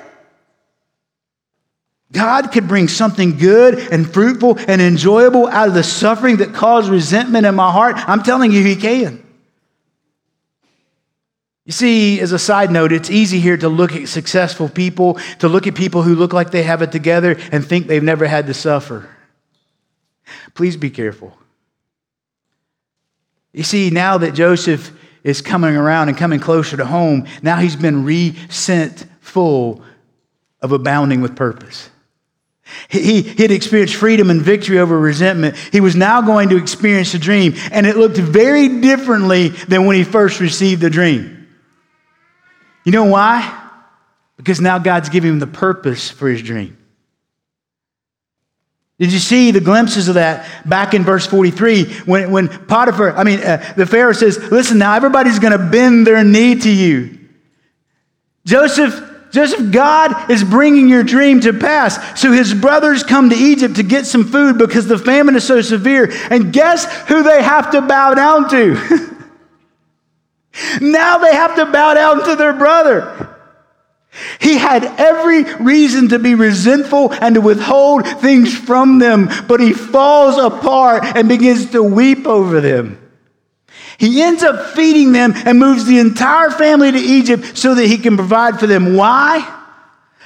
God 2.11 2.51
could 2.51 2.67
bring 2.67 2.87
something 2.87 3.37
good 3.37 3.79
and 3.91 4.11
fruitful 4.11 4.57
and 4.67 4.81
enjoyable 4.81 5.47
out 5.47 5.67
of 5.67 5.73
the 5.73 5.83
suffering 5.83 6.37
that 6.37 6.53
caused 6.53 6.89
resentment 6.89 7.45
in 7.45 7.55
my 7.55 7.71
heart. 7.71 7.95
I'm 7.97 8.23
telling 8.23 8.51
you, 8.51 8.63
He 8.63 8.75
can. 8.75 9.23
You 11.65 11.73
see, 11.73 12.21
as 12.21 12.31
a 12.31 12.39
side 12.39 12.71
note, 12.71 12.93
it's 12.93 13.09
easy 13.09 13.41
here 13.41 13.57
to 13.57 13.67
look 13.67 13.91
at 13.93 14.07
successful 14.07 14.69
people, 14.69 15.15
to 15.39 15.49
look 15.49 15.67
at 15.67 15.75
people 15.75 16.01
who 16.01 16.15
look 16.15 16.31
like 16.31 16.51
they 16.51 16.63
have 16.63 16.81
it 16.81 16.93
together 16.93 17.35
and 17.51 17.65
think 17.65 17.87
they've 17.87 18.01
never 18.01 18.25
had 18.25 18.47
to 18.47 18.53
suffer. 18.53 19.09
Please 20.53 20.77
be 20.77 20.89
careful. 20.89 21.37
You 23.51 23.63
see, 23.63 23.89
now 23.89 24.17
that 24.19 24.33
Joseph 24.33 24.97
is 25.25 25.41
coming 25.41 25.75
around 25.75 26.07
and 26.07 26.17
coming 26.17 26.39
closer 26.39 26.77
to 26.77 26.85
home, 26.85 27.27
now 27.41 27.57
he's 27.57 27.75
been 27.75 28.05
re 28.05 28.33
sent 28.47 29.05
full 29.19 29.83
of 30.61 30.71
abounding 30.71 31.19
with 31.19 31.35
purpose. 31.35 31.89
He, 32.89 33.21
he 33.21 33.41
had 33.41 33.51
experienced 33.51 33.95
freedom 33.95 34.29
and 34.29 34.41
victory 34.41 34.79
over 34.79 34.97
resentment. 34.97 35.57
He 35.57 35.81
was 35.81 35.95
now 35.95 36.21
going 36.21 36.49
to 36.49 36.57
experience 36.57 37.13
a 37.13 37.19
dream, 37.19 37.53
and 37.71 37.85
it 37.85 37.97
looked 37.97 38.17
very 38.17 38.81
differently 38.81 39.49
than 39.49 39.85
when 39.85 39.95
he 39.95 40.03
first 40.03 40.39
received 40.39 40.81
the 40.81 40.89
dream. 40.89 41.47
You 42.85 42.91
know 42.91 43.05
why? 43.05 43.69
Because 44.37 44.61
now 44.61 44.79
God's 44.79 45.09
giving 45.09 45.31
him 45.31 45.39
the 45.39 45.47
purpose 45.47 46.09
for 46.09 46.29
his 46.29 46.41
dream. 46.41 46.77
Did 48.99 49.13
you 49.13 49.19
see 49.19 49.51
the 49.51 49.61
glimpses 49.61 50.07
of 50.07 50.15
that 50.15 50.67
back 50.67 50.93
in 50.93 51.03
verse 51.03 51.27
43 51.27 51.85
when, 52.05 52.31
when 52.31 52.47
Potiphar, 52.47 53.15
I 53.15 53.23
mean, 53.23 53.39
uh, 53.41 53.73
the 53.77 53.85
Pharaoh 53.85 54.13
says, 54.13 54.39
Listen, 54.51 54.79
now 54.79 54.95
everybody's 54.95 55.37
going 55.37 55.51
to 55.51 55.69
bend 55.69 56.07
their 56.07 56.23
knee 56.23 56.55
to 56.55 56.69
you. 56.69 57.19
Joseph 58.45 59.16
Joseph, 59.31 59.71
God 59.71 60.31
is 60.31 60.43
bringing 60.43 60.87
your 60.87 61.03
dream 61.03 61.41
to 61.41 61.53
pass. 61.53 62.19
So 62.19 62.31
his 62.31 62.53
brothers 62.53 63.03
come 63.03 63.29
to 63.29 63.35
Egypt 63.35 63.75
to 63.75 63.83
get 63.83 64.05
some 64.05 64.25
food 64.25 64.57
because 64.57 64.87
the 64.87 64.97
famine 64.97 65.35
is 65.35 65.45
so 65.45 65.61
severe. 65.61 66.11
And 66.29 66.53
guess 66.53 66.85
who 67.07 67.23
they 67.23 67.41
have 67.43 67.71
to 67.71 67.81
bow 67.81 68.13
down 68.13 68.49
to? 68.49 69.17
now 70.81 71.17
they 71.17 71.33
have 71.33 71.55
to 71.55 71.65
bow 71.65 71.93
down 71.93 72.23
to 72.25 72.35
their 72.35 72.53
brother. 72.53 73.35
He 74.39 74.57
had 74.57 74.83
every 74.83 75.43
reason 75.55 76.09
to 76.09 76.19
be 76.19 76.33
resentful 76.33 77.13
and 77.13 77.35
to 77.35 77.41
withhold 77.41 78.07
things 78.07 78.57
from 78.57 78.99
them, 78.99 79.29
but 79.47 79.59
he 79.59 79.73
falls 79.73 80.37
apart 80.37 81.03
and 81.03 81.29
begins 81.29 81.71
to 81.71 81.83
weep 81.83 82.25
over 82.25 82.59
them. 82.61 83.06
He 83.97 84.21
ends 84.21 84.43
up 84.43 84.73
feeding 84.75 85.11
them 85.11 85.33
and 85.35 85.59
moves 85.59 85.85
the 85.85 85.99
entire 85.99 86.51
family 86.51 86.91
to 86.91 86.97
Egypt 86.97 87.57
so 87.57 87.73
that 87.75 87.87
he 87.87 87.97
can 87.97 88.15
provide 88.15 88.59
for 88.59 88.67
them. 88.67 88.95
Why? 88.95 89.55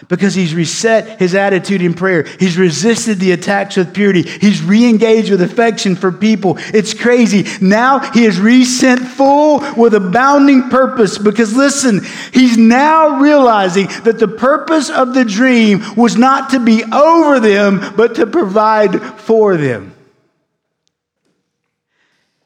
Because 0.07 0.33
he's 0.33 0.53
reset 0.53 1.19
his 1.19 1.35
attitude 1.35 1.81
in 1.81 1.93
prayer. 1.93 2.23
He's 2.23 2.57
resisted 2.57 3.19
the 3.19 3.31
attacks 3.31 3.77
with 3.77 3.93
purity. 3.93 4.23
He's 4.23 4.61
re 4.61 4.89
engaged 4.89 5.29
with 5.29 5.41
affection 5.41 5.95
for 5.95 6.11
people. 6.11 6.55
It's 6.73 6.93
crazy. 6.93 7.45
Now 7.61 7.99
he 7.99 8.25
is 8.25 8.39
resent 8.39 9.01
full 9.01 9.59
with 9.77 9.93
abounding 9.93 10.69
purpose 10.69 11.17
because 11.17 11.55
listen, 11.55 12.01
he's 12.33 12.57
now 12.57 13.19
realizing 13.19 13.87
that 14.03 14.17
the 14.19 14.27
purpose 14.27 14.89
of 14.89 15.13
the 15.13 15.23
dream 15.23 15.81
was 15.95 16.17
not 16.17 16.49
to 16.49 16.59
be 16.59 16.83
over 16.91 17.39
them, 17.39 17.93
but 17.95 18.15
to 18.15 18.25
provide 18.25 19.01
for 19.01 19.55
them 19.55 19.93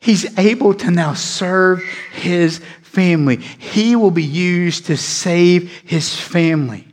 he's 0.05 0.37
able 0.37 0.75
to 0.75 0.91
now 0.91 1.15
serve 1.15 1.83
his 2.13 2.59
family. 2.83 3.37
He 3.37 3.95
will 3.95 4.11
be 4.11 4.23
used 4.23 4.85
to 4.85 4.97
save 4.97 5.71
his 5.81 6.15
family. 6.15 6.87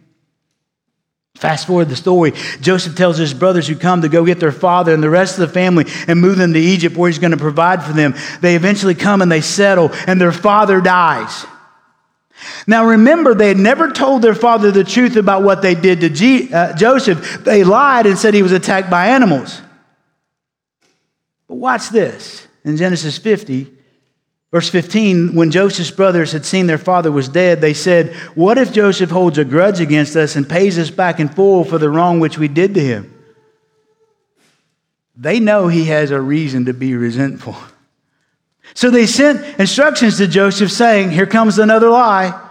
Fast 1.34 1.66
forward 1.66 1.90
the 1.90 1.96
story. 1.96 2.32
Joseph 2.60 2.96
tells 2.96 3.18
his 3.18 3.34
brothers 3.34 3.68
who 3.68 3.76
come 3.76 4.00
to 4.00 4.08
go 4.08 4.24
get 4.24 4.40
their 4.40 4.50
father 4.50 4.94
and 4.94 5.02
the 5.02 5.10
rest 5.10 5.38
of 5.38 5.46
the 5.46 5.52
family 5.52 5.84
and 6.08 6.20
move 6.20 6.38
them 6.38 6.54
to 6.54 6.58
Egypt 6.58 6.96
where 6.96 7.10
he's 7.10 7.18
going 7.18 7.32
to 7.32 7.36
provide 7.36 7.82
for 7.84 7.92
them. 7.92 8.14
They 8.40 8.56
eventually 8.56 8.94
come 8.94 9.20
and 9.20 9.30
they 9.30 9.42
settle, 9.42 9.90
and 10.06 10.18
their 10.18 10.32
father 10.32 10.80
dies. 10.80 11.44
Now 12.66 12.86
remember, 12.86 13.34
they 13.34 13.48
had 13.48 13.58
never 13.58 13.90
told 13.90 14.22
their 14.22 14.34
father 14.34 14.70
the 14.70 14.84
truth 14.84 15.16
about 15.16 15.42
what 15.42 15.60
they 15.60 15.74
did 15.74 16.00
to 16.00 16.08
G- 16.08 16.52
uh, 16.52 16.74
Joseph. 16.74 17.44
They 17.44 17.62
lied 17.62 18.06
and 18.06 18.16
said 18.16 18.32
he 18.32 18.42
was 18.42 18.52
attacked 18.52 18.88
by 18.88 19.08
animals. 19.08 19.60
But 21.46 21.56
watch 21.56 21.90
this. 21.90 22.46
In 22.64 22.76
Genesis 22.76 23.18
50, 23.18 23.78
Verse 24.52 24.68
15, 24.68 25.34
when 25.34 25.50
Joseph's 25.50 25.90
brothers 25.90 26.32
had 26.32 26.44
seen 26.44 26.66
their 26.66 26.76
father 26.76 27.10
was 27.10 27.26
dead, 27.26 27.62
they 27.62 27.72
said, 27.72 28.14
What 28.34 28.58
if 28.58 28.70
Joseph 28.70 29.08
holds 29.08 29.38
a 29.38 29.46
grudge 29.46 29.80
against 29.80 30.14
us 30.14 30.36
and 30.36 30.46
pays 30.46 30.78
us 30.78 30.90
back 30.90 31.18
in 31.18 31.30
full 31.30 31.64
for 31.64 31.78
the 31.78 31.88
wrong 31.88 32.20
which 32.20 32.36
we 32.36 32.48
did 32.48 32.74
to 32.74 32.80
him? 32.80 33.18
They 35.16 35.40
know 35.40 35.68
he 35.68 35.86
has 35.86 36.10
a 36.10 36.20
reason 36.20 36.66
to 36.66 36.74
be 36.74 36.94
resentful. 36.94 37.56
So 38.74 38.90
they 38.90 39.06
sent 39.06 39.58
instructions 39.58 40.18
to 40.18 40.28
Joseph 40.28 40.70
saying, 40.70 41.10
Here 41.10 41.26
comes 41.26 41.58
another 41.58 41.88
lie. 41.88 42.41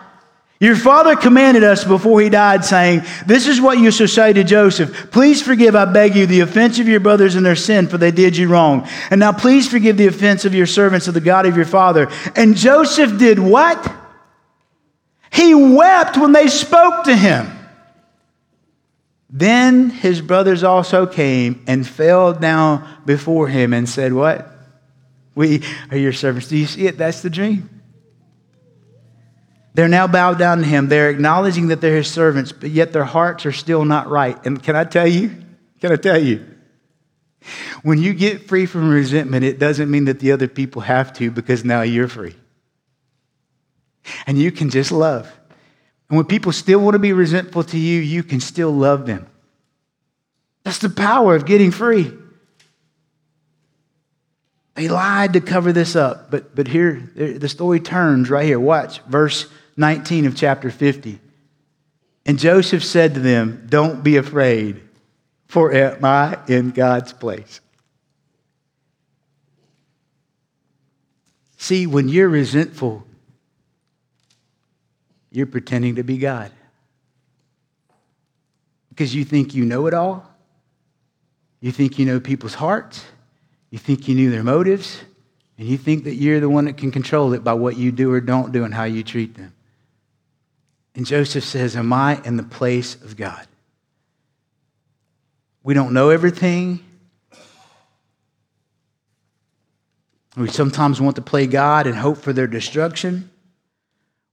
Your 0.61 0.75
father 0.75 1.15
commanded 1.15 1.63
us 1.63 1.83
before 1.83 2.21
he 2.21 2.29
died, 2.29 2.63
saying, 2.63 3.01
This 3.25 3.47
is 3.47 3.59
what 3.59 3.79
you 3.79 3.89
shall 3.89 4.07
say 4.07 4.31
to 4.31 4.43
Joseph. 4.43 5.09
Please 5.09 5.41
forgive, 5.41 5.75
I 5.75 5.85
beg 5.85 6.15
you, 6.15 6.27
the 6.27 6.41
offense 6.41 6.77
of 6.77 6.87
your 6.87 6.99
brothers 6.99 7.33
and 7.33 7.43
their 7.43 7.55
sin, 7.55 7.87
for 7.87 7.97
they 7.97 8.11
did 8.11 8.37
you 8.37 8.47
wrong. 8.47 8.87
And 9.09 9.19
now 9.19 9.31
please 9.31 9.67
forgive 9.67 9.97
the 9.97 10.05
offense 10.05 10.45
of 10.45 10.53
your 10.53 10.67
servants 10.67 11.07
of 11.07 11.15
the 11.15 11.19
God 11.19 11.47
of 11.47 11.55
your 11.55 11.65
father. 11.65 12.09
And 12.35 12.55
Joseph 12.55 13.17
did 13.17 13.39
what? 13.39 13.91
He 15.33 15.55
wept 15.55 16.15
when 16.17 16.31
they 16.31 16.47
spoke 16.47 17.05
to 17.05 17.15
him. 17.15 17.49
Then 19.31 19.89
his 19.89 20.21
brothers 20.21 20.63
also 20.63 21.07
came 21.07 21.63
and 21.65 21.87
fell 21.87 22.33
down 22.33 22.87
before 23.03 23.47
him 23.47 23.73
and 23.73 23.89
said, 23.89 24.13
What? 24.13 24.47
We 25.33 25.63
are 25.89 25.97
your 25.97 26.13
servants. 26.13 26.49
Do 26.49 26.57
you 26.57 26.67
see 26.67 26.85
it? 26.85 26.99
That's 26.99 27.23
the 27.23 27.31
dream. 27.31 27.80
They're 29.73 29.87
now 29.87 30.07
bowed 30.07 30.37
down 30.37 30.59
to 30.59 30.65
him. 30.65 30.89
They're 30.89 31.09
acknowledging 31.09 31.67
that 31.67 31.79
they're 31.79 31.95
his 31.95 32.09
servants, 32.09 32.51
but 32.51 32.71
yet 32.71 32.91
their 32.91 33.05
hearts 33.05 33.45
are 33.45 33.51
still 33.51 33.85
not 33.85 34.09
right. 34.09 34.37
And 34.45 34.61
can 34.61 34.75
I 34.75 34.83
tell 34.83 35.07
you? 35.07 35.29
Can 35.79 35.91
I 35.91 35.95
tell 35.95 36.21
you? 36.21 36.45
When 37.81 37.97
you 37.97 38.13
get 38.13 38.47
free 38.47 38.65
from 38.65 38.89
resentment, 38.89 39.45
it 39.45 39.59
doesn't 39.59 39.89
mean 39.89 40.05
that 40.05 40.19
the 40.19 40.33
other 40.33 40.47
people 40.47 40.81
have 40.83 41.13
to 41.13 41.31
because 41.31 41.63
now 41.63 41.81
you're 41.81 42.07
free. 42.07 42.35
And 44.27 44.37
you 44.37 44.51
can 44.51 44.69
just 44.69 44.91
love. 44.91 45.31
And 46.09 46.17
when 46.17 46.25
people 46.25 46.51
still 46.51 46.79
want 46.79 46.95
to 46.95 46.99
be 46.99 47.13
resentful 47.13 47.63
to 47.63 47.77
you, 47.77 48.01
you 48.01 48.23
can 48.23 48.41
still 48.41 48.71
love 48.71 49.05
them. 49.05 49.25
That's 50.63 50.79
the 50.79 50.89
power 50.89 51.35
of 51.35 51.45
getting 51.45 51.71
free. 51.71 52.11
They 54.75 54.87
lied 54.87 55.33
to 55.33 55.41
cover 55.41 55.71
this 55.71 55.95
up, 55.95 56.29
but, 56.31 56.55
but 56.55 56.67
here, 56.67 57.09
the 57.15 57.49
story 57.49 57.79
turns 57.79 58.29
right 58.29 58.45
here. 58.45 58.59
Watch, 58.59 58.99
verse 59.01 59.47
19 59.81 60.27
of 60.27 60.35
chapter 60.35 60.71
50. 60.71 61.19
And 62.25 62.39
Joseph 62.39 62.85
said 62.85 63.15
to 63.15 63.19
them, 63.19 63.65
Don't 63.67 64.03
be 64.03 64.15
afraid, 64.15 64.81
for 65.47 65.73
am 65.73 66.05
I 66.05 66.39
in 66.47 66.69
God's 66.69 67.11
place? 67.11 67.59
See, 71.57 71.85
when 71.85 72.07
you're 72.07 72.29
resentful, 72.29 73.05
you're 75.31 75.47
pretending 75.47 75.95
to 75.95 76.03
be 76.03 76.17
God. 76.17 76.51
Because 78.89 79.13
you 79.13 79.25
think 79.25 79.53
you 79.55 79.65
know 79.65 79.87
it 79.87 79.93
all. 79.93 80.29
You 81.59 81.71
think 81.71 81.97
you 81.97 82.05
know 82.05 82.19
people's 82.19 82.53
hearts. 82.53 83.03
You 83.69 83.79
think 83.79 84.07
you 84.07 84.15
knew 84.15 84.31
their 84.31 84.43
motives. 84.43 85.01
And 85.57 85.67
you 85.67 85.77
think 85.77 86.03
that 86.03 86.15
you're 86.15 86.39
the 86.39 86.49
one 86.49 86.65
that 86.65 86.77
can 86.77 86.91
control 86.91 87.33
it 87.33 87.43
by 87.43 87.53
what 87.53 87.77
you 87.77 87.91
do 87.91 88.11
or 88.11 88.21
don't 88.21 88.51
do 88.51 88.63
and 88.63 88.73
how 88.73 88.83
you 88.83 89.03
treat 89.03 89.35
them. 89.35 89.53
And 90.95 91.05
Joseph 91.05 91.43
says, 91.43 91.75
Am 91.75 91.93
I 91.93 92.21
in 92.23 92.37
the 92.37 92.43
place 92.43 92.95
of 92.95 93.15
God? 93.15 93.47
We 95.63 95.73
don't 95.73 95.93
know 95.93 96.09
everything. 96.09 96.83
We 100.35 100.49
sometimes 100.49 101.01
want 101.01 101.17
to 101.17 101.21
play 101.21 101.45
God 101.45 101.87
and 101.87 101.95
hope 101.95 102.17
for 102.17 102.33
their 102.33 102.47
destruction. 102.47 103.29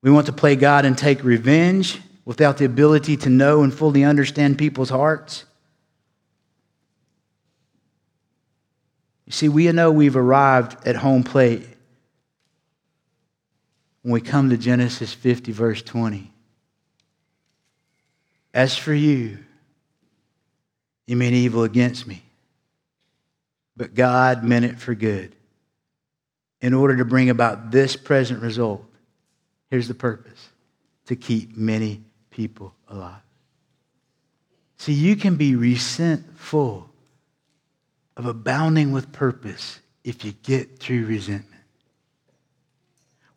We 0.00 0.11
want 0.11 0.26
to 0.26 0.32
play 0.32 0.54
God 0.56 0.84
and 0.84 0.96
take 0.96 1.24
revenge 1.24 2.00
without 2.24 2.59
the 2.59 2.64
ability 2.64 3.16
to 3.16 3.28
know 3.28 3.62
and 3.62 3.74
fully 3.74 4.04
understand 4.04 4.59
people's 4.59 4.90
hearts. 4.90 5.44
You 9.26 9.32
see, 9.32 9.48
we 9.48 9.70
know 9.72 9.90
we've 9.90 10.16
arrived 10.16 10.86
at 10.86 10.96
home 10.96 11.24
plate 11.24 11.66
when 14.02 14.12
we 14.12 14.20
come 14.20 14.50
to 14.50 14.56
Genesis 14.56 15.12
50, 15.12 15.52
verse 15.52 15.82
20. 15.82 16.32
As 18.59 18.76
for 18.76 18.92
you, 18.92 19.38
you 21.06 21.14
mean 21.14 21.32
evil 21.32 21.62
against 21.62 22.09
me. 22.09 22.24
But 23.76 23.94
God 23.94 24.42
meant 24.42 24.64
it 24.64 24.80
for 24.80 24.96
good 24.96 25.36
in 26.61 26.74
order 26.74 26.96
to 26.96 27.04
bring 27.04 27.30
about 27.30 27.70
this 27.70 27.94
present 27.94 28.42
result. 28.42 28.84
Here's 29.70 29.86
the 29.86 29.94
purpose 29.94 30.48
to 31.06 31.14
keep 31.14 31.56
many 31.56 32.02
people 32.30 32.74
alive. 32.88 33.22
See, 34.78 34.92
you 34.92 35.14
can 35.14 35.36
be 35.36 35.54
resentful 35.54 36.90
of 38.16 38.26
abounding 38.26 38.90
with 38.90 39.12
purpose 39.12 39.78
if 40.02 40.24
you 40.24 40.32
get 40.32 40.80
through 40.80 41.06
resentment. 41.06 41.57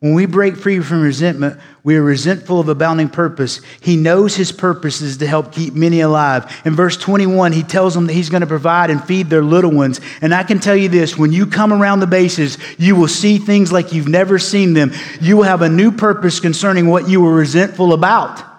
When 0.02 0.14
we 0.14 0.26
break 0.26 0.56
free 0.56 0.80
from 0.80 1.00
resentment, 1.00 1.60
we 1.84 1.94
are 1.94 2.02
resentful 2.02 2.58
of 2.58 2.68
abounding 2.68 3.08
purpose. 3.08 3.60
He 3.80 3.96
knows 3.96 4.34
his 4.34 4.50
purpose 4.50 5.00
is 5.00 5.18
to 5.18 5.28
help 5.28 5.52
keep 5.52 5.74
many 5.74 6.00
alive. 6.00 6.60
In 6.64 6.74
verse 6.74 6.96
21, 6.96 7.52
he 7.52 7.62
tells 7.62 7.94
them 7.94 8.08
that 8.08 8.12
he's 8.12 8.28
going 8.28 8.40
to 8.40 8.48
provide 8.48 8.90
and 8.90 9.04
feed 9.04 9.30
their 9.30 9.44
little 9.44 9.70
ones. 9.70 10.00
And 10.20 10.34
I 10.34 10.42
can 10.42 10.58
tell 10.58 10.74
you 10.74 10.88
this 10.88 11.16
when 11.16 11.30
you 11.30 11.46
come 11.46 11.72
around 11.72 12.00
the 12.00 12.08
bases, 12.08 12.58
you 12.78 12.96
will 12.96 13.06
see 13.06 13.38
things 13.38 13.70
like 13.70 13.92
you've 13.92 14.08
never 14.08 14.40
seen 14.40 14.72
them. 14.72 14.90
You 15.20 15.36
will 15.36 15.44
have 15.44 15.62
a 15.62 15.68
new 15.68 15.92
purpose 15.92 16.40
concerning 16.40 16.88
what 16.88 17.08
you 17.08 17.20
were 17.20 17.32
resentful 17.32 17.92
about. 17.92 18.51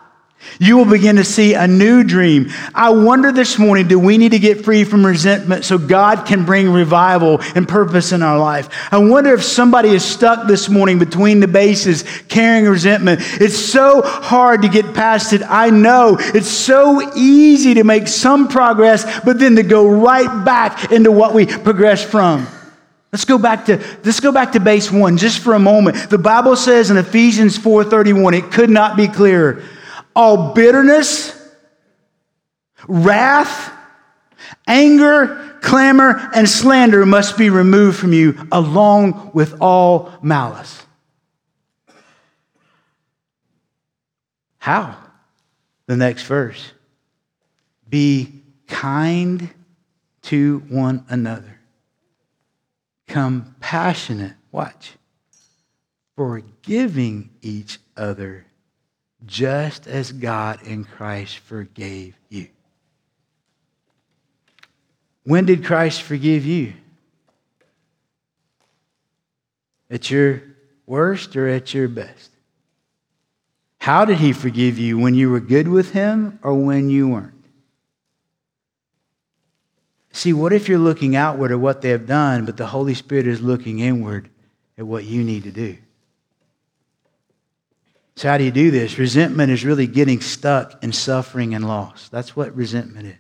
You 0.60 0.78
will 0.78 0.86
begin 0.86 1.16
to 1.16 1.24
see 1.24 1.54
a 1.54 1.68
new 1.68 2.04
dream. 2.04 2.52
I 2.74 2.90
wonder 2.92 3.32
this 3.32 3.58
morning 3.58 3.88
do 3.88 3.98
we 3.98 4.18
need 4.18 4.32
to 4.32 4.40
get 4.40 4.64
free 4.64 4.84
from 4.84 5.06
resentment 5.06 5.66
so 5.66 5.78
God 5.78 6.26
can 6.26 6.46
bring 6.46 6.72
revival 6.72 7.40
and 7.56 7.68
purpose 7.68 8.12
in 8.12 8.22
our 8.22 8.38
life? 8.38 8.70
I 8.92 8.98
wonder 8.98 9.34
if 9.34 9.44
somebody 9.44 9.90
is 9.90 10.06
stuck 10.06 10.48
this 10.48 10.70
morning 10.70 11.00
between 11.00 11.40
the 11.40 11.48
bases 11.48 12.04
carrying 12.28 12.66
resentment. 12.66 13.22
It's 13.42 13.58
so 13.58 14.02
hard 14.04 14.62
to 14.62 14.70
get 14.70 14.94
past 14.94 15.34
it. 15.34 15.42
I 15.44 15.70
know 15.70 16.18
it's 16.20 16.50
so 16.50 17.12
easy 17.16 17.74
to 17.76 17.84
make 17.84 18.08
some 18.08 18.48
progress, 18.48 19.22
but 19.22 19.40
then 19.40 19.56
to 19.56 19.64
go 19.64 19.90
right 19.90 20.46
back 20.46 20.92
into 20.92 21.12
what 21.12 21.34
we 21.34 21.46
progressed 21.46 22.06
from. 22.06 22.48
Let's 23.12 23.26
go 23.26 23.38
back 23.38 23.66
to 23.66 23.78
let's 24.04 24.20
go 24.20 24.32
back 24.32 24.54
to 24.54 24.60
base 24.60 24.92
1 24.92 25.18
just 25.18 25.40
for 25.40 25.54
a 25.54 25.60
moment. 25.60 26.10
The 26.10 26.18
Bible 26.18 26.56
says 26.56 26.90
in 26.90 26.98
Ephesians 26.98 27.60
4:31 27.60 28.34
it 28.34 28.52
could 28.52 28.72
not 28.72 28.98
be 28.98 29.08
clearer 29.08 29.62
all 30.16 30.54
bitterness, 30.54 31.40
wrath, 32.88 33.72
anger, 34.68 35.58
clamor, 35.62 36.30
and 36.36 36.48
slander 36.48 37.06
must 37.06 37.38
be 37.38 37.50
removed 37.50 37.98
from 37.98 38.14
you, 38.14 38.48
along 38.52 39.32
with 39.34 39.56
all 39.62 40.14
malice. 40.22 40.86
How? 44.58 44.98
The 45.88 45.98
next 45.98 46.24
verse. 46.24 46.72
Be 47.90 48.44
kind 48.68 49.50
to 50.24 50.60
one 50.70 51.06
another, 51.10 51.60
compassionate, 53.08 54.34
watch, 54.52 54.94
forgiving 56.16 57.30
each 57.42 57.80
other 57.98 58.46
just 59.26 59.88
as 59.88 60.12
God 60.12 60.62
in 60.64 60.84
Christ 60.84 61.40
forgave 61.40 62.16
you. 62.30 62.48
When 65.24 65.46
did 65.46 65.64
Christ 65.64 66.02
forgive 66.02 66.46
you? 66.46 66.74
At 69.90 70.10
your 70.12 70.42
worst 70.86 71.36
or 71.36 71.48
at 71.48 71.74
your 71.74 71.88
best? 71.88 72.32
How 73.80 74.06
did 74.06 74.18
he 74.18 74.34
forgive 74.34 74.78
you? 74.78 74.98
When 74.98 75.14
you 75.14 75.30
were 75.30 75.40
good 75.40 75.68
with 75.68 75.92
him 75.92 76.40
or 76.42 76.54
when 76.54 76.90
you 76.90 77.10
weren't? 77.10 77.34
See, 80.12 80.32
what 80.32 80.54
if 80.54 80.70
you're 80.70 80.78
looking 80.78 81.16
outward 81.16 81.52
at 81.52 81.60
what 81.60 81.82
they 81.82 81.90
have 81.90 82.06
done, 82.06 82.46
but 82.46 82.56
the 82.56 82.68
Holy 82.68 82.94
Spirit 82.94 83.28
is 83.28 83.42
looking 83.42 83.80
inward 83.80 84.30
at 84.78 84.86
what 84.86 85.06
you 85.06 85.24
need 85.24 85.44
to 85.44 85.52
do? 85.52 85.78
So, 88.16 88.30
how 88.30 88.38
do 88.38 88.44
you 88.44 88.52
do 88.52 88.70
this? 88.70 89.00
Resentment 89.00 89.52
is 89.52 89.66
really 89.66 89.88
getting 89.88 90.22
stuck 90.22 90.84
in 90.84 90.92
suffering 90.92 91.56
and 91.56 91.68
loss. 91.68 92.10
That's 92.10 92.36
what 92.36 92.56
resentment 92.56 93.08
is. 93.08 93.16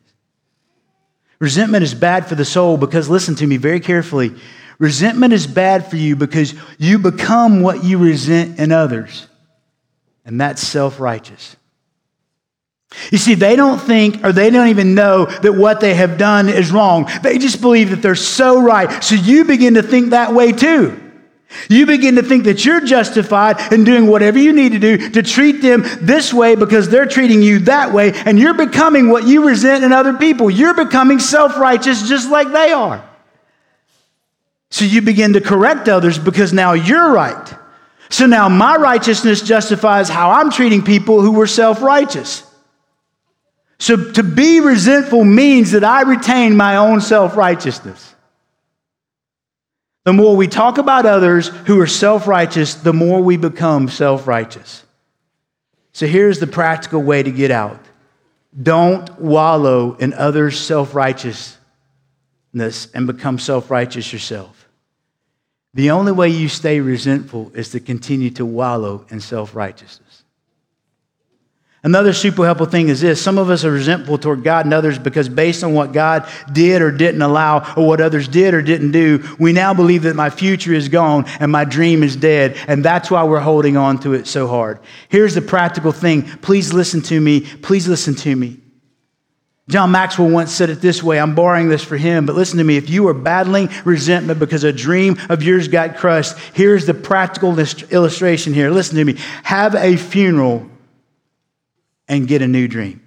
Resentment 1.40 1.84
is 1.84 1.94
bad 1.94 2.28
for 2.28 2.36
the 2.36 2.46
soul 2.46 2.78
because, 2.78 3.10
listen 3.10 3.36
to 3.36 3.48
me 3.48 3.58
very 3.58 3.80
carefully, 3.80 4.36
resentment 4.78 5.34
is 5.34 5.48
bad 5.48 5.90
for 5.90 5.98
you 5.98 6.16
because 6.16 6.54
you 6.78 7.00
become 7.00 7.62
what 7.62 7.84
you 7.84 7.98
resent 7.98 8.60
in 8.60 8.72
others, 8.72 9.28
and 10.26 10.40
that's 10.40 10.62
self 10.62 11.00
righteous. 11.00 11.56
You 13.12 13.18
see, 13.18 13.34
they 13.34 13.56
don't 13.56 13.80
think 13.80 14.24
or 14.24 14.32
they 14.32 14.52
don't 14.52 14.68
even 14.68 14.94
know 14.94 15.26
that 15.26 15.54
what 15.54 15.82
they 15.82 15.96
have 15.96 16.20
done 16.20 16.48
is 16.48 16.72
wrong. 16.72 17.10
They 17.24 17.40
just 17.40 17.60
believe 17.60 17.90
that 17.90 18.04
they're 18.04 18.14
so 18.14 18.62
right. 18.62 19.04
So 19.04 19.16
you 19.16 19.46
begin 19.46 19.74
to 19.74 19.82
think 19.84 20.12
that 20.12 20.34
way 20.34 20.52
too. 20.52 21.03
You 21.70 21.86
begin 21.86 22.16
to 22.16 22.24
think 22.24 22.46
that 22.46 22.66
you're 22.66 22.82
justified 22.82 23.74
in 23.74 23.84
doing 23.84 24.08
whatever 24.08 24.38
you 24.38 24.54
need 24.54 24.72
to 24.74 24.80
do 24.80 25.10
to 25.12 25.24
treat 25.24 25.62
them 25.62 25.84
this 26.02 26.34
way 26.34 26.56
because 26.56 26.90
they're 26.90 27.06
treating 27.06 27.42
you 27.42 27.60
that 27.60 27.94
way, 27.94 28.14
and 28.14 28.40
you're 28.40 28.54
becoming 28.54 29.10
what 29.10 29.26
you 29.26 29.48
resent 29.48 29.84
in 29.84 29.92
other 29.94 30.14
people. 30.14 30.50
You're 30.50 30.74
becoming 30.74 31.20
self 31.20 31.58
righteous 31.58 32.08
just 32.08 32.30
like 32.30 32.52
they 32.52 32.72
are. 32.72 33.04
So 34.70 34.86
you 34.86 35.02
begin 35.02 35.34
to 35.34 35.42
correct 35.42 35.88
others 35.88 36.18
because 36.18 36.52
now 36.52 36.74
you're 36.74 37.12
right. 37.12 37.54
So 38.10 38.26
now 38.26 38.50
my 38.50 38.76
righteousness 38.76 39.42
justifies 39.42 40.10
how 40.10 40.32
I'm 40.32 40.52
treating 40.52 40.84
people 40.84 41.22
who 41.22 41.32
were 41.32 41.48
self 41.48 41.82
righteous. 41.82 42.44
So 43.80 44.12
to 44.14 44.24
be 44.24 44.60
resentful 44.60 45.24
means 45.26 45.72
that 45.72 45.84
I 45.84 46.04
retain 46.04 46.56
my 46.56 46.78
own 46.78 47.02
self 47.02 47.36
righteousness. 47.36 48.13
The 50.04 50.14
more 50.14 50.36
we 50.36 50.48
talk 50.48 50.78
about 50.78 51.06
others 51.06 51.48
who 51.48 51.80
are 51.80 51.88
self 51.88 52.28
righteous, 52.28 52.74
the 52.74 52.94
more 52.94 53.22
we 53.22 53.38
become 53.38 53.88
self 53.88 54.28
righteous. 54.28 54.84
So 55.94 56.08
here's 56.08 56.40
the 56.40 56.48
practical 56.48 57.02
way 57.02 57.24
to 57.24 57.32
get 57.32 57.52
out 57.52 57.80
don't 58.62 59.20
wallow 59.20 59.96
in 59.96 60.14
others' 60.14 60.60
self 60.60 60.94
righteousness 60.94 61.58
and 62.94 63.08
become 63.08 63.40
self 63.40 63.72
righteous 63.72 64.12
yourself. 64.12 64.68
The 65.74 65.92
only 65.92 66.12
way 66.12 66.30
you 66.30 66.50
stay 66.50 66.80
resentful 66.82 67.52
is 67.56 67.70
to 67.70 67.80
continue 67.80 68.30
to 68.32 68.46
wallow 68.46 69.06
in 69.10 69.22
self 69.22 69.56
righteousness. 69.56 70.03
Another 71.86 72.14
super 72.14 72.46
helpful 72.46 72.66
thing 72.66 72.88
is 72.88 73.02
this 73.02 73.22
some 73.22 73.38
of 73.38 73.50
us 73.50 73.66
are 73.66 73.72
resentful 73.72 74.18
toward 74.18 74.42
God 74.42 74.66
and 74.66 74.74
others 74.74 74.98
because, 74.98 75.28
based 75.28 75.66
on 75.66 75.74
what 75.74 75.92
God 75.92 76.30
did 76.54 76.82
or 76.82 76.92
didn't 76.92 77.22
allow, 77.22 77.74
or 77.76 77.86
what 77.86 78.00
others 78.00 78.30
did 78.30 78.54
or 78.54 78.62
didn't 78.62 78.92
do, 78.92 79.22
we 79.38 79.52
now 79.52 79.74
believe 79.74 80.04
that 80.04 80.16
my 80.16 80.30
future 80.30 80.74
is 80.74 80.88
gone 80.88 81.26
and 81.42 81.52
my 81.52 81.66
dream 81.66 82.02
is 82.02 82.16
dead. 82.16 82.58
And 82.68 82.86
that's 82.86 83.12
why 83.12 83.26
we're 83.26 83.42
holding 83.42 83.76
on 83.76 84.00
to 84.00 84.14
it 84.14 84.28
so 84.28 84.48
hard. 84.48 84.80
Here's 85.10 85.36
the 85.36 85.42
practical 85.42 85.92
thing. 85.92 86.22
Please 86.22 86.72
listen 86.72 87.02
to 87.02 87.20
me. 87.20 87.42
Please 87.42 87.86
listen 87.86 88.16
to 88.16 88.34
me. 88.34 88.60
John 89.68 89.92
Maxwell 89.92 90.30
once 90.30 90.54
said 90.54 90.70
it 90.70 90.80
this 90.80 91.04
way. 91.04 91.20
I'm 91.20 91.36
borrowing 91.36 91.68
this 91.68 91.84
for 91.84 91.98
him, 91.98 92.26
but 92.26 92.36
listen 92.36 92.60
to 92.60 92.64
me. 92.64 92.78
If 92.78 92.90
you 92.90 93.08
are 93.08 93.14
battling 93.14 93.70
resentment 93.84 94.40
because 94.40 94.64
a 94.64 94.74
dream 94.74 95.18
of 95.30 95.44
yours 95.44 95.68
got 95.68 95.98
crushed, 95.98 96.38
here's 96.54 96.86
the 96.86 96.94
practical 96.94 97.58
illustration 97.60 98.54
here. 98.54 98.72
Listen 98.72 98.98
to 98.98 99.06
me. 99.06 99.18
Have 99.44 99.76
a 99.76 99.98
funeral 99.98 100.70
and 102.08 102.28
get 102.28 102.42
a 102.42 102.48
new 102.48 102.68
dream. 102.68 103.02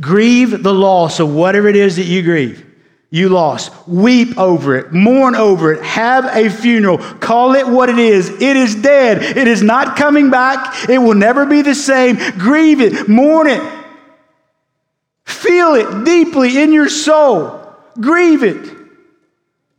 Grieve 0.00 0.62
the 0.62 0.74
loss 0.74 1.20
of 1.20 1.32
whatever 1.32 1.68
it 1.68 1.76
is 1.76 1.96
that 1.96 2.06
you 2.06 2.22
grieve. 2.22 2.64
You 3.10 3.28
lost. 3.28 3.72
Weep 3.86 4.36
over 4.38 4.74
it. 4.74 4.92
Mourn 4.92 5.36
over 5.36 5.72
it. 5.72 5.84
Have 5.84 6.24
a 6.34 6.50
funeral. 6.50 6.98
Call 6.98 7.54
it 7.54 7.66
what 7.66 7.88
it 7.88 7.98
is. 7.98 8.28
It 8.28 8.56
is 8.56 8.74
dead. 8.74 9.22
It 9.36 9.46
is 9.46 9.62
not 9.62 9.96
coming 9.96 10.30
back. 10.30 10.88
It 10.88 10.98
will 10.98 11.14
never 11.14 11.46
be 11.46 11.62
the 11.62 11.76
same. 11.76 12.16
Grieve 12.38 12.80
it. 12.80 13.08
Mourn 13.08 13.46
it. 13.46 13.62
Feel 15.24 15.74
it 15.74 16.04
deeply 16.04 16.60
in 16.60 16.72
your 16.72 16.88
soul. 16.88 17.72
Grieve 18.00 18.42
it. 18.42 18.74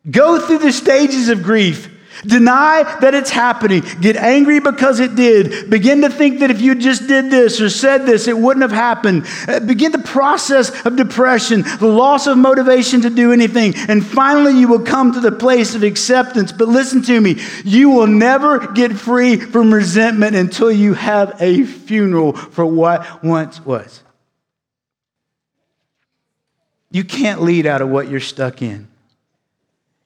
Go 0.10 0.40
through 0.40 0.60
the 0.60 0.72
stages 0.72 1.28
of 1.28 1.44
grief. 1.44 1.90
Deny 2.24 2.84
that 3.02 3.14
it's 3.14 3.30
happening. 3.30 3.84
Get 4.02 4.16
angry 4.16 4.60
because 4.60 5.00
it 5.00 5.16
did. 5.16 5.70
Begin 5.70 6.02
to 6.02 6.10
think 6.10 6.40
that 6.40 6.52
if 6.52 6.62
you 6.62 6.76
just 6.76 7.08
did 7.08 7.30
this 7.30 7.60
or 7.60 7.70
said 7.70 8.06
this, 8.06 8.28
it 8.28 8.38
wouldn't 8.38 8.62
have 8.62 8.72
happened. 8.72 9.26
Uh, 9.48 9.60
begin 9.60 9.92
the 9.92 10.00
process 10.00 10.86
of 10.86 10.96
depression, 10.96 11.64
the 11.80 11.88
loss 11.88 12.28
of 12.28 12.38
motivation 12.38 13.02
to 13.02 13.10
do 13.10 13.32
anything. 13.32 13.74
And 13.90 14.06
finally, 14.06 14.58
you 14.60 14.68
will 14.68 14.84
come 14.84 15.14
to 15.14 15.20
the 15.20 15.32
place 15.32 15.76
of 15.76 15.84
acceptance. 15.84 16.52
But 16.52 16.68
listen 16.68 17.02
to 17.04 17.20
me 17.20 17.36
you 17.64 17.90
will 17.90 18.08
never 18.08 18.72
get 18.74 18.94
free 18.94 19.38
from 19.38 19.74
resentment 19.74 20.36
until 20.36 20.72
you 20.72 20.94
have 20.94 21.42
a 21.42 21.64
funeral 21.64 22.34
for 22.34 22.66
what 22.66 23.24
once 23.24 23.64
was. 23.66 24.04
You 26.92 27.04
can't 27.04 27.42
lead 27.42 27.66
out 27.66 27.82
of 27.82 27.90
what 27.90 28.08
you're 28.08 28.20
stuck 28.20 28.62
in. 28.62 28.88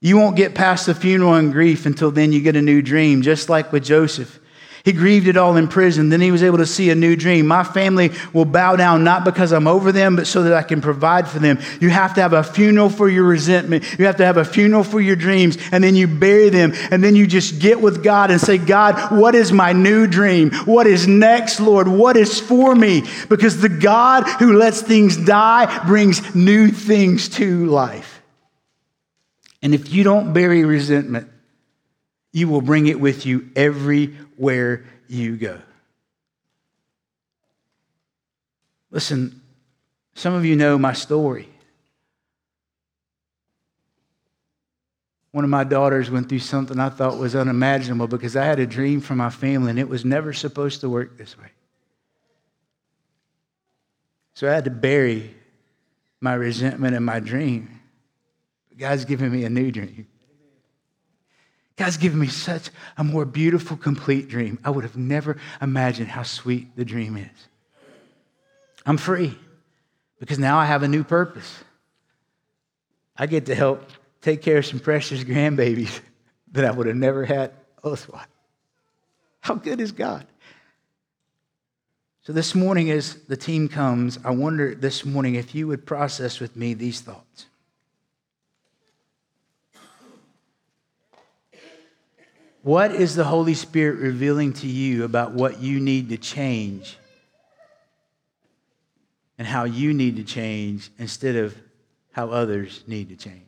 You 0.02 0.16
won't 0.16 0.36
get 0.36 0.54
past 0.54 0.86
the 0.86 0.94
funeral 0.94 1.34
and 1.34 1.52
grief 1.52 1.84
until 1.84 2.10
then 2.10 2.32
you 2.32 2.40
get 2.40 2.56
a 2.56 2.62
new 2.62 2.80
dream, 2.80 3.20
just 3.20 3.50
like 3.50 3.70
with 3.70 3.84
Joseph. 3.84 4.38
He 4.82 4.92
grieved 4.92 5.28
it 5.28 5.36
all 5.36 5.58
in 5.58 5.68
prison. 5.68 6.08
Then 6.08 6.22
he 6.22 6.30
was 6.30 6.42
able 6.42 6.56
to 6.56 6.66
see 6.66 6.88
a 6.88 6.94
new 6.94 7.14
dream. 7.14 7.46
My 7.46 7.64
family 7.64 8.12
will 8.32 8.46
bow 8.46 8.76
down 8.76 9.04
not 9.04 9.26
because 9.26 9.52
I'm 9.52 9.66
over 9.66 9.92
them, 9.92 10.16
but 10.16 10.26
so 10.26 10.44
that 10.44 10.54
I 10.54 10.62
can 10.62 10.80
provide 10.80 11.28
for 11.28 11.38
them. 11.38 11.58
You 11.82 11.90
have 11.90 12.14
to 12.14 12.22
have 12.22 12.32
a 12.32 12.42
funeral 12.42 12.88
for 12.88 13.06
your 13.06 13.24
resentment. 13.24 13.84
You 13.98 14.06
have 14.06 14.16
to 14.16 14.24
have 14.24 14.38
a 14.38 14.44
funeral 14.44 14.82
for 14.82 14.98
your 14.98 15.16
dreams. 15.16 15.58
And 15.70 15.84
then 15.84 15.94
you 15.94 16.06
bury 16.06 16.48
them. 16.48 16.72
And 16.90 17.04
then 17.04 17.14
you 17.14 17.26
just 17.26 17.60
get 17.60 17.82
with 17.82 18.02
God 18.02 18.30
and 18.30 18.40
say, 18.40 18.56
God, 18.56 19.18
what 19.18 19.34
is 19.34 19.52
my 19.52 19.74
new 19.74 20.06
dream? 20.06 20.50
What 20.64 20.86
is 20.86 21.06
next, 21.06 21.60
Lord? 21.60 21.86
What 21.86 22.16
is 22.16 22.40
for 22.40 22.74
me? 22.74 23.02
Because 23.28 23.60
the 23.60 23.68
God 23.68 24.26
who 24.38 24.56
lets 24.56 24.80
things 24.80 25.14
die 25.14 25.86
brings 25.86 26.34
new 26.34 26.68
things 26.68 27.28
to 27.30 27.66
life. 27.66 28.19
And 29.62 29.74
if 29.74 29.92
you 29.92 30.04
don't 30.04 30.32
bury 30.32 30.64
resentment, 30.64 31.28
you 32.32 32.48
will 32.48 32.62
bring 32.62 32.86
it 32.86 33.00
with 33.00 33.26
you 33.26 33.50
everywhere 33.56 34.84
you 35.08 35.36
go. 35.36 35.60
Listen, 38.90 39.40
some 40.14 40.34
of 40.34 40.44
you 40.44 40.56
know 40.56 40.78
my 40.78 40.92
story. 40.92 41.48
One 45.32 45.44
of 45.44 45.50
my 45.50 45.62
daughters 45.62 46.10
went 46.10 46.28
through 46.28 46.40
something 46.40 46.78
I 46.80 46.88
thought 46.88 47.18
was 47.18 47.36
unimaginable 47.36 48.08
because 48.08 48.34
I 48.34 48.44
had 48.44 48.58
a 48.58 48.66
dream 48.66 49.00
for 49.00 49.14
my 49.14 49.30
family 49.30 49.70
and 49.70 49.78
it 49.78 49.88
was 49.88 50.04
never 50.04 50.32
supposed 50.32 50.80
to 50.80 50.88
work 50.88 51.16
this 51.16 51.38
way. 51.38 51.50
So 54.34 54.48
I 54.48 54.54
had 54.54 54.64
to 54.64 54.70
bury 54.70 55.34
my 56.20 56.34
resentment 56.34 56.96
in 56.96 57.04
my 57.04 57.20
dream. 57.20 57.79
God's 58.80 59.04
given 59.04 59.30
me 59.30 59.44
a 59.44 59.50
new 59.50 59.70
dream. 59.70 60.06
God's 61.76 61.98
given 61.98 62.18
me 62.18 62.28
such 62.28 62.70
a 62.96 63.04
more 63.04 63.26
beautiful, 63.26 63.76
complete 63.76 64.28
dream. 64.28 64.58
I 64.64 64.70
would 64.70 64.84
have 64.84 64.96
never 64.96 65.36
imagined 65.60 66.08
how 66.08 66.22
sweet 66.22 66.74
the 66.76 66.84
dream 66.84 67.18
is. 67.18 67.48
I'm 68.86 68.96
free 68.96 69.38
because 70.18 70.38
now 70.38 70.58
I 70.58 70.64
have 70.64 70.82
a 70.82 70.88
new 70.88 71.04
purpose. 71.04 71.62
I 73.16 73.26
get 73.26 73.46
to 73.46 73.54
help 73.54 73.86
take 74.22 74.40
care 74.40 74.58
of 74.58 74.66
some 74.66 74.80
precious 74.80 75.24
grandbabies 75.24 76.00
that 76.52 76.64
I 76.64 76.70
would 76.70 76.86
have 76.86 76.96
never 76.96 77.26
had 77.26 77.52
otherwise. 77.84 78.26
How 79.40 79.56
good 79.56 79.78
is 79.80 79.92
God? 79.92 80.26
So, 82.22 82.32
this 82.32 82.54
morning, 82.54 82.90
as 82.90 83.14
the 83.28 83.36
team 83.36 83.68
comes, 83.68 84.18
I 84.24 84.30
wonder 84.30 84.74
this 84.74 85.04
morning 85.04 85.34
if 85.34 85.54
you 85.54 85.66
would 85.66 85.84
process 85.84 86.40
with 86.40 86.56
me 86.56 86.74
these 86.74 87.00
thoughts. 87.00 87.46
What 92.62 92.92
is 92.94 93.14
the 93.14 93.24
Holy 93.24 93.54
Spirit 93.54 94.00
revealing 94.00 94.52
to 94.54 94.66
you 94.66 95.04
about 95.04 95.32
what 95.32 95.60
you 95.60 95.80
need 95.80 96.10
to 96.10 96.18
change 96.18 96.98
and 99.38 99.48
how 99.48 99.64
you 99.64 99.94
need 99.94 100.16
to 100.16 100.24
change 100.24 100.90
instead 100.98 101.36
of 101.36 101.56
how 102.12 102.28
others 102.28 102.84
need 102.86 103.08
to 103.08 103.16
change? 103.16 103.44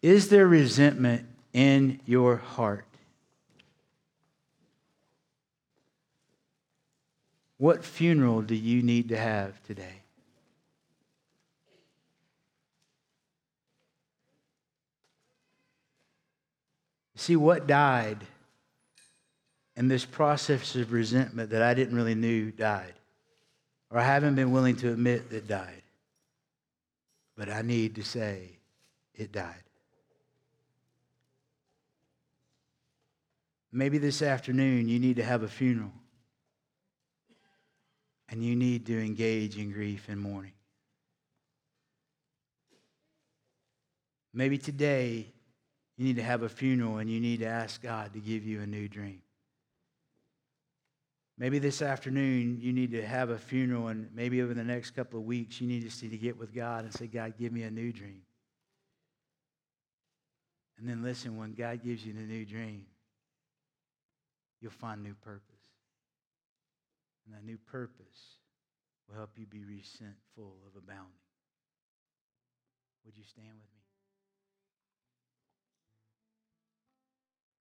Is 0.00 0.30
there 0.30 0.46
resentment 0.46 1.26
in 1.52 2.00
your 2.06 2.36
heart? 2.36 2.86
What 7.58 7.84
funeral 7.84 8.40
do 8.40 8.54
you 8.54 8.82
need 8.82 9.10
to 9.10 9.18
have 9.18 9.62
today? 9.66 10.00
See, 17.20 17.36
what 17.36 17.66
died 17.66 18.16
in 19.76 19.88
this 19.88 20.06
process 20.06 20.74
of 20.74 20.90
resentment 20.90 21.50
that 21.50 21.60
I 21.60 21.74
didn't 21.74 21.94
really 21.94 22.14
knew 22.14 22.50
died, 22.50 22.94
or 23.90 23.98
I 23.98 24.04
haven't 24.04 24.36
been 24.36 24.52
willing 24.52 24.74
to 24.76 24.90
admit 24.90 25.28
that 25.28 25.46
died, 25.46 25.82
but 27.36 27.50
I 27.50 27.60
need 27.60 27.96
to 27.96 28.02
say 28.02 28.56
it 29.14 29.32
died. 29.32 29.62
Maybe 33.70 33.98
this 33.98 34.22
afternoon 34.22 34.88
you 34.88 34.98
need 34.98 35.16
to 35.16 35.22
have 35.22 35.42
a 35.42 35.48
funeral 35.48 35.92
and 38.30 38.42
you 38.42 38.56
need 38.56 38.86
to 38.86 38.98
engage 38.98 39.58
in 39.58 39.72
grief 39.72 40.06
and 40.08 40.18
mourning. 40.18 40.54
Maybe 44.32 44.56
today 44.56 45.34
you 46.00 46.06
need 46.06 46.16
to 46.16 46.22
have 46.22 46.42
a 46.42 46.48
funeral 46.48 46.96
and 46.96 47.10
you 47.10 47.20
need 47.20 47.40
to 47.40 47.46
ask 47.46 47.82
God 47.82 48.14
to 48.14 48.20
give 48.20 48.42
you 48.42 48.62
a 48.62 48.66
new 48.66 48.88
dream. 48.88 49.20
Maybe 51.36 51.58
this 51.58 51.82
afternoon 51.82 52.58
you 52.58 52.72
need 52.72 52.92
to 52.92 53.06
have 53.06 53.28
a 53.28 53.36
funeral, 53.36 53.88
and 53.88 54.08
maybe 54.14 54.40
over 54.40 54.54
the 54.54 54.64
next 54.64 54.92
couple 54.92 55.18
of 55.18 55.26
weeks 55.26 55.60
you 55.60 55.66
need 55.66 55.90
to 55.90 56.08
to 56.08 56.16
get 56.16 56.38
with 56.38 56.54
God 56.54 56.84
and 56.84 56.94
say, 56.94 57.06
God, 57.06 57.34
give 57.38 57.52
me 57.52 57.64
a 57.64 57.70
new 57.70 57.92
dream. 57.92 58.22
And 60.78 60.88
then 60.88 61.02
listen, 61.02 61.36
when 61.36 61.52
God 61.52 61.84
gives 61.84 62.06
you 62.06 62.14
the 62.14 62.20
new 62.20 62.46
dream, 62.46 62.86
you'll 64.62 64.70
find 64.70 65.02
new 65.02 65.14
purpose. 65.20 65.44
And 67.26 67.34
that 67.34 67.44
new 67.44 67.58
purpose 67.58 68.38
will 69.06 69.16
help 69.16 69.32
you 69.36 69.44
be 69.44 69.66
resentful 69.66 70.54
of 70.66 70.76
abounding. 70.78 71.12
Would 73.04 73.18
you 73.18 73.24
stand 73.24 73.48
with 73.48 73.68
me? 73.74 73.79